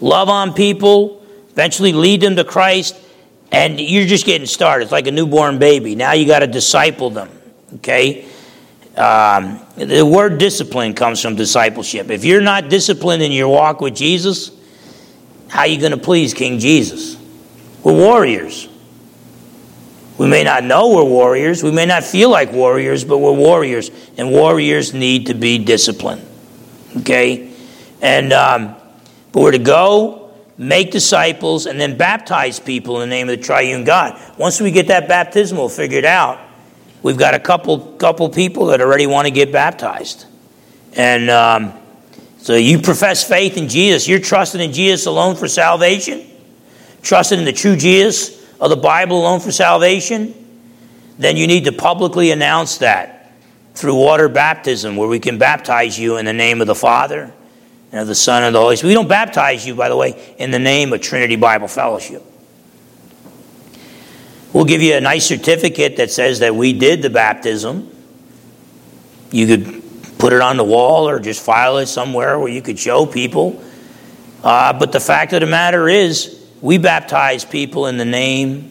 love 0.00 0.28
on 0.28 0.54
people, 0.54 1.24
eventually 1.50 1.92
lead 1.92 2.20
them 2.20 2.34
to 2.34 2.42
Christ, 2.42 2.98
and 3.52 3.80
you're 3.80 4.06
just 4.06 4.26
getting 4.26 4.48
started. 4.48 4.84
It's 4.84 4.92
like 4.92 5.06
a 5.06 5.12
newborn 5.12 5.60
baby. 5.60 5.94
Now 5.94 6.14
you 6.14 6.26
got 6.26 6.40
to 6.40 6.48
disciple 6.48 7.10
them. 7.10 7.30
Okay? 7.76 8.26
Um, 8.96 9.60
the 9.76 10.04
word 10.04 10.38
discipline 10.38 10.94
comes 10.94 11.22
from 11.22 11.36
discipleship. 11.36 12.10
If 12.10 12.24
you're 12.24 12.40
not 12.40 12.68
disciplined 12.68 13.22
in 13.22 13.30
your 13.30 13.48
walk 13.48 13.80
with 13.80 13.94
Jesus, 13.94 14.50
how 15.52 15.60
are 15.60 15.66
you 15.66 15.78
going 15.78 15.92
to 15.92 15.98
please 15.98 16.32
King 16.32 16.58
Jesus? 16.58 17.14
We're 17.84 17.92
warriors. 17.92 18.70
We 20.16 20.26
may 20.26 20.44
not 20.44 20.64
know 20.64 20.94
we're 20.94 21.04
warriors. 21.04 21.62
We 21.62 21.70
may 21.70 21.84
not 21.84 22.04
feel 22.04 22.30
like 22.30 22.52
warriors, 22.52 23.04
but 23.04 23.18
we're 23.18 23.32
warriors. 23.32 23.90
And 24.16 24.30
warriors 24.30 24.94
need 24.94 25.26
to 25.26 25.34
be 25.34 25.58
disciplined. 25.58 26.26
Okay? 26.96 27.52
And, 28.00 28.32
um, 28.32 28.76
but 29.32 29.42
we're 29.42 29.50
to 29.50 29.58
go, 29.58 30.32
make 30.56 30.90
disciples, 30.90 31.66
and 31.66 31.78
then 31.78 31.98
baptize 31.98 32.58
people 32.58 33.02
in 33.02 33.10
the 33.10 33.14
name 33.14 33.28
of 33.28 33.36
the 33.36 33.44
triune 33.44 33.84
God. 33.84 34.18
Once 34.38 34.58
we 34.58 34.70
get 34.70 34.86
that 34.86 35.06
baptismal 35.06 35.68
figured 35.68 36.06
out, 36.06 36.40
we've 37.02 37.18
got 37.18 37.34
a 37.34 37.38
couple, 37.38 37.78
couple 37.98 38.30
people 38.30 38.68
that 38.68 38.80
already 38.80 39.06
want 39.06 39.26
to 39.26 39.30
get 39.30 39.52
baptized. 39.52 40.24
And 40.94 41.28
um, 41.28 41.74
so 42.42 42.56
you 42.56 42.80
profess 42.80 43.22
faith 43.22 43.56
in 43.56 43.68
Jesus. 43.68 44.08
You're 44.08 44.18
trusting 44.18 44.60
in 44.60 44.72
Jesus 44.72 45.06
alone 45.06 45.36
for 45.36 45.46
salvation, 45.46 46.26
trusting 47.00 47.38
in 47.38 47.44
the 47.44 47.52
true 47.52 47.76
Jesus 47.76 48.42
of 48.60 48.68
the 48.68 48.76
Bible 48.76 49.20
alone 49.20 49.38
for 49.38 49.52
salvation, 49.52 50.34
then 51.18 51.36
you 51.36 51.46
need 51.46 51.64
to 51.64 51.72
publicly 51.72 52.32
announce 52.32 52.78
that 52.78 53.32
through 53.74 53.94
water 53.94 54.28
baptism, 54.28 54.96
where 54.96 55.08
we 55.08 55.20
can 55.20 55.38
baptize 55.38 55.98
you 55.98 56.16
in 56.16 56.24
the 56.24 56.32
name 56.32 56.60
of 56.60 56.66
the 56.66 56.74
Father 56.74 57.32
and 57.92 58.00
of 58.00 58.08
the 58.08 58.14
Son 58.14 58.42
and 58.42 58.54
the 58.54 58.60
Holy 58.60 58.74
Spirit. 58.74 58.90
We 58.90 58.94
don't 58.94 59.08
baptize 59.08 59.64
you, 59.64 59.76
by 59.76 59.88
the 59.88 59.96
way, 59.96 60.34
in 60.38 60.50
the 60.50 60.58
name 60.58 60.92
of 60.92 61.00
Trinity 61.00 61.36
Bible 61.36 61.68
Fellowship. 61.68 62.24
We'll 64.52 64.64
give 64.64 64.82
you 64.82 64.94
a 64.94 65.00
nice 65.00 65.26
certificate 65.26 65.96
that 65.96 66.10
says 66.10 66.40
that 66.40 66.56
we 66.56 66.72
did 66.72 67.02
the 67.02 67.10
baptism. 67.10 67.88
You 69.30 69.46
could 69.46 69.81
put 70.22 70.32
it 70.32 70.40
on 70.40 70.56
the 70.56 70.62
wall 70.62 71.08
or 71.08 71.18
just 71.18 71.42
file 71.42 71.78
it 71.78 71.86
somewhere 71.86 72.38
where 72.38 72.48
you 72.48 72.62
could 72.62 72.78
show 72.78 73.04
people. 73.04 73.60
Uh, 74.44 74.72
but 74.72 74.92
the 74.92 75.00
fact 75.00 75.32
of 75.32 75.40
the 75.40 75.46
matter 75.48 75.88
is, 75.88 76.46
we 76.60 76.78
baptize 76.78 77.44
people 77.44 77.88
in 77.88 77.96
the 77.96 78.04
name 78.04 78.70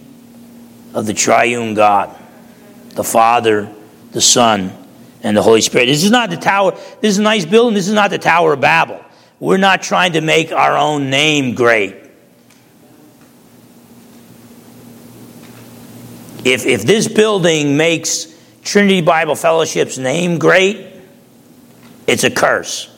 of 0.94 1.06
the 1.06 1.14
triune 1.14 1.74
God, 1.74 2.18
the 2.92 3.04
Father, 3.04 3.70
the 4.14 4.22
Son, 4.22 4.72
and 5.24 5.36
the 5.36 5.42
Holy 5.42 5.60
Spirit. 5.60 5.88
This 5.88 6.06
is 6.06 6.10
not 6.10 6.30
the 6.30 6.38
tower, 6.38 6.72
this 7.02 7.12
is 7.12 7.18
a 7.18 7.22
nice 7.22 7.44
building, 7.44 7.74
this 7.74 7.90
is 7.90 7.94
not 7.94 8.12
the 8.12 8.18
Tower 8.18 8.54
of 8.54 8.62
Babel. 8.62 9.04
We're 9.42 9.58
not 9.58 9.82
trying 9.82 10.14
to 10.14 10.22
make 10.22 10.54
our 10.54 10.78
own 10.78 11.10
name 11.10 11.54
great. 11.54 11.98
If, 16.46 16.66
if 16.66 16.84
this 16.84 17.10
building 17.10 17.76
makes 17.76 18.28
Trinity 18.64 19.02
Bible 19.02 19.36
Fellowship's 19.36 19.98
name 19.98 20.40
great, 20.40 20.91
it's 22.12 22.26
a 22.26 22.30
curse. 22.30 22.94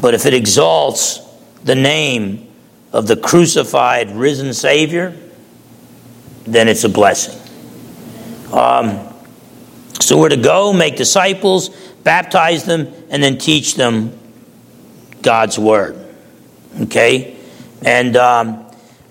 But 0.00 0.14
if 0.14 0.26
it 0.26 0.32
exalts 0.32 1.18
the 1.64 1.74
name 1.74 2.46
of 2.92 3.08
the 3.08 3.16
crucified, 3.16 4.12
risen 4.12 4.54
Savior, 4.54 5.16
then 6.44 6.68
it's 6.68 6.84
a 6.84 6.88
blessing. 6.88 7.36
Um, 8.52 9.12
so 9.98 10.18
we're 10.18 10.28
to 10.28 10.36
go, 10.36 10.72
make 10.72 10.96
disciples, 10.96 11.70
baptize 12.04 12.64
them, 12.64 12.92
and 13.10 13.20
then 13.20 13.36
teach 13.36 13.74
them 13.74 14.16
God's 15.22 15.58
Word. 15.58 15.96
Okay? 16.82 17.36
And 17.82 18.16
um, 18.16 18.66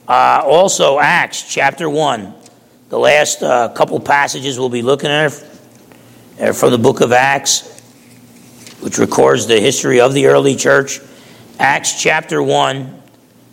uh, 0.07 0.41
also, 0.45 0.99
Acts 0.99 1.53
chapter 1.53 1.89
1. 1.89 2.34
The 2.88 2.97
last 2.97 3.43
uh, 3.43 3.67
couple 3.70 3.99
passages 3.99 4.57
we'll 4.57 4.70
be 4.70 4.82
looking 4.82 5.09
at 5.09 5.34
from 6.40 6.72
the 6.72 6.78
book 6.78 7.02
of 7.02 7.12
Acts, 7.12 7.68
which 8.80 8.98
records 8.98 9.46
the 9.46 9.60
history 9.60 10.00
of 10.00 10.14
the 10.14 10.28
early 10.28 10.56
church. 10.56 11.02
Acts 11.60 12.02
chapter 12.02 12.42
1, 12.42 13.02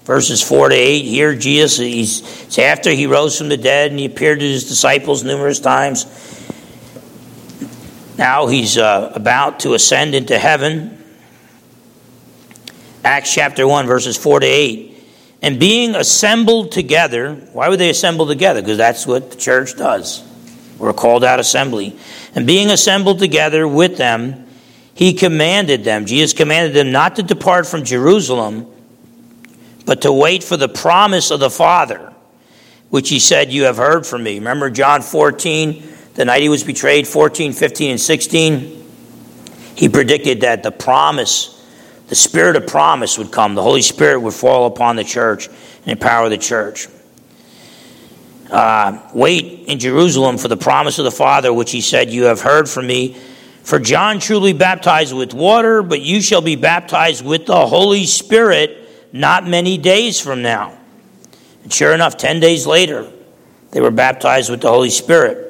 verses 0.04 0.40
4 0.40 0.68
to 0.68 0.74
8. 0.76 1.02
Here, 1.02 1.34
Jesus, 1.34 1.78
he's, 1.78 2.58
after 2.58 2.92
he 2.92 3.08
rose 3.08 3.36
from 3.36 3.48
the 3.48 3.56
dead 3.56 3.90
and 3.90 3.98
he 3.98 4.06
appeared 4.06 4.38
to 4.38 4.46
his 4.46 4.68
disciples 4.68 5.24
numerous 5.24 5.58
times. 5.58 6.06
Now 8.16 8.46
he's 8.46 8.78
uh, 8.78 9.10
about 9.16 9.60
to 9.60 9.74
ascend 9.74 10.14
into 10.14 10.38
heaven. 10.38 11.04
Acts 13.04 13.34
chapter 13.34 13.66
1, 13.66 13.86
verses 13.86 14.16
4 14.16 14.40
to 14.40 14.46
8. 14.46 15.04
And 15.42 15.58
being 15.58 15.96
assembled 15.96 16.70
together, 16.70 17.34
why 17.52 17.68
would 17.68 17.80
they 17.80 17.90
assemble 17.90 18.28
together? 18.28 18.62
Because 18.62 18.78
that's 18.78 19.08
what 19.08 19.32
the 19.32 19.36
church 19.36 19.76
does. 19.76 20.22
We're 20.78 20.92
called 20.92 21.24
out 21.24 21.40
assembly. 21.40 21.96
And 22.34 22.46
being 22.46 22.70
assembled 22.70 23.18
together 23.18 23.66
with 23.66 23.96
them, 23.96 24.46
he 24.94 25.12
commanded 25.12 25.84
them, 25.84 26.06
Jesus 26.06 26.32
commanded 26.32 26.74
them 26.74 26.90
not 26.90 27.16
to 27.16 27.22
depart 27.22 27.66
from 27.66 27.84
Jerusalem, 27.84 28.66
but 29.84 30.02
to 30.02 30.12
wait 30.12 30.42
for 30.42 30.56
the 30.56 30.68
promise 30.68 31.30
of 31.30 31.40
the 31.40 31.50
Father, 31.50 32.12
which 32.90 33.08
he 33.08 33.18
said, 33.18 33.52
You 33.52 33.64
have 33.64 33.76
heard 33.76 34.06
from 34.06 34.22
me. 34.22 34.38
Remember 34.38 34.70
John 34.70 35.02
14, 35.02 35.82
the 36.14 36.24
night 36.24 36.42
he 36.42 36.48
was 36.48 36.64
betrayed, 36.64 37.06
14, 37.06 37.52
15, 37.52 37.90
and 37.90 38.00
16? 38.00 38.84
He 39.74 39.88
predicted 39.88 40.40
that 40.40 40.62
the 40.62 40.72
promise 40.72 41.56
the 42.08 42.14
spirit 42.14 42.56
of 42.56 42.66
promise 42.66 43.18
would 43.18 43.32
come. 43.32 43.54
The 43.54 43.62
Holy 43.62 43.82
Spirit 43.82 44.20
would 44.20 44.34
fall 44.34 44.66
upon 44.66 44.96
the 44.96 45.04
church 45.04 45.48
and 45.48 45.88
empower 45.88 46.28
the 46.28 46.38
church. 46.38 46.88
Uh, 48.50 49.00
wait 49.12 49.64
in 49.66 49.78
Jerusalem 49.78 50.38
for 50.38 50.48
the 50.48 50.56
promise 50.56 50.98
of 50.98 51.04
the 51.04 51.10
Father, 51.10 51.52
which 51.52 51.72
he 51.72 51.80
said, 51.80 52.10
You 52.10 52.24
have 52.24 52.40
heard 52.40 52.68
from 52.68 52.86
me. 52.86 53.16
For 53.62 53.80
John 53.80 54.20
truly 54.20 54.52
baptized 54.52 55.12
with 55.12 55.34
water, 55.34 55.82
but 55.82 56.00
you 56.00 56.22
shall 56.22 56.40
be 56.40 56.54
baptized 56.54 57.24
with 57.24 57.46
the 57.46 57.66
Holy 57.66 58.06
Spirit 58.06 58.88
not 59.12 59.46
many 59.46 59.76
days 59.76 60.20
from 60.20 60.42
now. 60.42 60.78
And 61.64 61.72
sure 61.72 61.92
enough, 61.92 62.16
10 62.16 62.38
days 62.38 62.64
later, 62.66 63.10
they 63.72 63.80
were 63.80 63.90
baptized 63.90 64.50
with 64.50 64.60
the 64.60 64.68
Holy 64.68 64.90
Spirit. 64.90 65.46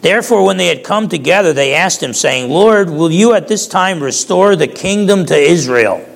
Therefore, 0.00 0.44
when 0.44 0.56
they 0.56 0.68
had 0.68 0.84
come 0.84 1.08
together, 1.08 1.52
they 1.52 1.74
asked 1.74 2.02
him, 2.02 2.14
saying, 2.14 2.50
Lord, 2.50 2.88
will 2.88 3.10
you 3.10 3.34
at 3.34 3.48
this 3.48 3.66
time 3.66 4.02
restore 4.02 4.56
the 4.56 4.68
kingdom 4.68 5.26
to 5.26 5.36
Israel? 5.36 6.08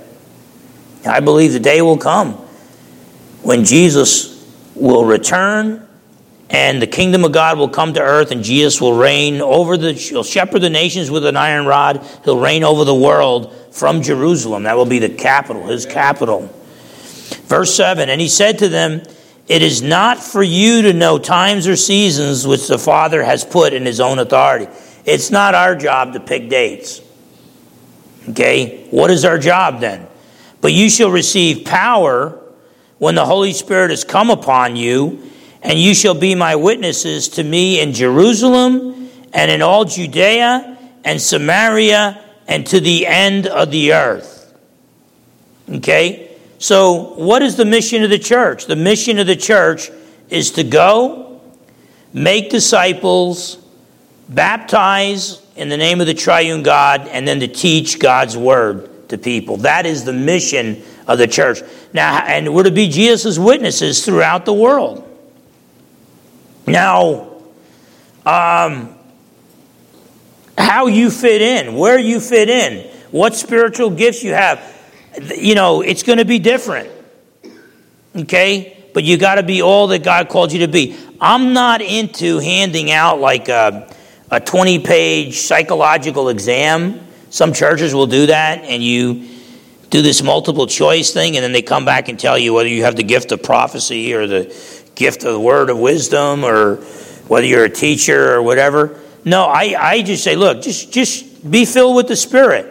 I 1.04 1.20
believe 1.20 1.52
the 1.52 1.60
day 1.60 1.82
will 1.82 1.98
come 1.98 2.34
when 3.42 3.64
Jesus 3.64 4.31
will 4.74 5.04
return 5.04 5.86
and 6.50 6.82
the 6.82 6.86
kingdom 6.86 7.24
of 7.24 7.32
God 7.32 7.58
will 7.58 7.68
come 7.68 7.94
to 7.94 8.00
earth 8.00 8.30
and 8.30 8.44
Jesus 8.44 8.80
will 8.80 8.94
reign 8.94 9.40
over 9.40 9.76
the, 9.76 9.92
he'll 9.94 10.22
shepherd 10.22 10.60
the 10.60 10.70
nations 10.70 11.10
with 11.10 11.24
an 11.24 11.36
iron 11.36 11.64
rod. 11.64 12.06
He'll 12.24 12.38
reign 12.38 12.62
over 12.62 12.84
the 12.84 12.94
world 12.94 13.54
from 13.72 14.02
Jerusalem. 14.02 14.64
That 14.64 14.76
will 14.76 14.84
be 14.84 14.98
the 14.98 15.08
capital, 15.08 15.66
his 15.66 15.86
capital. 15.86 16.50
Verse 17.44 17.74
7 17.74 18.10
And 18.10 18.20
he 18.20 18.28
said 18.28 18.58
to 18.58 18.68
them, 18.68 19.02
it 19.48 19.62
is 19.62 19.82
not 19.82 20.22
for 20.22 20.42
you 20.42 20.82
to 20.82 20.92
know 20.92 21.18
times 21.18 21.66
or 21.66 21.76
seasons 21.76 22.46
which 22.46 22.68
the 22.68 22.78
Father 22.78 23.22
has 23.22 23.44
put 23.44 23.72
in 23.72 23.84
His 23.84 24.00
own 24.00 24.18
authority. 24.18 24.68
It's 25.04 25.30
not 25.30 25.54
our 25.54 25.74
job 25.74 26.12
to 26.12 26.20
pick 26.20 26.48
dates. 26.48 27.00
Okay? 28.30 28.86
What 28.90 29.10
is 29.10 29.24
our 29.24 29.38
job 29.38 29.80
then? 29.80 30.06
But 30.60 30.72
you 30.72 30.88
shall 30.88 31.10
receive 31.10 31.64
power 31.64 32.40
when 33.02 33.16
the 33.16 33.26
Holy 33.26 33.52
Spirit 33.52 33.90
has 33.90 34.04
come 34.04 34.30
upon 34.30 34.76
you, 34.76 35.28
and 35.60 35.76
you 35.76 35.92
shall 35.92 36.14
be 36.14 36.36
my 36.36 36.54
witnesses 36.54 37.30
to 37.30 37.42
me 37.42 37.80
in 37.80 37.92
Jerusalem 37.92 39.10
and 39.32 39.50
in 39.50 39.60
all 39.60 39.84
Judea 39.84 40.78
and 41.04 41.20
Samaria 41.20 42.24
and 42.46 42.64
to 42.68 42.78
the 42.78 43.08
end 43.08 43.48
of 43.48 43.72
the 43.72 43.92
earth. 43.92 44.56
Okay? 45.68 46.36
So, 46.60 47.14
what 47.14 47.42
is 47.42 47.56
the 47.56 47.64
mission 47.64 48.04
of 48.04 48.10
the 48.10 48.20
church? 48.20 48.66
The 48.66 48.76
mission 48.76 49.18
of 49.18 49.26
the 49.26 49.34
church 49.34 49.90
is 50.30 50.52
to 50.52 50.62
go, 50.62 51.40
make 52.12 52.50
disciples, 52.50 53.58
baptize 54.28 55.42
in 55.56 55.70
the 55.70 55.76
name 55.76 56.00
of 56.00 56.06
the 56.06 56.14
triune 56.14 56.62
God, 56.62 57.08
and 57.08 57.26
then 57.26 57.40
to 57.40 57.48
teach 57.48 57.98
God's 57.98 58.36
word 58.36 59.08
to 59.08 59.18
people. 59.18 59.56
That 59.56 59.86
is 59.86 60.04
the 60.04 60.12
mission 60.12 60.84
of 61.06 61.18
the 61.18 61.26
church. 61.26 61.60
Now, 61.92 62.18
and 62.18 62.54
we're 62.54 62.64
to 62.64 62.70
be 62.70 62.88
Jesus' 62.88 63.38
witnesses 63.38 64.04
throughout 64.04 64.44
the 64.44 64.52
world. 64.52 65.08
Now, 66.66 67.30
um, 68.24 68.94
how 70.56 70.86
you 70.86 71.10
fit 71.10 71.42
in, 71.42 71.74
where 71.74 71.98
you 71.98 72.20
fit 72.20 72.48
in, 72.48 72.88
what 73.10 73.34
spiritual 73.34 73.90
gifts 73.90 74.22
you 74.22 74.32
have 74.32 74.72
you 75.36 75.54
know, 75.54 75.82
it's 75.82 76.02
going 76.02 76.18
to 76.18 76.24
be 76.24 76.38
different. 76.38 76.90
Okay? 78.16 78.84
But 78.94 79.04
you 79.04 79.16
got 79.16 79.36
to 79.36 79.42
be 79.42 79.62
all 79.62 79.88
that 79.88 80.02
God 80.02 80.28
called 80.28 80.52
you 80.52 80.60
to 80.60 80.68
be. 80.68 80.96
I'm 81.20 81.52
not 81.52 81.80
into 81.80 82.38
handing 82.38 82.90
out 82.90 83.20
like 83.20 83.48
a, 83.48 83.94
a 84.30 84.40
20 84.40 84.80
page 84.80 85.38
psychological 85.38 86.28
exam. 86.28 87.00
Some 87.30 87.52
churches 87.52 87.94
will 87.94 88.06
do 88.06 88.26
that, 88.26 88.64
and 88.64 88.82
you 88.82 89.28
do 89.92 90.00
this 90.00 90.22
multiple 90.22 90.66
choice 90.66 91.12
thing, 91.12 91.36
and 91.36 91.44
then 91.44 91.52
they 91.52 91.60
come 91.60 91.84
back 91.84 92.08
and 92.08 92.18
tell 92.18 92.38
you 92.38 92.54
whether 92.54 92.68
you 92.68 92.84
have 92.84 92.96
the 92.96 93.02
gift 93.02 93.30
of 93.30 93.42
prophecy 93.42 94.14
or 94.14 94.26
the 94.26 94.44
gift 94.94 95.22
of 95.22 95.34
the 95.34 95.40
word 95.40 95.68
of 95.68 95.78
wisdom 95.78 96.44
or 96.44 96.76
whether 97.28 97.46
you're 97.46 97.66
a 97.66 97.70
teacher 97.70 98.32
or 98.32 98.42
whatever. 98.42 98.98
No, 99.26 99.44
I, 99.44 99.76
I 99.78 100.02
just 100.02 100.24
say, 100.24 100.34
look, 100.34 100.62
just, 100.62 100.90
just 100.92 101.48
be 101.48 101.66
filled 101.66 101.94
with 101.94 102.08
the 102.08 102.16
Spirit. 102.16 102.70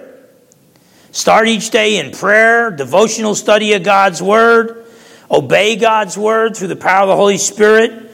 Start 1.11 1.47
each 1.47 1.69
day 1.69 1.99
in 1.99 2.11
prayer, 2.11 2.71
devotional 2.71 3.35
study 3.35 3.73
of 3.73 3.83
God's 3.83 4.19
Word, 4.19 4.83
obey 5.29 5.75
God's 5.75 6.17
Word 6.17 6.57
through 6.57 6.69
the 6.69 6.75
power 6.75 7.03
of 7.03 7.09
the 7.09 7.15
Holy 7.15 7.37
Spirit, 7.37 8.11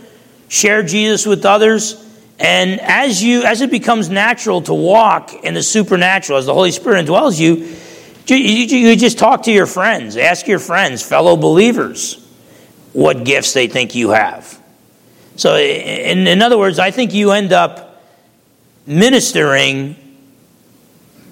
share 0.50 0.84
Jesus 0.84 1.26
with 1.26 1.46
others. 1.46 2.04
And 2.40 2.82
as 2.82 3.24
you 3.24 3.44
as 3.44 3.62
it 3.62 3.72
becomes 3.72 4.10
natural 4.10 4.62
to 4.64 4.74
walk 4.74 5.34
in 5.46 5.54
the 5.54 5.64
supernatural, 5.64 6.40
as 6.40 6.46
the 6.46 6.54
Holy 6.54 6.72
Spirit 6.72 7.06
indwells 7.06 7.40
you, 7.40 7.78
you, 8.36 8.96
just 8.96 9.18
talk 9.18 9.44
to 9.44 9.52
your 9.52 9.66
friends, 9.66 10.18
ask 10.18 10.48
your 10.48 10.60
friends, 10.60 11.02
fellow 11.02 11.38
believers, 11.38 12.24
what 12.94 13.24
gifts 13.24 13.54
they 13.54 13.68
think 13.68 13.96
you 13.96 14.10
have. 14.10 14.62
So, 15.36 15.56
in, 15.56 16.28
in 16.28 16.42
other 16.42 16.58
words, 16.58 16.80
I 16.80 16.92
think 16.92 17.14
you 17.14 17.32
end 17.32 17.54
up 17.54 18.04
ministering 18.86 19.96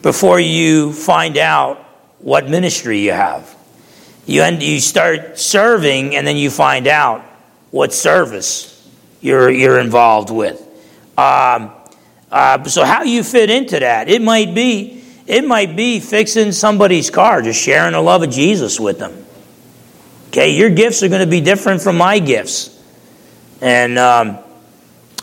before 0.01 0.39
you 0.39 0.93
find 0.93 1.37
out 1.37 1.77
what 2.19 2.49
ministry 2.49 2.99
you 2.99 3.11
have. 3.11 3.55
You, 4.27 4.43
end, 4.43 4.61
you 4.61 4.79
start 4.79 5.39
serving 5.39 6.15
and 6.15 6.25
then 6.25 6.37
you 6.37 6.49
find 6.49 6.87
out 6.87 7.21
what 7.71 7.93
service 7.93 8.71
you're, 9.21 9.49
you're 9.49 9.79
involved 9.79 10.29
with. 10.29 10.61
Um, 11.17 11.71
uh, 12.31 12.63
so 12.65 12.83
how 12.83 13.03
you 13.03 13.23
fit 13.23 13.49
into 13.49 13.79
that? 13.79 14.09
It 14.09 14.21
might 14.21 14.53
be 14.53 14.94
it 15.28 15.45
might 15.45 15.76
be 15.76 15.99
fixing 15.99 16.51
somebody's 16.51 17.09
car, 17.09 17.41
just 17.41 17.61
sharing 17.61 17.93
the 17.93 18.01
love 18.01 18.23
of 18.23 18.30
Jesus 18.30 18.80
with 18.80 18.99
them. 18.99 19.26
Okay, 20.28 20.55
your 20.55 20.69
gifts 20.69 21.01
are 21.03 21.09
going 21.09 21.21
to 21.21 21.30
be 21.30 21.41
different 21.41 21.82
from 21.82 21.97
my 21.97 22.19
gifts, 22.19 22.78
and 23.61 23.97
um, 23.97 24.39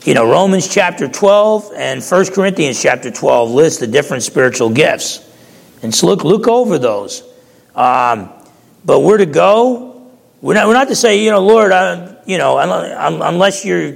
you 0.05 0.15
know, 0.15 0.29
Romans 0.29 0.67
chapter 0.67 1.07
12 1.07 1.73
and 1.77 2.03
1 2.03 2.27
Corinthians 2.33 2.81
chapter 2.81 3.11
12 3.11 3.51
list 3.51 3.81
the 3.81 3.87
different 3.87 4.25
spiritual 4.25 4.71
gifts. 4.71 5.29
And 5.83 5.95
so 5.95 6.09
look, 6.09 6.25
look 6.25 6.49
over 6.49 6.79
those. 6.79 7.23
Um, 7.77 8.31
but 8.85 9.01
we're 9.01 9.19
to 9.19 9.27
go. 9.27 10.11
We're 10.41 10.55
not, 10.55 10.67
we're 10.67 10.75
not 10.75 10.89
to 10.89 10.97
say, 10.97 11.23
you 11.23 11.31
know, 11.31 11.41
Lord, 11.41 11.71
I, 11.71 12.17
you 12.27 12.37
know, 12.37 12.59
unless 12.59 13.65
you're 13.65 13.93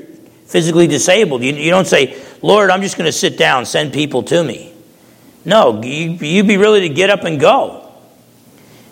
physically 0.46 0.86
disabled. 0.86 1.42
You, 1.42 1.54
you 1.54 1.70
don't 1.70 1.88
say, 1.88 2.22
Lord, 2.40 2.70
I'm 2.70 2.82
just 2.82 2.96
going 2.96 3.06
to 3.06 3.12
sit 3.12 3.36
down, 3.36 3.66
send 3.66 3.92
people 3.92 4.22
to 4.24 4.44
me. 4.44 4.72
No, 5.46 5.82
you, 5.82 6.10
you 6.10 6.44
be 6.44 6.58
really 6.58 6.80
to 6.80 6.90
get 6.90 7.08
up 7.08 7.24
and 7.24 7.40
go. 7.40 7.90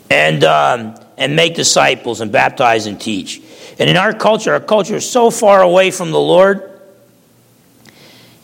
And, 0.08 0.42
um, 0.44 0.94
and 1.18 1.36
make 1.36 1.54
disciples 1.54 2.20
and 2.20 2.32
baptize 2.32 2.86
and 2.86 2.98
teach. 2.98 3.42
And 3.78 3.90
in 3.90 3.96
our 3.96 4.14
culture, 4.14 4.52
our 4.52 4.60
culture 4.60 4.96
is 4.96 5.10
so 5.10 5.30
far 5.30 5.60
away 5.60 5.90
from 5.90 6.10
the 6.10 6.20
Lord 6.20 6.70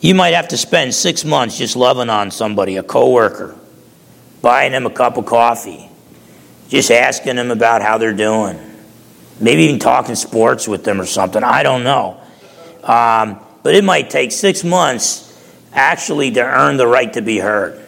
you 0.01 0.15
might 0.15 0.33
have 0.33 0.47
to 0.47 0.57
spend 0.57 0.95
six 0.95 1.23
months 1.23 1.59
just 1.59 1.75
loving 1.75 2.09
on 2.09 2.31
somebody, 2.31 2.77
a 2.77 2.83
coworker, 2.83 3.55
buying 4.41 4.71
them 4.71 4.87
a 4.87 4.89
cup 4.89 5.17
of 5.17 5.27
coffee, 5.27 5.87
just 6.69 6.89
asking 6.89 7.35
them 7.35 7.51
about 7.51 7.83
how 7.83 7.99
they're 7.99 8.11
doing. 8.11 8.59
Maybe 9.39 9.63
even 9.63 9.79
talking 9.79 10.15
sports 10.15 10.67
with 10.67 10.83
them 10.83 10.99
or 10.99 11.05
something. 11.05 11.43
I 11.43 11.61
don't 11.61 11.83
know. 11.83 12.19
Um, 12.83 13.39
but 13.61 13.75
it 13.75 13.83
might 13.83 14.09
take 14.09 14.31
six 14.31 14.63
months 14.63 15.27
actually 15.71 16.31
to 16.31 16.41
earn 16.41 16.77
the 16.77 16.87
right 16.87 17.13
to 17.13 17.21
be 17.21 17.37
heard. 17.37 17.80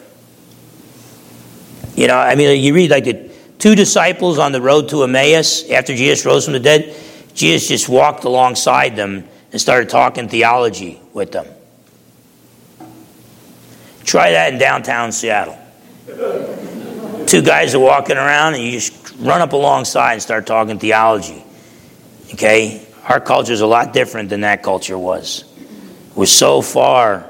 You 1.96 2.08
know, 2.08 2.18
I 2.18 2.36
mean, 2.36 2.62
you 2.62 2.74
read 2.74 2.92
like 2.92 3.04
the 3.04 3.30
two 3.60 3.76
disciples 3.76 4.40
on 4.40 4.52
the 4.52 4.62
road 4.62 4.90
to 4.90 5.04
Emmaus 5.04 5.70
after 5.70 5.96
Jesus 5.96 6.26
rose 6.26 6.46
from 6.46 6.54
the 6.54 6.60
dead. 6.60 6.96
Jesus 7.34 7.68
just 7.68 7.90
walked 7.90 8.24
alongside 8.24 8.96
them 8.96 9.28
and 9.52 9.62
started 9.62 9.90
talking 9.90 10.28
theology 10.28 11.00
with 11.14 11.32
them. 11.32 11.48
Try 14.04 14.32
that 14.32 14.54
in 14.54 14.60
downtown 14.60 15.12
Seattle. 15.12 15.58
Two 17.28 17.42
guys 17.42 17.74
are 17.74 17.80
walking 17.80 18.18
around 18.18 18.56
and 18.56 18.64
you 18.64 18.72
just 18.72 19.16
run 19.20 19.42
up 19.42 19.54
alongside 19.54 20.14
and 20.14 20.22
start 20.22 20.46
talking 20.46 20.78
theology. 20.80 21.44
Okay? 22.34 22.86
Our 23.08 23.20
culture 23.20 23.54
is 23.54 23.62
a 23.62 23.68
lot 23.68 23.94
different 23.94 24.30
than 24.30 24.42
that 24.42 24.64
culture 24.64 24.98
was. 24.98 25.46
We're 26.16 26.26
so 26.26 26.62
far, 26.62 27.30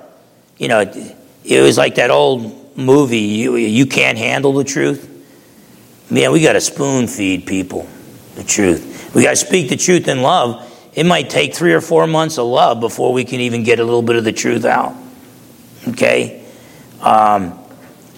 you 0.57 0.67
know, 0.67 0.79
it 0.81 1.61
was 1.61 1.77
like 1.77 1.95
that 1.95 2.09
old 2.09 2.62
movie, 2.75 3.19
You, 3.19 3.55
you 3.55 3.85
Can't 3.85 4.17
Handle 4.17 4.53
the 4.53 4.63
Truth. 4.63 5.09
Man, 6.09 6.31
we 6.31 6.41
got 6.41 6.53
to 6.53 6.61
spoon 6.61 7.07
feed 7.07 7.45
people 7.45 7.87
the 8.35 8.43
truth. 8.43 9.11
We 9.15 9.23
got 9.23 9.31
to 9.31 9.35
speak 9.35 9.69
the 9.69 9.77
truth 9.77 10.07
in 10.07 10.21
love. 10.21 10.69
It 10.93 11.05
might 11.05 11.29
take 11.29 11.55
three 11.55 11.73
or 11.73 11.81
four 11.81 12.07
months 12.07 12.37
of 12.37 12.45
love 12.45 12.79
before 12.79 13.13
we 13.13 13.25
can 13.25 13.39
even 13.41 13.63
get 13.63 13.79
a 13.79 13.83
little 13.83 14.01
bit 14.01 14.15
of 14.15 14.23
the 14.23 14.31
truth 14.31 14.65
out. 14.65 14.95
Okay? 15.87 16.45
Um, 17.01 17.59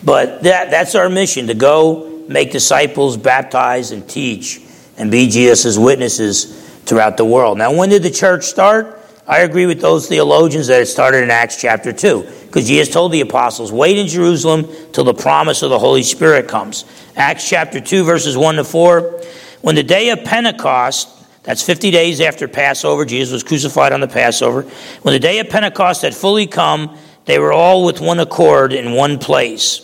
but 0.03 0.43
that, 0.43 0.69
that's 0.69 0.95
our 0.95 1.09
mission 1.09 1.47
to 1.47 1.53
go 1.53 2.25
make 2.27 2.51
disciples, 2.51 3.17
baptize, 3.17 3.91
and 3.91 4.07
teach, 4.07 4.61
and 4.97 5.09
be 5.09 5.29
Jesus' 5.29 5.77
witnesses 5.77 6.61
throughout 6.85 7.17
the 7.17 7.25
world. 7.25 7.57
Now, 7.57 7.73
when 7.73 7.89
did 7.89 8.03
the 8.03 8.11
church 8.11 8.45
start? 8.45 9.01
I 9.27 9.39
agree 9.39 9.65
with 9.65 9.81
those 9.81 10.07
theologians 10.07 10.67
that 10.67 10.81
it 10.81 10.85
started 10.85 11.23
in 11.23 11.31
Acts 11.31 11.59
chapter 11.59 11.91
2, 11.91 12.44
because 12.55 12.69
Jesus 12.69 12.87
told 12.87 13.11
the 13.11 13.19
apostles, 13.19 13.69
Wait 13.69 13.97
in 13.97 14.07
Jerusalem 14.07 14.69
till 14.93 15.03
the 15.03 15.13
promise 15.13 15.61
of 15.61 15.69
the 15.69 15.77
Holy 15.77 16.03
Spirit 16.03 16.47
comes. 16.47 16.85
Acts 17.17 17.49
chapter 17.49 17.81
2, 17.81 18.05
verses 18.05 18.37
1 18.37 18.55
to 18.55 18.63
4. 18.63 19.21
When 19.59 19.75
the 19.75 19.83
day 19.83 20.07
of 20.11 20.23
Pentecost, 20.23 21.09
that's 21.43 21.61
50 21.61 21.91
days 21.91 22.21
after 22.21 22.47
Passover, 22.47 23.03
Jesus 23.03 23.33
was 23.33 23.43
crucified 23.43 23.91
on 23.91 23.99
the 23.99 24.07
Passover. 24.07 24.61
When 25.01 25.11
the 25.11 25.19
day 25.19 25.39
of 25.39 25.49
Pentecost 25.49 26.03
had 26.03 26.15
fully 26.15 26.47
come, 26.47 26.97
they 27.25 27.39
were 27.39 27.51
all 27.51 27.83
with 27.83 27.99
one 27.99 28.21
accord 28.21 28.71
in 28.71 28.93
one 28.93 29.19
place. 29.19 29.81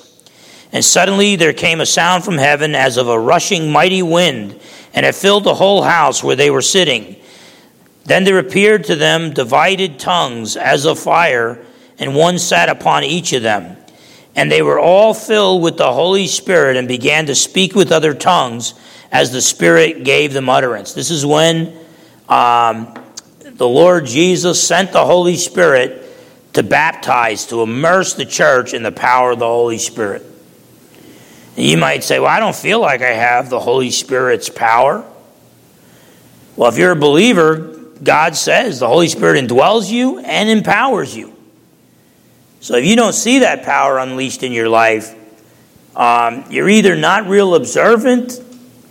And 0.72 0.86
suddenly 0.86 1.36
there 1.36 1.52
came 1.52 1.82
a 1.82 1.86
sound 1.86 2.24
from 2.24 2.38
heaven 2.38 2.74
as 2.74 2.96
of 2.96 3.10
a 3.10 3.20
rushing 3.20 3.70
mighty 3.70 4.02
wind, 4.02 4.58
and 4.94 5.06
it 5.06 5.16
filled 5.16 5.44
the 5.44 5.56
whole 5.56 5.82
house 5.82 6.24
where 6.24 6.38
they 6.38 6.50
were 6.50 6.62
sitting. 6.62 7.18
Then 8.06 8.24
there 8.24 8.40
appeared 8.40 8.86
to 8.86 8.96
them 8.96 9.34
divided 9.34 10.00
tongues 10.00 10.56
as 10.56 10.86
of 10.86 10.98
fire, 10.98 11.66
and 12.02 12.16
one 12.16 12.40
sat 12.40 12.68
upon 12.68 13.04
each 13.04 13.32
of 13.32 13.44
them. 13.44 13.78
And 14.36 14.52
they 14.52 14.62
were 14.62 14.80
all 14.80 15.14
filled 15.14 15.62
with 15.62 15.78
the 15.78 15.94
Holy 15.94 16.26
Spirit 16.26 16.76
and 16.76 16.88
began 16.88 17.28
to 17.28 17.36
speak 17.36 17.76
with 17.76 17.92
other 17.92 18.14
tongues 18.14 18.74
as 19.12 19.32
the 19.32 19.42
Spirit 19.42 20.04
gave 20.04 20.34
them 20.34 20.50
utterance. 20.50 20.94
This 20.94 21.12
is 21.12 21.26
when 21.26 21.78
um, 22.28 22.94
the 23.44 23.68
Lord 23.68 24.08
Jesus 24.08 24.66
sent 24.66 24.92
the 24.92 25.06
Holy 25.06 25.38
Spirit 25.38 26.04
to 26.54 26.64
baptize, 26.64 27.46
to 27.48 27.62
immerse 27.62 28.16
the 28.16 28.26
church 28.26 28.74
in 28.74 28.84
the 28.84 28.92
power 28.92 29.32
of 29.32 29.40
the 29.40 29.46
Holy 29.46 29.78
Spirit. 29.78 30.24
And 31.56 31.66
you 31.66 31.78
might 31.78 32.04
say, 32.04 32.20
Well, 32.20 32.30
I 32.30 32.40
don't 32.40 32.56
feel 32.56 32.80
like 32.80 33.02
I 33.02 33.12
have 33.12 33.50
the 33.50 33.60
Holy 33.60 33.92
Spirit's 33.92 34.50
power. 34.50 35.06
Well, 36.56 36.70
if 36.70 36.78
you're 36.78 36.92
a 36.92 36.96
believer, 36.96 37.80
God 38.02 38.36
says 38.36 38.80
the 38.80 38.88
Holy 38.88 39.08
Spirit 39.08 39.46
indwells 39.46 39.92
you 39.92 40.20
and 40.20 40.50
empowers 40.50 41.16
you. 41.16 41.36
So 42.62 42.76
if 42.76 42.86
you 42.86 42.96
don't 42.96 43.14
see 43.14 43.40
that 43.40 43.64
power 43.64 43.98
unleashed 43.98 44.44
in 44.44 44.52
your 44.52 44.70
life, 44.70 45.16
um, 45.96 46.46
you're 46.50 46.70
either 46.70 46.96
not 46.96 47.28
real 47.28 47.56
observant 47.56 48.40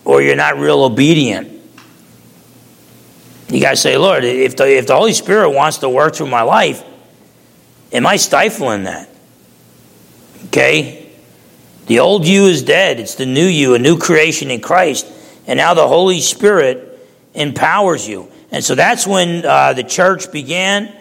or 0.04 0.20
you're 0.20 0.36
not 0.36 0.58
real 0.58 0.82
obedient. 0.82 1.60
You 3.48 3.60
got 3.60 3.70
to 3.70 3.76
say, 3.76 3.96
Lord, 3.96 4.24
if 4.24 4.56
the, 4.56 4.68
if 4.68 4.86
the 4.86 4.96
Holy 4.96 5.12
Spirit 5.12 5.50
wants 5.50 5.78
to 5.78 5.88
work 5.88 6.16
through 6.16 6.28
my 6.28 6.42
life, 6.42 6.84
am 7.92 8.06
I 8.06 8.16
stifling 8.16 8.84
that? 8.84 9.08
Okay? 10.46 11.10
The 11.86 12.00
old 12.00 12.26
you 12.26 12.46
is 12.46 12.62
dead. 12.62 13.00
It's 13.00 13.14
the 13.14 13.26
new 13.26 13.46
you, 13.46 13.74
a 13.74 13.78
new 13.78 13.98
creation 13.98 14.50
in 14.50 14.60
Christ. 14.60 15.06
And 15.46 15.56
now 15.56 15.74
the 15.74 15.86
Holy 15.86 16.20
Spirit 16.20 17.08
empowers 17.34 18.06
you. 18.06 18.30
And 18.50 18.64
so 18.64 18.74
that's 18.74 19.06
when 19.06 19.44
uh, 19.44 19.72
the 19.74 19.84
church 19.84 20.30
began 20.32 20.92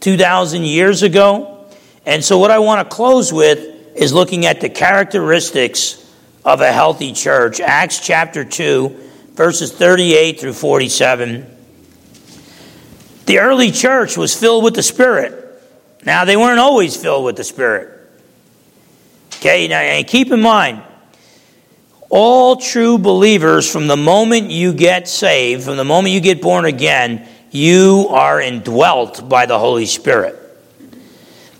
2,000 0.00 0.64
years 0.64 1.02
ago. 1.02 1.57
And 2.06 2.24
so, 2.24 2.38
what 2.38 2.50
I 2.50 2.58
want 2.58 2.88
to 2.88 2.94
close 2.94 3.32
with 3.32 3.58
is 3.94 4.12
looking 4.12 4.46
at 4.46 4.60
the 4.60 4.68
characteristics 4.68 6.04
of 6.44 6.60
a 6.60 6.72
healthy 6.72 7.12
church. 7.12 7.60
Acts 7.60 8.00
chapter 8.00 8.44
2, 8.44 9.10
verses 9.32 9.72
38 9.72 10.40
through 10.40 10.52
47. 10.52 11.46
The 13.26 13.38
early 13.40 13.70
church 13.70 14.16
was 14.16 14.34
filled 14.34 14.64
with 14.64 14.74
the 14.74 14.82
Spirit. 14.82 15.44
Now, 16.04 16.24
they 16.24 16.36
weren't 16.36 16.60
always 16.60 16.96
filled 16.96 17.24
with 17.24 17.36
the 17.36 17.44
Spirit. 17.44 17.94
Okay, 19.36 19.68
now, 19.68 19.80
and 19.80 20.06
keep 20.06 20.32
in 20.32 20.40
mind, 20.40 20.82
all 22.08 22.56
true 22.56 22.98
believers, 22.98 23.70
from 23.70 23.86
the 23.86 23.96
moment 23.96 24.50
you 24.50 24.72
get 24.72 25.08
saved, 25.08 25.64
from 25.64 25.76
the 25.76 25.84
moment 25.84 26.14
you 26.14 26.20
get 26.20 26.40
born 26.40 26.64
again, 26.64 27.28
you 27.50 28.06
are 28.10 28.40
indwelt 28.40 29.28
by 29.28 29.46
the 29.46 29.58
Holy 29.58 29.86
Spirit. 29.86 30.36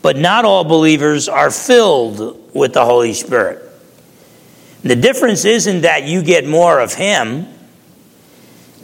But 0.09 0.17
not 0.17 0.47
all 0.47 0.65
believers 0.65 1.29
are 1.29 1.51
filled 1.51 2.55
with 2.55 2.73
the 2.73 2.83
Holy 2.83 3.13
Spirit. 3.13 3.63
The 4.83 4.97
difference 4.97 5.45
isn't 5.45 5.83
that 5.83 6.05
you 6.05 6.23
get 6.23 6.47
more 6.47 6.81
of 6.81 6.95
Him, 6.95 7.47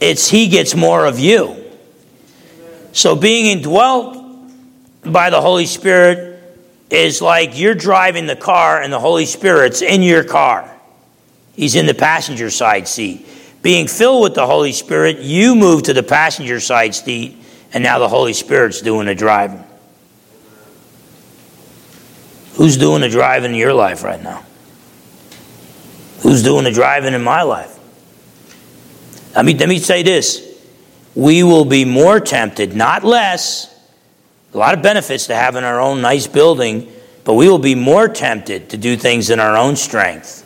it's 0.03 0.29
He 0.29 0.49
gets 0.49 0.77
more 0.77 1.07
of 1.07 1.19
you. 1.19 1.65
So 2.93 3.17
being 3.17 3.47
indwelt 3.47 4.23
by 5.03 5.31
the 5.31 5.41
Holy 5.41 5.65
Spirit 5.65 6.43
is 6.91 7.23
like 7.23 7.59
you're 7.59 7.75
driving 7.75 8.27
the 8.27 8.37
car 8.37 8.83
and 8.83 8.93
the 8.93 9.01
Holy 9.01 9.25
Spirit's 9.25 9.81
in 9.81 10.03
your 10.03 10.25
car. 10.25 10.71
He's 11.55 11.75
in 11.75 11.87
the 11.87 11.95
passenger 11.95 12.51
side 12.51 12.87
seat. 12.87 13.27
Being 13.63 13.89
filled 13.89 14.25
with 14.25 14.35
the 14.35 14.47
Holy 14.47 14.73
Spirit, 14.73 15.21
you 15.21 15.55
move 15.57 15.85
to 15.85 15.95
the 15.95 16.03
passenger 16.03 16.61
side 16.61 16.95
seat, 16.95 17.35
and 17.73 17.83
now 17.83 17.99
the 17.99 18.11
Holy 18.11 18.35
Spirit's 18.35 18.83
doing 18.83 19.07
the 19.07 19.15
driving. 19.15 19.65
Who's 22.55 22.77
doing 22.77 23.01
the 23.01 23.09
driving 23.09 23.53
in 23.53 23.57
your 23.57 23.75
life 23.75 24.05
right 24.05 24.23
now? 24.23 24.45
Who's 26.21 26.43
doing 26.43 26.65
the 26.65 26.71
driving 26.71 27.15
in 27.15 27.23
my 27.23 27.43
life? 27.43 27.79
Let 29.35 29.45
me, 29.45 29.55
let 29.55 29.69
me 29.69 29.79
say 29.79 30.03
this. 30.03 30.41
We 31.15 31.43
will 31.43 31.65
be 31.65 31.85
more 31.85 32.21
tempted, 32.21 32.75
not 32.75 33.05
less. 33.05 33.71
A 34.53 34.59
lot 34.59 34.75
of 34.75 34.83
benefits 34.83 35.27
to 35.27 35.35
having 35.35 35.65
our 35.65 35.81
own 35.81 36.01
nice 36.01 36.27
building, 36.27 36.93
but 37.25 37.35
we 37.35 37.49
will 37.49 37.59
be 37.59 37.75
more 37.75 38.09
tempted 38.09 38.71
to 38.71 38.77
do 38.77 38.97
things 38.97 39.31
in 39.31 39.41
our 39.41 39.57
own 39.57 39.75
strength 39.77 40.43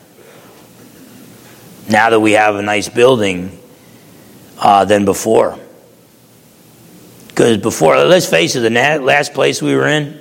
now 1.88 2.10
that 2.10 2.20
we 2.20 2.32
have 2.32 2.56
a 2.56 2.62
nice 2.62 2.88
building 2.88 3.58
uh, 4.58 4.84
than 4.84 5.04
before. 5.04 5.58
Because 7.28 7.58
before, 7.58 7.96
let's 8.04 8.26
face 8.26 8.56
it, 8.56 8.60
the 8.60 8.70
last 8.70 9.32
place 9.32 9.62
we 9.62 9.74
were 9.74 9.86
in, 9.86 10.20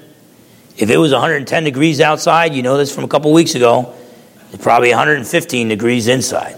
if 0.77 0.91
it 0.91 0.97
was 0.97 1.11
110 1.11 1.63
degrees 1.63 1.99
outside, 1.99 2.53
you 2.53 2.61
know 2.61 2.77
this 2.77 2.93
from 2.93 3.03
a 3.03 3.07
couple 3.07 3.33
weeks 3.33 3.55
ago, 3.55 3.95
it's 4.51 4.63
probably 4.63 4.89
115 4.89 5.67
degrees 5.67 6.07
inside. 6.07 6.57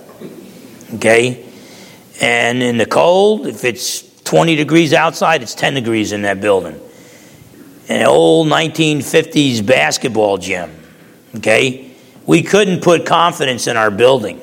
Okay? 0.96 1.46
And 2.22 2.62
in 2.62 2.78
the 2.78 2.86
cold, 2.86 3.48
if 3.48 3.64
it's 3.64 4.02
20 4.24 4.58
degrees 4.58 4.94
outside, 4.94 5.42
it's 5.42 5.56
10 5.56 5.74
degrees 5.74 6.12
in 6.12 6.24
that 6.24 6.42
building. 6.42 6.80
An 7.88 8.06
old 8.06 8.48
1950s 8.48 9.66
basketball 9.66 10.38
gym. 10.38 10.70
Okay? 11.38 11.92
We 12.26 12.44
couldn't 12.44 12.82
put 12.82 13.06
confidence 13.06 13.68
in 13.68 13.78
our 13.78 13.90
building. 13.90 14.42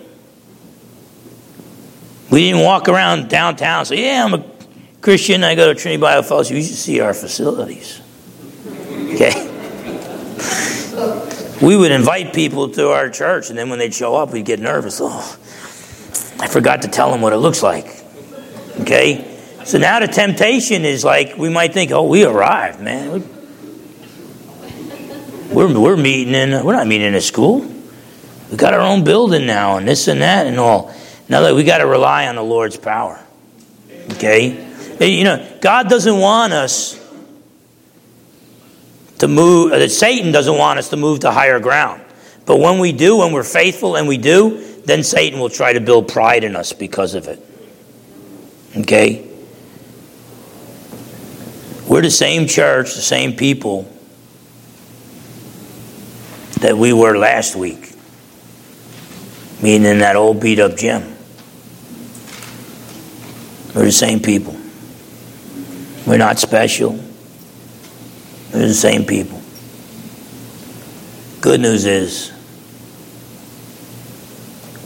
We 2.31 2.51
didn't 2.51 2.65
walk 2.65 2.89
around 2.89 3.29
downtown 3.29 3.81
and 3.81 3.89
say, 3.89 4.05
Yeah, 4.05 4.25
I'm 4.25 4.35
a 4.35 4.45
Christian. 5.03 5.45
I 5.45 5.55
go 5.55 5.73
to 5.73 5.79
Trinity 5.79 6.01
Bible 6.01 6.25
Fellowship. 6.25 6.57
You 6.57 6.63
should 6.63 6.77
see 6.77 6.99
our 7.01 7.15
facilities. 7.15 8.01
Okay? 9.15 9.53
We 11.63 11.77
would 11.77 11.91
invite 11.91 12.35
people 12.35 12.69
to 12.71 12.91
our 12.91 13.09
church, 13.11 13.51
and 13.51 13.59
then 13.59 13.71
when 13.71 13.79
they'd 13.79 13.95
show 13.95 14.17
up, 14.17 14.33
we'd 14.33 14.45
get 14.45 14.61
nervous. 14.61 15.01
Oh, 15.03 15.39
I 16.39 16.49
forgot 16.49 16.83
to 16.83 16.89
tell 16.89 17.11
them 17.11 17.21
what 17.21 17.33
it 17.33 17.39
looks 17.39 17.63
like. 17.63 18.05
Okay? 18.81 19.39
So 19.65 19.79
now 19.79 20.01
the 20.01 20.07
temptation 20.07 20.85
is 20.85 21.05
like, 21.05 21.37
we 21.37 21.49
might 21.49 21.73
think, 21.73 21.91
oh, 21.91 22.05
we 22.05 22.25
arrived, 22.25 22.81
man. 22.81 23.25
We're, 25.51 25.79
we're 25.79 25.97
meeting 25.97 26.35
in, 26.35 26.65
we're 26.65 26.75
not 26.75 26.87
meeting 26.87 27.09
in 27.09 27.15
a 27.15 27.21
school. 27.21 27.61
We've 27.61 28.59
got 28.59 28.75
our 28.75 28.81
own 28.81 29.03
building 29.03 29.47
now, 29.47 29.77
and 29.77 29.89
this 29.89 30.09
and 30.09 30.21
that 30.23 30.47
and 30.47 30.59
all. 30.59 30.95
Now 31.29 31.41
that 31.41 31.55
we 31.55 31.65
got 31.65 31.79
to 31.79 31.87
rely 31.87 32.29
on 32.29 32.37
the 32.37 32.45
Lord's 32.45 32.77
power. 32.77 33.21
Okay? 34.13 34.65
You 35.01 35.25
know, 35.25 35.59
God 35.61 35.89
doesn't 35.89 36.19
want 36.19 36.53
us 36.53 36.95
to 39.19 39.29
move, 39.29 39.73
uh, 39.73 39.79
that 39.79 39.91
Satan 39.91 40.33
doesn't 40.33 40.57
want 40.57 40.79
us 40.79 40.91
to 40.91 40.97
move 40.97 41.21
to 41.21 41.31
higher 41.31 41.61
ground. 41.61 42.03
But 42.45 42.59
when 42.59 42.79
we 42.79 42.93
do, 42.93 43.19
when 43.19 43.33
we're 43.33 43.43
faithful 43.43 43.97
and 43.97 44.07
we 44.07 44.19
do, 44.19 44.81
then 44.85 45.03
Satan 45.03 45.41
will 45.41 45.49
try 45.49 45.73
to 45.73 45.81
build 45.81 46.09
pride 46.09 46.45
in 46.45 46.55
us 46.55 46.73
because 46.73 47.15
of 47.15 47.27
it. 47.27 47.45
Okay? 48.77 49.29
We're 51.89 52.03
the 52.03 52.11
same 52.11 52.47
church, 52.47 52.95
the 52.95 53.01
same 53.01 53.35
people 53.35 53.91
that 56.61 56.77
we 56.77 56.93
were 56.93 57.17
last 57.17 57.55
week, 57.55 57.93
meaning 59.63 59.91
in 59.91 59.99
that 59.99 60.17
old 60.17 60.41
beat 60.41 60.59
up 60.59 60.77
gym. 60.77 61.17
We're 63.75 63.85
the 63.85 63.93
same 63.93 64.21
people. 64.21 64.57
We're 66.07 66.19
not 66.19 66.39
special. 66.39 66.99
We're 68.53 68.69
the 68.69 68.75
same 68.75 69.05
people. 69.05 69.41
Good 71.41 71.61
news 71.61 71.85
is 71.85 72.33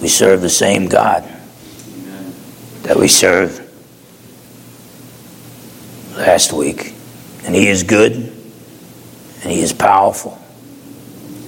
we 0.00 0.08
serve 0.08 0.40
the 0.40 0.48
same 0.48 0.86
God 0.86 1.24
that 2.82 2.96
we 2.96 3.08
served 3.08 3.62
last 6.16 6.52
week. 6.52 6.94
And 7.44 7.54
He 7.54 7.68
is 7.68 7.82
good, 7.82 8.12
and 8.12 9.50
He 9.50 9.60
is 9.60 9.72
powerful, 9.72 10.38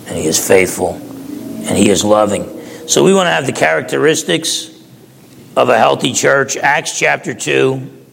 and 0.06 0.16
He 0.16 0.26
is 0.26 0.44
faithful, 0.44 0.94
and 0.94 1.76
He 1.76 1.90
is 1.90 2.02
loving. 2.02 2.60
So 2.88 3.04
we 3.04 3.12
want 3.12 3.26
to 3.26 3.30
have 3.30 3.46
the 3.46 3.52
characteristics 3.52 4.70
of 5.54 5.68
a 5.68 5.78
healthy 5.78 6.12
church. 6.12 6.56
Acts 6.56 6.98
chapter 6.98 7.34
2. 7.34 8.04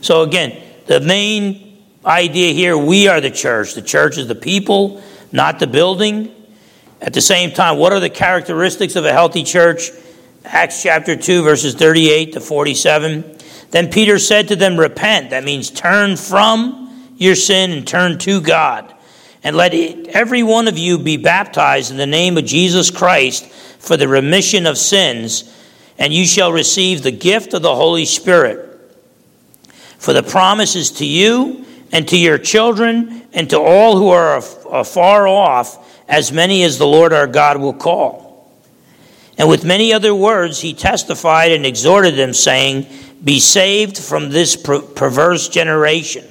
So 0.00 0.22
again, 0.22 0.60
the 0.86 1.00
main 1.00 1.73
idea 2.06 2.52
here 2.52 2.76
we 2.76 3.08
are 3.08 3.20
the 3.20 3.30
church. 3.30 3.74
The 3.74 3.82
church 3.82 4.18
is 4.18 4.28
the 4.28 4.34
people, 4.34 5.02
not 5.32 5.58
the 5.58 5.66
building. 5.66 6.34
At 7.00 7.12
the 7.12 7.20
same 7.20 7.52
time, 7.52 7.78
what 7.78 7.92
are 7.92 8.00
the 8.00 8.10
characteristics 8.10 8.96
of 8.96 9.04
a 9.04 9.12
healthy 9.12 9.42
church? 9.42 9.90
Acts 10.44 10.82
chapter 10.82 11.16
2, 11.16 11.42
verses 11.42 11.74
38 11.74 12.34
to 12.34 12.40
47. 12.40 13.38
Then 13.70 13.90
Peter 13.90 14.18
said 14.18 14.48
to 14.48 14.56
them, 14.56 14.78
Repent. 14.78 15.30
That 15.30 15.44
means 15.44 15.70
turn 15.70 16.16
from 16.16 17.12
your 17.16 17.34
sin 17.34 17.72
and 17.72 17.86
turn 17.86 18.18
to 18.20 18.40
God. 18.40 18.94
And 19.42 19.56
let 19.56 19.74
every 19.74 20.42
one 20.42 20.68
of 20.68 20.78
you 20.78 20.98
be 20.98 21.16
baptized 21.16 21.90
in 21.90 21.96
the 21.96 22.06
name 22.06 22.38
of 22.38 22.44
Jesus 22.44 22.90
Christ 22.90 23.46
for 23.46 23.96
the 23.96 24.08
remission 24.08 24.66
of 24.66 24.78
sins, 24.78 25.52
and 25.98 26.12
you 26.12 26.24
shall 26.24 26.52
receive 26.52 27.02
the 27.02 27.10
gift 27.10 27.52
of 27.52 27.62
the 27.62 27.74
Holy 27.74 28.06
Spirit. 28.06 28.70
For 29.98 30.12
the 30.12 30.22
promise 30.22 30.76
is 30.76 30.90
to 30.92 31.06
you 31.06 31.64
and 31.94 32.08
to 32.08 32.18
your 32.18 32.38
children 32.38 33.22
and 33.32 33.48
to 33.48 33.60
all 33.60 33.96
who 33.96 34.08
are 34.08 34.38
afar 34.38 35.28
off 35.28 36.02
as 36.08 36.32
many 36.32 36.64
as 36.64 36.76
the 36.76 36.86
Lord 36.86 37.12
our 37.12 37.28
God 37.28 37.58
will 37.58 37.72
call. 37.72 38.52
And 39.38 39.48
with 39.48 39.64
many 39.64 39.92
other 39.92 40.12
words, 40.12 40.60
he 40.60 40.74
testified 40.74 41.52
and 41.52 41.64
exhorted 41.64 42.16
them, 42.16 42.34
saying, 42.34 42.88
Be 43.22 43.38
saved 43.38 43.96
from 43.96 44.30
this 44.30 44.56
per- 44.56 44.80
perverse 44.80 45.48
generation. 45.48 46.26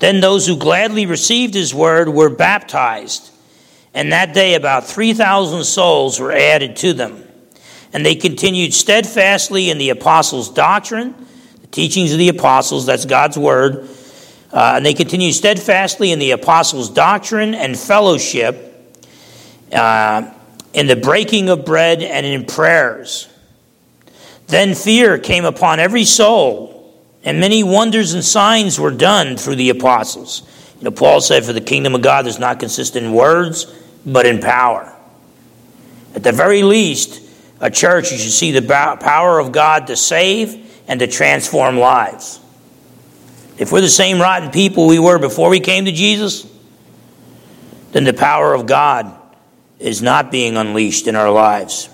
Then 0.00 0.20
those 0.20 0.48
who 0.48 0.56
gladly 0.56 1.06
received 1.06 1.54
his 1.54 1.72
word 1.72 2.08
were 2.08 2.28
baptized, 2.28 3.30
and 3.94 4.10
that 4.10 4.34
day 4.34 4.56
about 4.56 4.84
3,000 4.84 5.62
souls 5.62 6.18
were 6.18 6.32
added 6.32 6.74
to 6.78 6.92
them. 6.92 7.22
And 7.92 8.04
they 8.04 8.16
continued 8.16 8.74
steadfastly 8.74 9.70
in 9.70 9.78
the 9.78 9.90
apostles' 9.90 10.50
doctrine, 10.50 11.14
the 11.60 11.68
teachings 11.68 12.10
of 12.10 12.18
the 12.18 12.30
apostles, 12.30 12.86
that's 12.86 13.04
God's 13.04 13.38
word 13.38 13.88
uh, 14.54 14.74
and 14.76 14.86
they 14.86 14.94
continued 14.94 15.34
steadfastly 15.34 16.12
in 16.12 16.20
the 16.20 16.30
apostles' 16.30 16.88
doctrine 16.88 17.56
and 17.56 17.76
fellowship, 17.76 18.96
uh, 19.72 20.32
in 20.72 20.86
the 20.86 20.94
breaking 20.94 21.48
of 21.48 21.64
bread 21.64 22.02
and 22.04 22.24
in 22.24 22.46
prayers. 22.46 23.28
Then 24.46 24.76
fear 24.76 25.18
came 25.18 25.44
upon 25.44 25.80
every 25.80 26.04
soul, 26.04 26.94
and 27.24 27.40
many 27.40 27.64
wonders 27.64 28.14
and 28.14 28.24
signs 28.24 28.78
were 28.78 28.92
done 28.92 29.36
through 29.36 29.56
the 29.56 29.70
apostles. 29.70 30.42
You 30.78 30.84
know, 30.84 30.90
Paul 30.92 31.20
said, 31.20 31.44
For 31.44 31.52
the 31.52 31.60
kingdom 31.60 31.96
of 31.96 32.02
God 32.02 32.22
does 32.22 32.38
not 32.38 32.60
consist 32.60 32.94
in 32.94 33.12
words, 33.12 33.64
but 34.06 34.24
in 34.24 34.38
power. 34.38 34.94
At 36.14 36.22
the 36.22 36.30
very 36.30 36.62
least, 36.62 37.20
a 37.58 37.72
church, 37.72 38.12
you 38.12 38.18
should 38.18 38.30
see 38.30 38.52
the 38.52 38.62
power 38.62 39.40
of 39.40 39.50
God 39.50 39.88
to 39.88 39.96
save 39.96 40.80
and 40.86 41.00
to 41.00 41.08
transform 41.08 41.76
lives. 41.76 42.38
If 43.56 43.70
we're 43.70 43.80
the 43.80 43.88
same 43.88 44.20
rotten 44.20 44.50
people 44.50 44.86
we 44.86 44.98
were 44.98 45.18
before 45.18 45.48
we 45.48 45.60
came 45.60 45.84
to 45.84 45.92
Jesus, 45.92 46.46
then 47.92 48.04
the 48.04 48.12
power 48.12 48.52
of 48.52 48.66
God 48.66 49.12
is 49.78 50.02
not 50.02 50.32
being 50.32 50.56
unleashed 50.56 51.06
in 51.06 51.14
our 51.14 51.30
lives. 51.30 51.88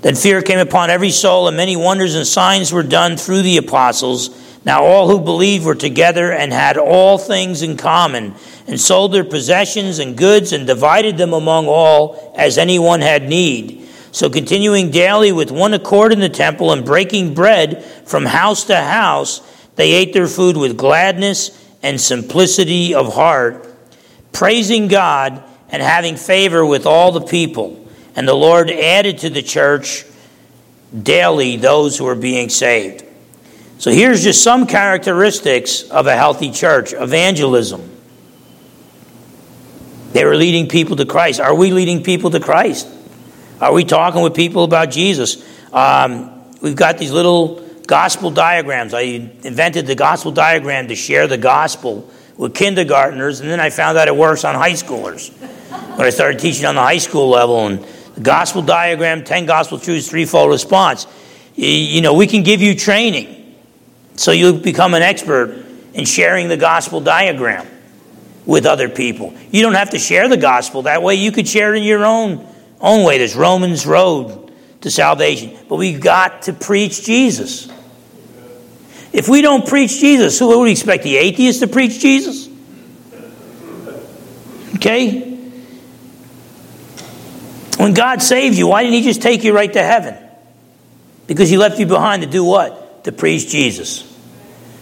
Then 0.00 0.16
fear 0.16 0.42
came 0.42 0.58
upon 0.58 0.90
every 0.90 1.10
soul, 1.10 1.46
and 1.46 1.56
many 1.56 1.76
wonders 1.76 2.16
and 2.16 2.26
signs 2.26 2.72
were 2.72 2.82
done 2.82 3.16
through 3.16 3.42
the 3.42 3.56
apostles. 3.58 4.30
Now 4.64 4.82
all 4.84 5.08
who 5.08 5.20
believed 5.20 5.64
were 5.64 5.76
together 5.76 6.32
and 6.32 6.52
had 6.52 6.76
all 6.76 7.18
things 7.18 7.62
in 7.62 7.76
common, 7.76 8.34
and 8.66 8.80
sold 8.80 9.12
their 9.12 9.24
possessions 9.24 10.00
and 10.00 10.16
goods 10.16 10.52
and 10.52 10.66
divided 10.66 11.18
them 11.18 11.32
among 11.32 11.68
all 11.68 12.32
as 12.36 12.58
anyone 12.58 13.00
had 13.00 13.28
need. 13.28 13.88
So 14.10 14.28
continuing 14.28 14.90
daily 14.90 15.30
with 15.30 15.52
one 15.52 15.72
accord 15.72 16.12
in 16.12 16.20
the 16.20 16.28
temple 16.28 16.72
and 16.72 16.84
breaking 16.84 17.34
bread 17.34 17.84
from 18.04 18.26
house 18.26 18.64
to 18.64 18.76
house, 18.76 19.40
they 19.76 19.92
ate 19.92 20.12
their 20.12 20.28
food 20.28 20.56
with 20.56 20.76
gladness 20.76 21.58
and 21.82 22.00
simplicity 22.00 22.94
of 22.94 23.14
heart, 23.14 23.66
praising 24.32 24.88
God 24.88 25.42
and 25.68 25.82
having 25.82 26.16
favor 26.16 26.64
with 26.64 26.86
all 26.86 27.12
the 27.12 27.22
people. 27.22 27.88
And 28.14 28.28
the 28.28 28.34
Lord 28.34 28.70
added 28.70 29.18
to 29.18 29.30
the 29.30 29.42
church 29.42 30.04
daily 31.02 31.56
those 31.56 31.96
who 31.96 32.04
were 32.04 32.14
being 32.14 32.50
saved. 32.50 33.04
So 33.78 33.90
here's 33.90 34.22
just 34.22 34.44
some 34.44 34.66
characteristics 34.66 35.82
of 35.90 36.06
a 36.06 36.14
healthy 36.14 36.52
church 36.52 36.92
evangelism. 36.92 37.88
They 40.12 40.24
were 40.26 40.36
leading 40.36 40.68
people 40.68 40.96
to 40.96 41.06
Christ. 41.06 41.40
Are 41.40 41.54
we 41.54 41.70
leading 41.72 42.02
people 42.02 42.30
to 42.30 42.40
Christ? 42.40 42.86
Are 43.60 43.72
we 43.72 43.84
talking 43.84 44.22
with 44.22 44.34
people 44.34 44.64
about 44.64 44.90
Jesus? 44.90 45.42
Um, 45.72 46.44
we've 46.60 46.76
got 46.76 46.98
these 46.98 47.12
little 47.12 47.61
gospel 47.86 48.30
diagrams. 48.30 48.94
I 48.94 49.00
invented 49.00 49.86
the 49.86 49.94
gospel 49.94 50.32
diagram 50.32 50.88
to 50.88 50.94
share 50.94 51.26
the 51.26 51.38
gospel 51.38 52.10
with 52.36 52.54
kindergartners, 52.54 53.40
and 53.40 53.50
then 53.50 53.60
I 53.60 53.70
found 53.70 53.98
out 53.98 54.08
it 54.08 54.16
works 54.16 54.44
on 54.44 54.54
high 54.54 54.72
schoolers. 54.72 55.30
When 55.96 56.06
I 56.06 56.10
started 56.10 56.40
teaching 56.40 56.64
on 56.64 56.74
the 56.74 56.80
high 56.80 56.98
school 56.98 57.28
level, 57.28 57.66
and 57.66 57.84
the 58.14 58.20
gospel 58.20 58.62
diagram, 58.62 59.24
10 59.24 59.46
gospel 59.46 59.78
truths, 59.78 60.08
threefold 60.08 60.50
response. 60.50 61.06
You 61.54 62.00
know, 62.00 62.14
we 62.14 62.26
can 62.26 62.42
give 62.42 62.62
you 62.62 62.74
training 62.74 63.56
so 64.16 64.32
you 64.32 64.54
become 64.54 64.94
an 64.94 65.02
expert 65.02 65.64
in 65.94 66.04
sharing 66.04 66.48
the 66.48 66.56
gospel 66.56 67.00
diagram 67.00 67.66
with 68.46 68.66
other 68.66 68.88
people. 68.88 69.34
You 69.50 69.62
don't 69.62 69.74
have 69.74 69.90
to 69.90 69.98
share 69.98 70.28
the 70.28 70.36
gospel 70.36 70.82
that 70.82 71.02
way. 71.02 71.14
You 71.14 71.30
could 71.30 71.46
share 71.46 71.74
it 71.74 71.78
in 71.78 71.84
your 71.84 72.04
own 72.04 72.46
own 72.80 73.04
way. 73.04 73.18
There's 73.18 73.36
Romans 73.36 73.86
Road 73.86 74.41
to 74.82 74.90
salvation. 74.90 75.56
But 75.68 75.76
we've 75.76 76.00
got 76.00 76.42
to 76.42 76.52
preach 76.52 77.04
Jesus. 77.04 77.68
If 79.12 79.28
we 79.28 79.42
don't 79.42 79.66
preach 79.66 79.98
Jesus, 79.98 80.38
who 80.38 80.48
would 80.48 80.62
we 80.62 80.72
expect 80.72 81.04
the 81.04 81.16
atheist 81.16 81.60
to 81.60 81.66
preach 81.66 81.98
Jesus? 81.98 82.48
Okay? 84.76 85.30
When 87.76 87.94
God 87.94 88.22
saved 88.22 88.56
you, 88.56 88.68
why 88.68 88.82
didn't 88.82 88.94
He 88.94 89.02
just 89.02 89.22
take 89.22 89.44
you 89.44 89.54
right 89.54 89.72
to 89.72 89.82
heaven? 89.82 90.16
Because 91.26 91.48
He 91.48 91.56
left 91.56 91.78
you 91.78 91.86
behind 91.86 92.22
to 92.22 92.28
do 92.28 92.44
what? 92.44 93.04
To 93.04 93.12
preach 93.12 93.48
Jesus. 93.48 94.08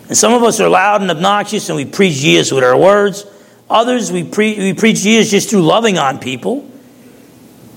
And 0.09 0.17
some 0.17 0.33
of 0.33 0.43
us 0.43 0.61
are 0.61 0.69
loud 0.69 1.03
and 1.03 1.11
obnoxious 1.11 1.69
and 1.69 1.77
we 1.77 1.85
preach 1.85 2.15
Jesus 2.15 2.53
with 2.53 2.65
our 2.65 2.77
words. 2.77 3.25
Others, 3.69 4.11
we, 4.11 4.25
pre- 4.25 4.59
we 4.59 4.75
preach 4.75 4.99
Jesus 4.99 5.31
just 5.31 5.51
through 5.51 5.63
loving 5.63 5.99
on 5.99 6.19
people 6.19 6.69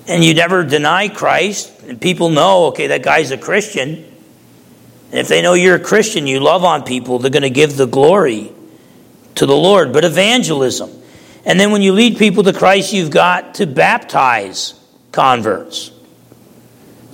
and 0.07 0.23
you 0.23 0.33
never 0.33 0.63
deny 0.63 1.07
Christ, 1.07 1.71
and 1.83 1.99
people 1.99 2.29
know, 2.29 2.65
okay, 2.67 2.87
that 2.87 3.03
guy's 3.03 3.31
a 3.31 3.37
Christian. 3.37 3.89
And 5.11 5.19
if 5.19 5.27
they 5.27 5.41
know 5.41 5.53
you're 5.53 5.75
a 5.75 5.79
Christian, 5.79 6.27
you 6.27 6.39
love 6.39 6.63
on 6.63 6.83
people, 6.83 7.19
they're 7.19 7.31
going 7.31 7.43
to 7.43 7.49
give 7.49 7.77
the 7.77 7.85
glory 7.85 8.51
to 9.35 9.45
the 9.45 9.55
Lord. 9.55 9.93
But 9.93 10.03
evangelism. 10.03 10.89
And 11.45 11.59
then 11.59 11.71
when 11.71 11.81
you 11.81 11.93
lead 11.93 12.17
people 12.17 12.43
to 12.43 12.53
Christ, 12.53 12.93
you've 12.93 13.11
got 13.11 13.55
to 13.55 13.67
baptize 13.67 14.79
converts. 15.11 15.91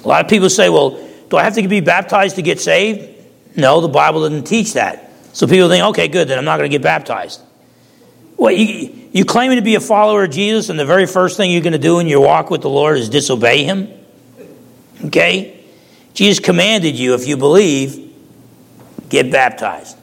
A 0.03 0.07
lot 0.07 0.23
of 0.23 0.29
people 0.29 0.49
say, 0.49 0.69
well, 0.69 0.91
do 1.29 1.37
I 1.37 1.43
have 1.43 1.55
to 1.55 1.67
be 1.67 1.81
baptized 1.81 2.37
to 2.37 2.41
get 2.41 2.59
saved? 2.59 3.15
No, 3.55 3.81
the 3.81 3.87
Bible 3.87 4.21
doesn't 4.21 4.45
teach 4.45 4.73
that. 4.73 5.11
So 5.33 5.47
people 5.47 5.69
think, 5.69 5.83
okay, 5.85 6.07
good, 6.07 6.27
then 6.27 6.37
I'm 6.37 6.45
not 6.45 6.57
going 6.57 6.69
to 6.69 6.73
get 6.73 6.81
baptized. 6.81 7.41
What, 8.39 8.57
you, 8.57 9.09
you 9.11 9.25
claiming 9.25 9.57
to 9.57 9.61
be 9.61 9.75
a 9.75 9.81
follower 9.81 10.23
of 10.23 10.31
Jesus, 10.31 10.69
and 10.69 10.79
the 10.79 10.85
very 10.85 11.05
first 11.05 11.35
thing 11.35 11.51
you're 11.51 11.61
going 11.61 11.73
to 11.73 11.77
do 11.77 11.99
in 11.99 12.07
your 12.07 12.21
walk 12.21 12.49
with 12.49 12.61
the 12.61 12.69
Lord 12.69 12.97
is 12.97 13.09
disobey 13.09 13.65
Him? 13.65 13.89
Okay? 15.03 15.61
Jesus 16.13 16.39
commanded 16.39 16.97
you, 16.97 17.15
if 17.15 17.27
you 17.27 17.35
believe, 17.35 18.13
get 19.09 19.29
baptized. 19.29 19.97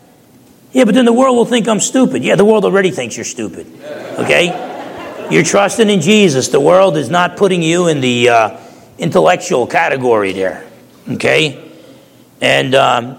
Yeah, 0.73 0.85
but 0.85 0.95
then 0.95 1.07
the 1.07 1.15
world 1.15 1.35
will 1.35 1.47
think 1.47 1.67
I'm 1.67 1.81
stupid. 1.81 2.23
Yeah, 2.23 2.37
the 2.37 2.45
world 2.45 2.67
already 2.67 2.91
thinks 2.91 3.17
you're 3.17 3.25
stupid. 3.25 3.67
Okay? 4.19 5.29
You're 5.31 5.43
trusting 5.43 5.89
in 5.89 6.03
Jesus. 6.03 6.49
The 6.49 6.61
world 6.61 6.99
is 6.99 7.09
not 7.09 7.39
putting 7.39 7.63
you 7.63 7.89
in 7.89 8.03
the 8.03 8.29
uh, 8.29 8.61
intellectual 8.99 9.67
category 9.67 10.33
there. 10.35 10.67
Okay? 11.09 11.73
And 12.43 12.75
um, 12.75 13.19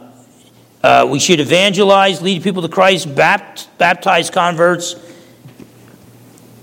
uh, 0.84 1.08
we 1.10 1.18
should 1.18 1.40
evangelize, 1.40 2.22
lead 2.22 2.44
people 2.44 2.62
to 2.62 2.70
Christ, 2.70 3.16
bapt- 3.16 3.68
baptize 3.80 4.30
converts, 4.30 4.96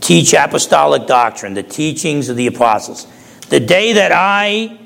teach 0.04 0.34
apostolic 0.34 1.06
doctrine, 1.06 1.54
the 1.54 1.62
teachings 1.62 2.28
of 2.28 2.36
the 2.36 2.46
apostles. 2.46 3.06
The 3.48 3.60
day 3.60 3.94
that 3.94 4.12
I 4.12 4.78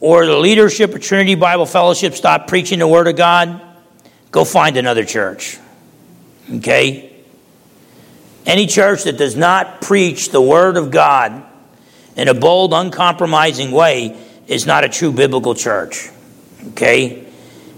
or 0.00 0.26
the 0.26 0.36
leadership 0.36 0.94
of 0.94 1.00
Trinity 1.00 1.34
Bible 1.34 1.66
Fellowship 1.66 2.14
stop 2.14 2.46
preaching 2.46 2.78
the 2.78 2.86
Word 2.86 3.08
of 3.08 3.16
God, 3.16 3.62
Go 4.36 4.44
find 4.44 4.76
another 4.76 5.06
church. 5.06 5.58
Okay? 6.56 7.10
Any 8.44 8.66
church 8.66 9.04
that 9.04 9.16
does 9.16 9.34
not 9.34 9.80
preach 9.80 10.30
the 10.30 10.42
Word 10.42 10.76
of 10.76 10.90
God 10.90 11.42
in 12.16 12.28
a 12.28 12.34
bold, 12.34 12.74
uncompromising 12.74 13.70
way 13.70 14.14
is 14.46 14.66
not 14.66 14.84
a 14.84 14.90
true 14.90 15.10
biblical 15.10 15.54
church. 15.54 16.10
Okay? 16.68 17.26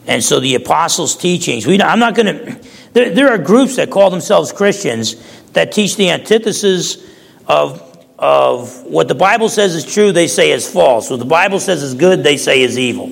And 0.09 0.25
so 0.25 0.41
the 0.41 0.57
apostles' 0.57 1.17
teachings, 1.17 1.65
we, 1.65 1.81
I'm 1.81 2.01
not 2.01 2.17
going 2.17 2.27
to, 2.27 2.69
there, 2.93 3.11
there 3.11 3.29
are 3.29 3.39
groups 3.39 3.77
that 3.77 3.91
call 3.91 4.11
themselves 4.11 4.51
Christians 4.51 5.15
that 5.53 5.73
teach 5.73 5.97
the 5.97 6.11
antithesis 6.11 7.05
of, 7.47 7.99
of 8.19 8.83
what 8.85 9.09
the 9.09 9.15
Bible 9.15 9.49
says 9.49 9.75
is 9.75 9.85
true, 9.85 10.13
they 10.13 10.27
say 10.29 10.51
is 10.51 10.71
false. 10.71 11.11
What 11.11 11.19
the 11.19 11.25
Bible 11.25 11.61
says 11.61 11.83
is 11.83 11.95
good, 11.95 12.23
they 12.23 12.37
say 12.37 12.63
is 12.63 12.79
evil. 12.79 13.07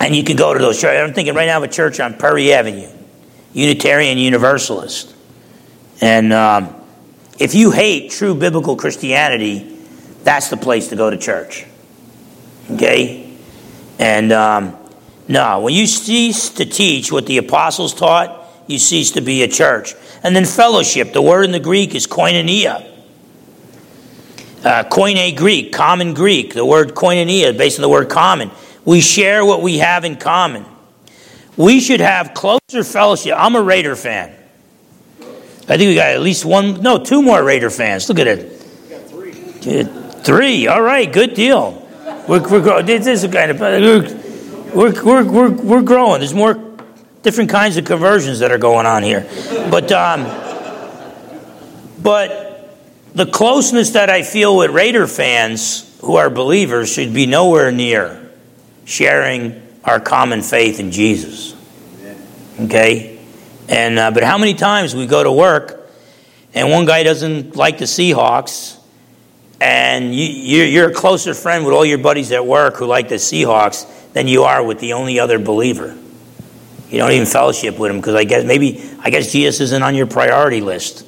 And 0.00 0.16
you 0.16 0.24
can 0.24 0.36
go 0.36 0.54
to 0.54 0.60
those 0.60 0.80
churches. 0.80 1.08
I'm 1.08 1.14
thinking 1.14 1.34
right 1.34 1.46
now 1.46 1.58
of 1.58 1.62
a 1.62 1.68
church 1.68 2.00
on 2.00 2.14
Perry 2.14 2.52
Avenue, 2.52 2.88
Unitarian 3.52 4.16
Universalist. 4.18 5.14
And 6.00 6.32
um, 6.32 6.74
if 7.38 7.54
you 7.54 7.70
hate 7.70 8.10
true 8.10 8.34
biblical 8.34 8.76
Christianity, 8.76 9.78
that's 10.24 10.48
the 10.48 10.56
place 10.56 10.88
to 10.88 10.96
go 10.96 11.10
to 11.10 11.16
church. 11.16 11.66
Okay? 12.70 13.36
And 13.98 14.32
um, 14.32 14.76
no, 15.28 15.60
when 15.60 15.74
you 15.74 15.86
cease 15.86 16.48
to 16.50 16.64
teach 16.64 17.12
what 17.12 17.26
the 17.26 17.36
apostles 17.38 17.94
taught, 17.94 18.39
you 18.70 18.78
cease 18.78 19.10
to 19.12 19.20
be 19.20 19.42
a 19.42 19.48
church. 19.48 19.94
And 20.22 20.34
then 20.34 20.44
fellowship, 20.44 21.12
the 21.12 21.22
word 21.22 21.44
in 21.44 21.52
the 21.52 21.60
Greek 21.60 21.94
is 21.94 22.06
koinonia. 22.06 22.86
Uh, 24.64 24.84
koine 24.84 25.36
Greek, 25.36 25.72
common 25.72 26.14
Greek. 26.14 26.54
The 26.54 26.64
word 26.64 26.94
koinonia, 26.94 27.56
based 27.56 27.78
on 27.78 27.82
the 27.82 27.88
word 27.88 28.08
common. 28.08 28.50
We 28.84 29.00
share 29.00 29.44
what 29.44 29.62
we 29.62 29.78
have 29.78 30.04
in 30.04 30.16
common. 30.16 30.64
We 31.56 31.80
should 31.80 32.00
have 32.00 32.34
closer 32.34 32.84
fellowship. 32.84 33.34
I'm 33.36 33.54
a 33.56 33.62
Raider 33.62 33.96
fan. 33.96 34.34
I 35.68 35.76
think 35.76 35.88
we 35.88 35.94
got 35.94 36.08
at 36.08 36.20
least 36.20 36.44
one, 36.44 36.80
no, 36.82 37.02
two 37.02 37.22
more 37.22 37.42
Raider 37.42 37.70
fans. 37.70 38.08
Look 38.08 38.18
at 38.18 38.26
it. 38.26 38.52
three. 39.08 39.32
Three. 40.22 40.66
All 40.66 40.82
right, 40.82 41.10
good 41.10 41.34
deal. 41.34 41.86
We're, 42.28 42.46
we're 42.48 42.82
this 42.82 43.06
is 43.06 43.32
kind 43.32 43.50
of 43.50 43.60
we're, 43.60 45.02
we're, 45.02 45.24
we're, 45.24 45.50
we're 45.50 45.82
growing. 45.82 46.20
There's 46.20 46.34
more 46.34 46.54
different 47.22 47.50
kinds 47.50 47.76
of 47.76 47.84
conversions 47.84 48.38
that 48.40 48.50
are 48.50 48.58
going 48.58 48.86
on 48.86 49.02
here, 49.02 49.28
but 49.70 49.90
um, 49.92 50.24
but 52.02 52.50
the 53.14 53.26
closeness 53.26 53.90
that 53.90 54.08
I 54.10 54.22
feel 54.22 54.56
with 54.56 54.70
Raider 54.70 55.06
fans 55.06 55.86
who 56.00 56.16
are 56.16 56.30
believers 56.30 56.92
should 56.92 57.12
be 57.12 57.26
nowhere 57.26 57.72
near 57.72 58.30
sharing 58.84 59.62
our 59.84 60.00
common 60.00 60.42
faith 60.42 60.80
in 60.80 60.90
Jesus. 60.90 61.54
Okay? 62.58 63.18
And, 63.68 63.98
uh, 63.98 64.10
but 64.10 64.24
how 64.24 64.38
many 64.38 64.54
times 64.54 64.94
we 64.94 65.06
go 65.06 65.22
to 65.22 65.32
work 65.32 65.90
and 66.54 66.70
one 66.70 66.86
guy 66.86 67.02
doesn't 67.02 67.54
like 67.56 67.78
the 67.78 67.84
Seahawks 67.84 68.78
and 69.60 70.14
you, 70.14 70.64
you're 70.64 70.90
a 70.90 70.94
closer 70.94 71.34
friend 71.34 71.64
with 71.64 71.74
all 71.74 71.84
your 71.84 71.98
buddies 71.98 72.32
at 72.32 72.44
work 72.44 72.76
who 72.76 72.86
like 72.86 73.08
the 73.08 73.16
Seahawks 73.16 73.86
than 74.12 74.26
you 74.26 74.44
are 74.44 74.62
with 74.62 74.80
the 74.80 74.94
only 74.94 75.20
other 75.20 75.38
believer. 75.38 75.96
You 76.90 76.98
don't 76.98 77.12
even 77.12 77.26
fellowship 77.26 77.78
with 77.78 77.90
him 77.90 77.98
because 77.98 78.14
I 78.14 78.24
guess 78.24 78.44
maybe 78.44 78.82
I 78.98 79.10
guess 79.10 79.30
Jesus 79.32 79.60
isn't 79.60 79.82
on 79.82 79.94
your 79.94 80.06
priority 80.06 80.60
list. 80.60 81.06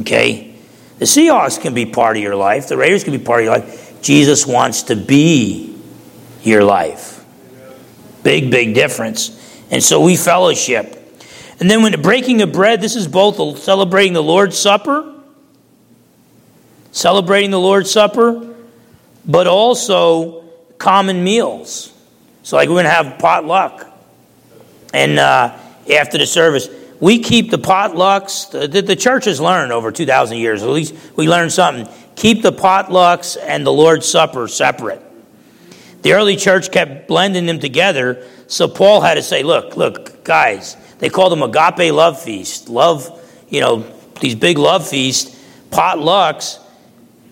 Okay? 0.00 0.56
The 0.98 1.04
Seahawks 1.04 1.60
can 1.60 1.74
be 1.74 1.86
part 1.86 2.16
of 2.16 2.22
your 2.22 2.36
life, 2.36 2.68
the 2.68 2.76
Raiders 2.76 3.04
can 3.04 3.12
be 3.12 3.24
part 3.24 3.40
of 3.40 3.44
your 3.44 3.54
life. 3.58 4.02
Jesus 4.02 4.46
wants 4.46 4.84
to 4.84 4.96
be 4.96 5.78
your 6.42 6.62
life. 6.62 7.24
Big, 8.22 8.50
big 8.50 8.74
difference. 8.74 9.40
And 9.70 9.82
so 9.82 10.00
we 10.00 10.16
fellowship. 10.16 11.00
And 11.60 11.70
then 11.70 11.82
when 11.82 11.92
the 11.92 11.98
breaking 11.98 12.42
of 12.42 12.52
bread, 12.52 12.80
this 12.80 12.96
is 12.96 13.06
both 13.06 13.58
celebrating 13.58 14.12
the 14.12 14.22
Lord's 14.22 14.58
Supper, 14.58 15.14
celebrating 16.92 17.50
the 17.50 17.60
Lord's 17.60 17.90
Supper, 17.90 18.54
but 19.24 19.46
also 19.46 20.44
common 20.78 21.24
meals. 21.24 21.92
So, 22.42 22.56
like, 22.56 22.68
we're 22.68 22.74
going 22.74 22.84
to 22.84 22.90
have 22.90 23.18
potluck. 23.18 23.93
And 24.94 25.18
uh, 25.18 25.58
after 25.92 26.18
the 26.18 26.26
service, 26.26 26.68
we 27.00 27.18
keep 27.18 27.50
the 27.50 27.58
potlucks. 27.58 28.48
The, 28.70 28.80
the 28.80 28.94
church 28.94 29.24
has 29.24 29.40
learned 29.40 29.72
over 29.72 29.90
2,000 29.90 30.38
years, 30.38 30.62
at 30.62 30.68
least 30.68 30.94
we 31.16 31.28
learned 31.28 31.52
something. 31.52 31.92
Keep 32.14 32.42
the 32.42 32.52
potlucks 32.52 33.36
and 33.42 33.66
the 33.66 33.72
Lord's 33.72 34.06
Supper 34.06 34.46
separate. 34.46 35.02
The 36.02 36.12
early 36.12 36.36
church 36.36 36.70
kept 36.70 37.08
blending 37.08 37.46
them 37.46 37.58
together, 37.58 38.24
so 38.46 38.68
Paul 38.68 39.00
had 39.00 39.14
to 39.14 39.22
say, 39.22 39.42
look, 39.42 39.76
look, 39.76 40.22
guys, 40.22 40.76
they 41.00 41.08
called 41.08 41.32
them 41.32 41.42
agape 41.42 41.92
love 41.92 42.22
feast. 42.22 42.68
Love, 42.68 43.20
you 43.48 43.60
know, 43.60 43.84
these 44.20 44.36
big 44.36 44.58
love 44.58 44.86
feasts, 44.86 45.36
potlucks, 45.70 46.60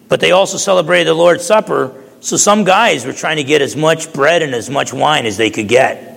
but 0.08 0.18
they 0.18 0.32
also 0.32 0.58
celebrated 0.58 1.06
the 1.06 1.14
Lord's 1.14 1.44
Supper. 1.44 2.02
So 2.18 2.36
some 2.36 2.64
guys 2.64 3.06
were 3.06 3.12
trying 3.12 3.36
to 3.36 3.44
get 3.44 3.62
as 3.62 3.76
much 3.76 4.12
bread 4.12 4.42
and 4.42 4.52
as 4.52 4.68
much 4.68 4.92
wine 4.92 5.26
as 5.26 5.36
they 5.36 5.50
could 5.50 5.68
get. 5.68 6.11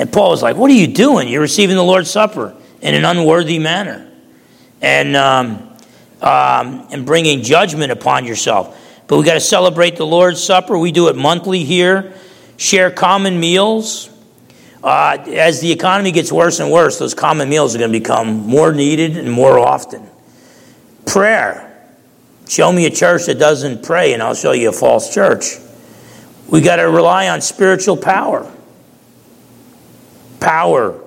And 0.00 0.10
Paul 0.10 0.30
was 0.30 0.42
like, 0.42 0.56
What 0.56 0.70
are 0.70 0.74
you 0.74 0.86
doing? 0.86 1.28
You're 1.28 1.42
receiving 1.42 1.76
the 1.76 1.84
Lord's 1.84 2.10
Supper 2.10 2.56
in 2.80 2.94
an 2.94 3.04
unworthy 3.04 3.58
manner 3.58 4.10
and, 4.80 5.14
um, 5.14 5.76
um, 6.22 6.88
and 6.90 7.04
bringing 7.04 7.42
judgment 7.42 7.92
upon 7.92 8.24
yourself. 8.24 8.78
But 9.06 9.18
we 9.18 9.24
got 9.26 9.34
to 9.34 9.40
celebrate 9.40 9.96
the 9.96 10.06
Lord's 10.06 10.42
Supper. 10.42 10.78
We 10.78 10.90
do 10.90 11.08
it 11.08 11.16
monthly 11.16 11.64
here. 11.64 12.14
Share 12.56 12.90
common 12.90 13.38
meals. 13.38 14.08
Uh, 14.82 15.18
as 15.28 15.60
the 15.60 15.70
economy 15.70 16.12
gets 16.12 16.32
worse 16.32 16.60
and 16.60 16.72
worse, 16.72 16.98
those 16.98 17.12
common 17.12 17.50
meals 17.50 17.74
are 17.74 17.78
going 17.78 17.92
to 17.92 17.98
become 17.98 18.38
more 18.46 18.72
needed 18.72 19.18
and 19.18 19.30
more 19.30 19.58
often. 19.58 20.08
Prayer. 21.04 21.66
Show 22.48 22.72
me 22.72 22.86
a 22.86 22.90
church 22.90 23.26
that 23.26 23.38
doesn't 23.38 23.82
pray, 23.82 24.14
and 24.14 24.22
I'll 24.22 24.34
show 24.34 24.52
you 24.52 24.70
a 24.70 24.72
false 24.72 25.12
church. 25.12 25.56
We 26.48 26.62
got 26.62 26.76
to 26.76 26.84
rely 26.84 27.28
on 27.28 27.42
spiritual 27.42 27.98
power. 27.98 28.50
Power 30.40 31.00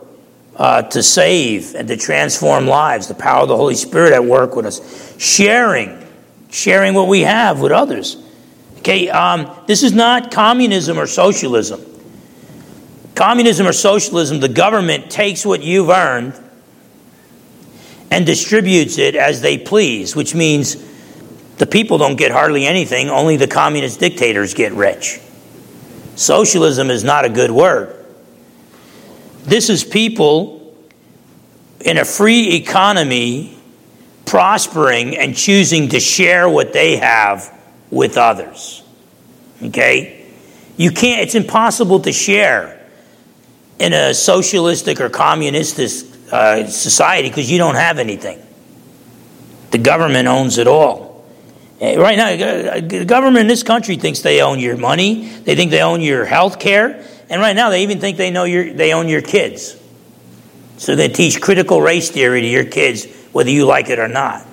uh, 0.55 0.83
to 0.83 1.03
save 1.03 1.75
and 1.75 1.87
to 1.87 1.97
transform 1.97 2.67
lives, 2.67 3.07
the 3.07 3.15
power 3.15 3.41
of 3.41 3.49
the 3.49 3.57
Holy 3.57 3.75
Spirit 3.75 4.13
at 4.13 4.23
work 4.23 4.55
with 4.55 4.65
us. 4.65 5.17
Sharing 5.19 6.03
sharing 6.53 6.93
what 6.93 7.07
we 7.07 7.21
have 7.21 7.59
with 7.59 7.71
others. 7.71 8.17
Okay, 8.77 9.09
um, 9.09 9.49
this 9.65 9.81
is 9.81 9.91
not 9.91 10.31
communism 10.31 10.99
or 10.99 11.07
socialism. 11.07 11.81
Communism 13.15 13.67
or 13.67 13.73
socialism, 13.73 14.39
the 14.39 14.49
government 14.49 15.09
takes 15.09 15.45
what 15.45 15.63
you've 15.63 15.89
earned 15.89 16.39
and 18.11 18.25
distributes 18.25 18.97
it 18.97 19.15
as 19.15 19.41
they 19.41 19.57
please, 19.57 20.15
which 20.15 20.35
means 20.35 20.77
the 21.57 21.65
people 21.65 21.97
don't 21.97 22.15
get 22.15 22.31
hardly 22.31 22.65
anything, 22.65 23.09
only 23.09 23.37
the 23.37 23.47
communist 23.47 23.99
dictators 23.99 24.53
get 24.53 24.73
rich. 24.73 25.19
Socialism 26.15 26.91
is 26.91 27.03
not 27.03 27.25
a 27.25 27.29
good 27.29 27.51
word. 27.51 28.02
This 29.43 29.69
is 29.69 29.83
people 29.83 30.75
in 31.81 31.97
a 31.97 32.05
free 32.05 32.55
economy 32.55 33.57
prospering 34.25 35.17
and 35.17 35.35
choosing 35.35 35.89
to 35.89 35.99
share 35.99 36.47
what 36.47 36.73
they 36.73 36.97
have 36.97 37.53
with 37.91 38.17
others. 38.17 38.83
Okay? 39.61 40.25
You 40.77 40.91
can't, 40.91 41.21
it's 41.21 41.35
impossible 41.35 41.99
to 42.01 42.11
share 42.11 42.79
in 43.79 43.93
a 43.93 44.13
socialistic 44.13 45.01
or 45.01 45.09
communistic 45.09 45.91
uh, 46.31 46.65
society 46.67 47.29
because 47.29 47.51
you 47.51 47.57
don't 47.57 47.75
have 47.75 47.99
anything. 47.99 48.41
The 49.71 49.77
government 49.77 50.27
owns 50.27 50.57
it 50.57 50.67
all. 50.67 51.25
Eh, 51.81 51.95
now, 51.95 52.79
the 52.79 53.05
government 53.05 53.41
in 53.41 53.47
this 53.47 53.63
country 53.63 53.97
thinks 53.97 54.21
they 54.21 54.41
own 54.41 54.59
your 54.59 54.77
money. 54.77 55.27
They 55.27 55.55
think 55.55 55.69
they 55.71 55.81
own 55.81 56.01
your 56.01 56.25
health 56.25 56.59
care. 56.59 57.05
And 57.33 57.41
right 57.41 57.55
now, 57.55 57.71
they 57.71 57.81
even 57.81 57.99
think 57.99 58.17
they 58.17 58.29
know 58.29 58.43
your, 58.43 58.71
they 58.71 58.93
own 58.93 59.09
your 59.09 59.23
kids. 59.23 59.75
So 60.77 60.95
they 60.95 61.07
teach 61.07 61.41
critical 61.41 61.81
race 61.81 62.11
theory 62.11 62.41
to 62.41 62.47
your 62.47 62.63
kids, 62.63 63.07
whether 63.31 63.49
you 63.49 63.65
like 63.65 63.89
it 63.89 63.97
or 63.97 64.07
not. 64.07 64.45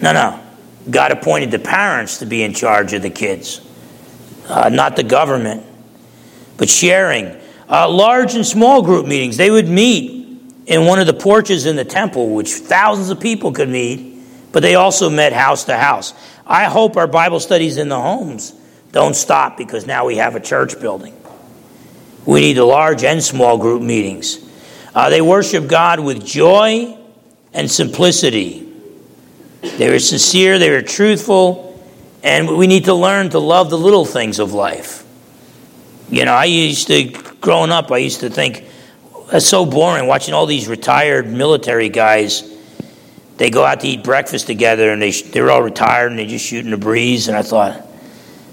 No, 0.00 0.14
no. 0.14 0.42
God 0.88 1.12
appointed 1.12 1.50
the 1.50 1.58
parents 1.58 2.20
to 2.20 2.24
be 2.24 2.42
in 2.42 2.54
charge 2.54 2.94
of 2.94 3.02
the 3.02 3.10
kids, 3.10 3.60
uh, 4.46 4.70
not 4.70 4.96
the 4.96 5.02
government. 5.02 5.62
But 6.56 6.70
sharing. 6.70 7.38
Uh, 7.68 7.90
large 7.90 8.34
and 8.34 8.46
small 8.46 8.80
group 8.80 9.04
meetings, 9.04 9.36
they 9.36 9.50
would 9.50 9.68
meet 9.68 10.40
in 10.64 10.86
one 10.86 11.00
of 11.00 11.06
the 11.06 11.12
porches 11.12 11.66
in 11.66 11.76
the 11.76 11.84
temple, 11.84 12.30
which 12.30 12.50
thousands 12.52 13.10
of 13.10 13.20
people 13.20 13.52
could 13.52 13.68
meet, 13.68 14.22
but 14.52 14.60
they 14.60 14.74
also 14.74 15.10
met 15.10 15.34
house 15.34 15.64
to 15.64 15.76
house. 15.76 16.14
I 16.46 16.64
hope 16.64 16.96
our 16.96 17.06
Bible 17.06 17.40
studies 17.40 17.76
in 17.76 17.90
the 17.90 18.00
homes 18.00 18.54
don't 18.90 19.14
stop 19.14 19.58
because 19.58 19.86
now 19.86 20.06
we 20.06 20.16
have 20.16 20.34
a 20.34 20.40
church 20.40 20.80
building. 20.80 21.14
We 22.28 22.42
need 22.42 22.58
the 22.58 22.64
large 22.64 23.04
and 23.04 23.24
small 23.24 23.56
group 23.56 23.80
meetings. 23.80 24.38
Uh, 24.94 25.08
they 25.08 25.22
worship 25.22 25.66
God 25.66 25.98
with 25.98 26.26
joy 26.26 26.94
and 27.54 27.70
simplicity. 27.70 28.70
They 29.62 29.88
were 29.88 29.98
sincere, 29.98 30.58
they 30.58 30.68
were 30.68 30.82
truthful, 30.82 31.82
and 32.22 32.58
we 32.58 32.66
need 32.66 32.84
to 32.84 32.92
learn 32.92 33.30
to 33.30 33.38
love 33.38 33.70
the 33.70 33.78
little 33.78 34.04
things 34.04 34.40
of 34.40 34.52
life. 34.52 35.06
You 36.10 36.26
know, 36.26 36.34
I 36.34 36.44
used 36.44 36.88
to, 36.88 37.04
growing 37.40 37.70
up, 37.70 37.90
I 37.90 37.96
used 37.96 38.20
to 38.20 38.28
think, 38.28 38.66
that's 39.32 39.46
so 39.46 39.64
boring 39.64 40.06
watching 40.06 40.34
all 40.34 40.44
these 40.44 40.68
retired 40.68 41.26
military 41.32 41.88
guys. 41.88 42.42
They 43.38 43.48
go 43.48 43.64
out 43.64 43.80
to 43.80 43.88
eat 43.88 44.04
breakfast 44.04 44.46
together 44.46 44.92
and 44.92 45.00
they, 45.00 45.12
they're 45.12 45.50
all 45.50 45.62
retired 45.62 46.10
and 46.10 46.18
they 46.18 46.26
just 46.26 46.44
shooting 46.44 46.72
the 46.72 46.76
breeze. 46.76 47.28
And 47.28 47.38
I 47.38 47.42
thought, 47.42 47.87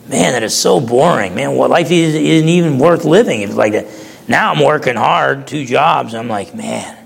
man, 0.08 0.34
that 0.34 0.44
is 0.44 0.56
so 0.56 0.80
boring. 0.80 1.36
Man, 1.36 1.56
what 1.56 1.70
life 1.70 1.92
is, 1.92 2.16
isn't 2.16 2.50
even 2.50 2.80
worth 2.80 3.06
living 3.06 3.42
if 3.42 3.56
like 3.56 3.74
that. 3.74 3.88
Now 4.28 4.54
I'm 4.54 4.64
working 4.64 4.96
hard, 4.96 5.48
two 5.48 5.66
jobs. 5.66 6.16
I'm 6.16 6.28
like, 6.28 6.56
man, 6.56 6.98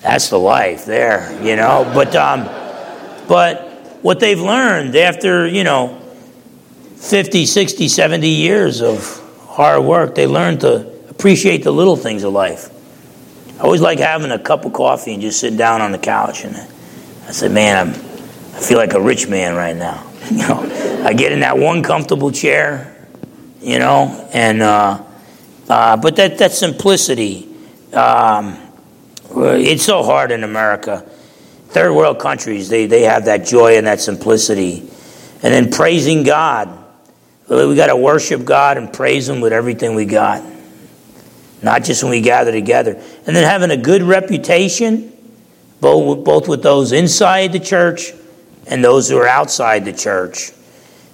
that's 0.00 0.28
the 0.30 0.38
life 0.38 0.84
there, 0.84 1.40
you 1.42 1.56
know. 1.56 1.90
But 1.94 2.16
um, 2.16 2.44
but 3.28 3.98
what 4.02 4.20
they've 4.20 4.40
learned 4.40 4.96
after 4.96 5.46
you 5.46 5.64
know 5.64 6.00
50, 6.96 7.46
60, 7.46 7.88
70 7.88 8.28
years 8.28 8.82
of 8.82 9.22
hard 9.46 9.84
work, 9.84 10.14
they 10.14 10.26
learn 10.26 10.58
to 10.58 10.96
appreciate 11.08 11.62
the 11.62 11.70
little 11.70 11.96
things 11.96 12.24
of 12.24 12.32
life. 12.32 12.70
I 13.58 13.62
always 13.62 13.80
like 13.80 13.98
having 13.98 14.30
a 14.30 14.38
cup 14.38 14.64
of 14.64 14.72
coffee 14.72 15.14
and 15.14 15.22
just 15.22 15.40
sitting 15.40 15.56
down 15.56 15.80
on 15.80 15.92
the 15.92 15.98
couch. 15.98 16.44
And 16.44 16.56
I 16.56 17.32
said, 17.32 17.52
man, 17.52 17.88
I'm, 17.88 17.94
I 17.94 18.60
feel 18.60 18.76
like 18.76 18.92
a 18.92 19.00
rich 19.00 19.28
man 19.28 19.54
right 19.54 19.74
now. 19.74 20.06
You 20.30 20.38
know, 20.38 21.02
I 21.04 21.12
get 21.12 21.32
in 21.32 21.40
that 21.40 21.56
one 21.58 21.82
comfortable 21.82 22.32
chair, 22.32 23.06
you 23.60 23.78
know, 23.78 24.28
and 24.32 24.62
uh, 24.62 25.02
uh, 25.68 25.96
but 25.96 26.16
that 26.16 26.38
that 26.38 26.52
simplicity, 26.52 27.48
um, 27.92 28.58
it's 29.30 29.84
so 29.84 30.02
hard 30.02 30.32
in 30.32 30.44
America. 30.44 31.08
Third 31.68 31.92
world 31.92 32.18
countries, 32.18 32.68
they 32.68 32.86
they 32.86 33.02
have 33.02 33.26
that 33.26 33.46
joy 33.46 33.76
and 33.78 33.86
that 33.86 34.00
simplicity, 34.00 34.80
and 35.42 35.52
then 35.52 35.70
praising 35.70 36.22
God 36.22 36.84
we 37.48 37.76
got 37.76 37.86
to 37.86 37.96
worship 37.96 38.44
God 38.44 38.76
and 38.76 38.92
praise 38.92 39.28
Him 39.28 39.40
with 39.40 39.52
everything 39.52 39.94
we 39.94 40.04
got, 40.04 40.42
not 41.62 41.84
just 41.84 42.02
when 42.02 42.10
we 42.10 42.20
gather 42.20 42.50
together. 42.50 43.00
And 43.26 43.36
then 43.36 43.44
having 43.44 43.70
a 43.70 43.76
good 43.76 44.02
reputation, 44.02 45.12
both, 45.80 46.24
both 46.24 46.48
with 46.48 46.62
those 46.62 46.92
inside 46.92 47.52
the 47.52 47.60
church 47.60 48.12
and 48.66 48.84
those 48.84 49.08
who 49.08 49.16
are 49.18 49.28
outside 49.28 49.84
the 49.84 49.92
church. 49.92 50.52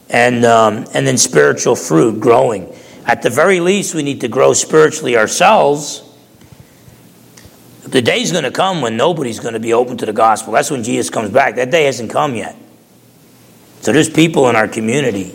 And, 0.09 0.44
um, 0.44 0.84
and 0.92 1.07
then 1.07 1.16
spiritual 1.16 1.74
fruit 1.74 2.20
growing. 2.20 2.72
At 3.07 3.22
the 3.22 3.30
very 3.30 3.61
least, 3.61 3.94
we 3.94 4.03
need 4.03 4.20
to 4.20 4.28
grow 4.28 4.53
spiritually 4.53 5.16
ourselves. 5.16 6.03
The 7.82 8.03
day's 8.03 8.30
going 8.30 8.44
to 8.44 8.50
come 8.50 8.80
when 8.80 8.96
nobody's 8.96 9.40
going 9.40 9.55
to 9.55 9.61
be 9.61 9.72
open 9.72 9.96
to 9.98 10.07
the 10.07 10.12
gospel. 10.12 10.53
That's 10.53 10.70
when 10.70 10.82
Jesus 10.82 11.11
comes 11.11 11.30
back. 11.30 11.57
That 11.57 11.70
day 11.70 11.84
hasn't 11.84 12.11
come 12.11 12.34
yet. 12.34 12.57
So 13.80 13.92
there's 13.92 14.09
people 14.09 14.48
in 14.48 14.57
our 14.57 14.68
community 14.68 15.34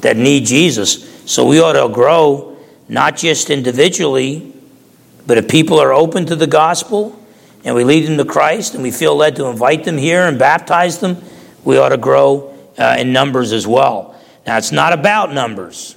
that 0.00 0.16
need 0.16 0.46
Jesus. 0.46 1.08
So 1.30 1.46
we 1.46 1.60
ought 1.60 1.74
to 1.74 1.92
grow 1.92 2.58
not 2.88 3.16
just 3.16 3.50
individually, 3.50 4.52
but 5.26 5.38
if 5.38 5.48
people 5.48 5.78
are 5.78 5.92
open 5.92 6.26
to 6.26 6.34
the 6.34 6.48
gospel 6.48 7.16
and 7.62 7.76
we 7.76 7.84
lead 7.84 8.06
them 8.08 8.16
to 8.16 8.24
Christ 8.24 8.74
and 8.74 8.82
we 8.82 8.90
feel 8.90 9.14
led 9.14 9.36
to 9.36 9.46
invite 9.46 9.84
them 9.84 9.96
here 9.96 10.26
and 10.26 10.38
baptize 10.38 10.98
them, 10.98 11.22
we 11.64 11.78
ought 11.78 11.90
to 11.90 11.96
grow 11.96 12.56
uh, 12.78 12.96
in 12.98 13.12
numbers 13.12 13.52
as 13.52 13.66
well. 13.66 14.18
Now, 14.46 14.58
it's 14.58 14.72
not 14.72 14.92
about 14.92 15.32
numbers. 15.32 15.96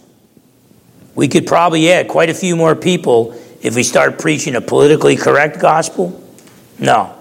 We 1.15 1.27
could 1.27 1.47
probably 1.47 1.91
add 1.91 2.07
quite 2.07 2.29
a 2.29 2.33
few 2.33 2.55
more 2.55 2.75
people 2.75 3.33
if 3.61 3.75
we 3.75 3.83
start 3.83 4.19
preaching 4.19 4.55
a 4.55 4.61
politically 4.61 5.15
correct 5.15 5.59
gospel. 5.59 6.21
No, 6.79 7.15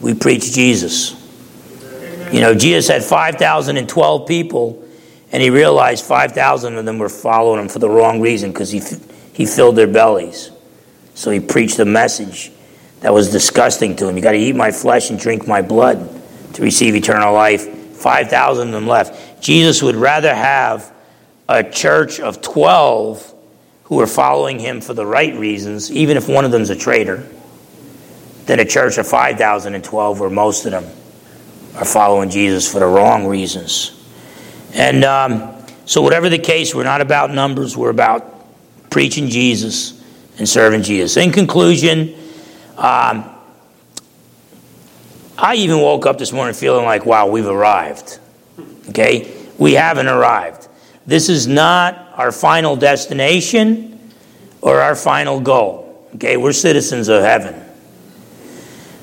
we 0.00 0.14
preach 0.14 0.52
Jesus. 0.52 1.20
You 2.32 2.40
know, 2.40 2.54
Jesus 2.54 2.88
had 2.88 3.04
5,012 3.04 4.26
people 4.26 4.82
and 5.30 5.42
he 5.42 5.50
realized 5.50 6.04
5,000 6.04 6.76
of 6.76 6.84
them 6.84 6.98
were 6.98 7.08
following 7.08 7.60
him 7.60 7.68
for 7.68 7.78
the 7.78 7.88
wrong 7.88 8.20
reason 8.20 8.52
because 8.52 8.70
he, 8.70 8.80
he 9.32 9.46
filled 9.46 9.76
their 9.76 9.86
bellies. 9.86 10.50
So 11.14 11.30
he 11.30 11.40
preached 11.40 11.78
a 11.78 11.84
message 11.84 12.50
that 13.00 13.12
was 13.12 13.30
disgusting 13.30 13.94
to 13.96 14.08
him. 14.08 14.16
You 14.16 14.22
got 14.22 14.32
to 14.32 14.38
eat 14.38 14.56
my 14.56 14.72
flesh 14.72 15.10
and 15.10 15.18
drink 15.18 15.46
my 15.46 15.62
blood 15.62 16.13
to 16.54 16.62
receive 16.62 16.94
eternal 16.94 17.32
life. 17.32 17.68
5,000 17.96 18.68
of 18.68 18.72
them 18.72 18.86
left. 18.86 19.42
Jesus 19.42 19.82
would 19.82 19.96
rather 19.96 20.34
have 20.34 20.92
a 21.48 21.62
church 21.62 22.20
of 22.20 22.42
12 22.42 23.32
who 23.84 24.00
are 24.00 24.06
following 24.06 24.58
him 24.58 24.80
for 24.80 24.94
the 24.94 25.06
right 25.06 25.34
reasons, 25.36 25.90
even 25.92 26.16
if 26.16 26.28
one 26.28 26.44
of 26.44 26.50
them's 26.50 26.70
a 26.70 26.76
traitor, 26.76 27.26
than 28.46 28.60
a 28.60 28.64
church 28.64 28.98
of 28.98 29.06
5,012 29.06 30.20
where 30.20 30.30
most 30.30 30.64
of 30.64 30.72
them 30.72 30.84
are 31.76 31.84
following 31.84 32.30
Jesus 32.30 32.70
for 32.70 32.78
the 32.78 32.86
wrong 32.86 33.26
reasons. 33.26 33.90
And 34.74 35.04
um, 35.04 35.54
so, 35.86 36.02
whatever 36.02 36.28
the 36.28 36.38
case, 36.38 36.74
we're 36.74 36.84
not 36.84 37.00
about 37.00 37.30
numbers, 37.30 37.76
we're 37.76 37.90
about 37.90 38.46
preaching 38.90 39.28
Jesus 39.28 40.02
and 40.38 40.48
serving 40.48 40.82
Jesus. 40.82 41.16
In 41.16 41.30
conclusion, 41.30 42.14
um, 42.76 43.33
I 45.36 45.56
even 45.56 45.80
woke 45.80 46.06
up 46.06 46.18
this 46.18 46.32
morning 46.32 46.54
feeling 46.54 46.84
like, 46.84 47.06
wow, 47.06 47.26
we've 47.26 47.46
arrived. 47.46 48.18
Okay? 48.90 49.32
We 49.58 49.72
haven't 49.74 50.08
arrived. 50.08 50.68
This 51.06 51.28
is 51.28 51.46
not 51.46 52.12
our 52.14 52.32
final 52.32 52.76
destination 52.76 54.12
or 54.60 54.80
our 54.80 54.94
final 54.94 55.40
goal. 55.40 56.08
Okay? 56.16 56.36
We're 56.36 56.52
citizens 56.52 57.08
of 57.08 57.22
heaven. 57.22 57.60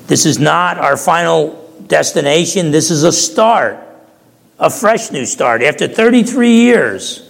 This 0.06 0.26
is 0.26 0.38
not 0.38 0.78
our 0.78 0.96
final 0.96 1.58
destination. 1.86 2.70
This 2.70 2.90
is 2.90 3.04
a 3.04 3.12
start 3.12 3.78
a 4.62 4.70
fresh 4.70 5.10
new 5.10 5.26
start. 5.26 5.60
After 5.60 5.88
33 5.88 6.52
years, 6.52 7.28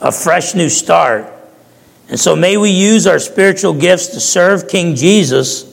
a 0.00 0.12
fresh 0.12 0.54
new 0.54 0.68
start. 0.68 1.26
And 2.10 2.20
so 2.20 2.36
may 2.36 2.58
we 2.58 2.70
use 2.70 3.06
our 3.06 3.18
spiritual 3.18 3.72
gifts 3.72 4.08
to 4.08 4.20
serve 4.20 4.68
King 4.68 4.94
Jesus 4.94 5.66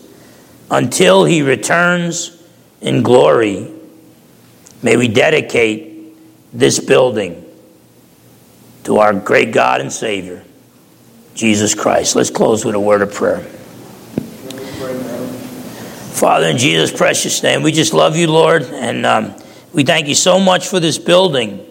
until 0.72 1.26
he 1.26 1.41
returns 1.41 2.37
in 2.82 3.04
glory. 3.04 3.72
May 4.82 4.98
we 4.98 5.08
dedicate 5.08 6.14
this 6.54 6.80
building 6.80 7.44
to 8.84 8.98
our 8.98 9.14
great 9.14 9.52
God 9.52 9.82
and 9.82 9.92
Savior, 9.92 10.44
Jesus 11.36 11.76
Christ. 11.76 12.16
Let's 12.16 12.30
close 12.30 12.64
with 12.64 12.76
a 12.76 12.80
word 12.80 13.02
of 13.02 13.14
prayer. 13.14 13.42
Father, 16.18 16.48
in 16.48 16.58
Jesus' 16.58 16.92
precious 16.92 17.44
name, 17.44 17.62
we 17.62 17.72
just 17.72 17.94
love 17.94 18.16
you, 18.16 18.28
Lord, 18.28 18.64
and 18.64 19.06
um, 19.06 19.36
we 19.72 19.84
thank 19.84 20.08
you 20.08 20.16
so 20.16 20.40
much 20.40 20.68
for 20.68 20.80
this 20.80 20.98
building, 20.98 21.64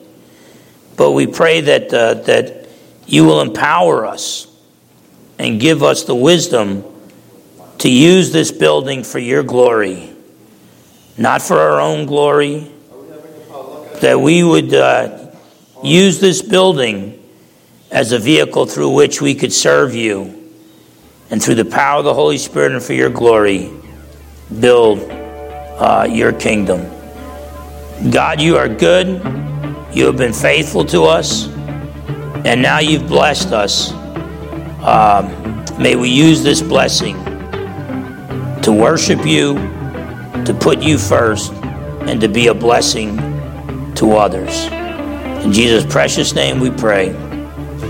but 0.97 1.13
we 1.13 1.27
pray 1.27 1.63
that, 1.63 1.93
uh, 1.93 2.15
that 2.15 2.69
you 3.07 3.25
will 3.25 3.41
empower 3.41 4.07
us 4.07 4.47
and 5.39 5.61
give 5.61 5.83
us 5.83 6.05
the 6.05 6.15
wisdom 6.15 6.85
to 7.79 7.91
use 7.91 8.33
this 8.33 8.53
building 8.53 9.03
for 9.03 9.19
your 9.19 9.43
glory, 9.43 10.15
not 11.19 11.43
for 11.43 11.59
our 11.59 11.81
own 11.81 12.07
glory, 12.07 12.71
that 14.01 14.21
we 14.21 14.43
would 14.43 14.75
uh, 14.75 15.31
use 15.83 16.21
this 16.21 16.43
building 16.43 17.23
as 17.91 18.13
a 18.13 18.19
vehicle 18.19 18.67
through 18.67 18.91
which 18.91 19.23
we 19.23 19.35
could 19.35 19.53
serve 19.53 19.95
you 19.95 20.53
and 21.31 21.43
through 21.43 21.55
the 21.55 21.65
power 21.65 21.99
of 21.99 22.05
the 22.05 22.15
Holy 22.15 22.39
Spirit 22.39 22.73
and 22.73 22.83
for 22.83 22.93
your 22.93 23.11
glory, 23.11 23.71
build 24.61 25.01
uh, 25.11 26.07
your 26.09 26.33
kingdom. 26.33 26.91
God, 28.11 28.41
you 28.41 28.57
are 28.57 28.69
good. 28.69 29.09
You 29.93 30.07
have 30.07 30.17
been 30.17 30.33
faithful 30.33 30.85
to 30.87 31.05
us. 31.05 31.49
And 32.45 32.63
now 32.63 32.79
you've 32.79 33.09
blessed 33.09 33.53
us. 33.53 33.93
Um, 34.83 35.65
may 35.81 35.97
we 35.97 36.11
use 36.11 36.43
this 36.43 36.63
blessing 36.63 37.17
to 38.63 38.73
worship 38.73 39.27
you, 39.27 39.55
to 40.45 40.55
put 40.55 40.83
you 40.83 40.99
first, 40.99 41.53
and 41.53 42.21
to 42.21 42.29
be 42.29 42.49
a 42.49 42.55
blessing 42.55 43.17
to 43.95 44.13
others. 44.17 44.67
In 45.45 45.53
Jesus' 45.53 45.87
precious 45.87 46.35
name 46.35 46.61
we 46.61 46.71
pray. 46.71 47.11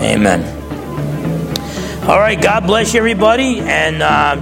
Amen. 0.01 0.45
All 2.09 2.19
right, 2.19 2.41
God 2.41 2.67
bless 2.67 2.95
everybody, 2.95 3.61
and 3.61 4.03
uh, 4.03 4.37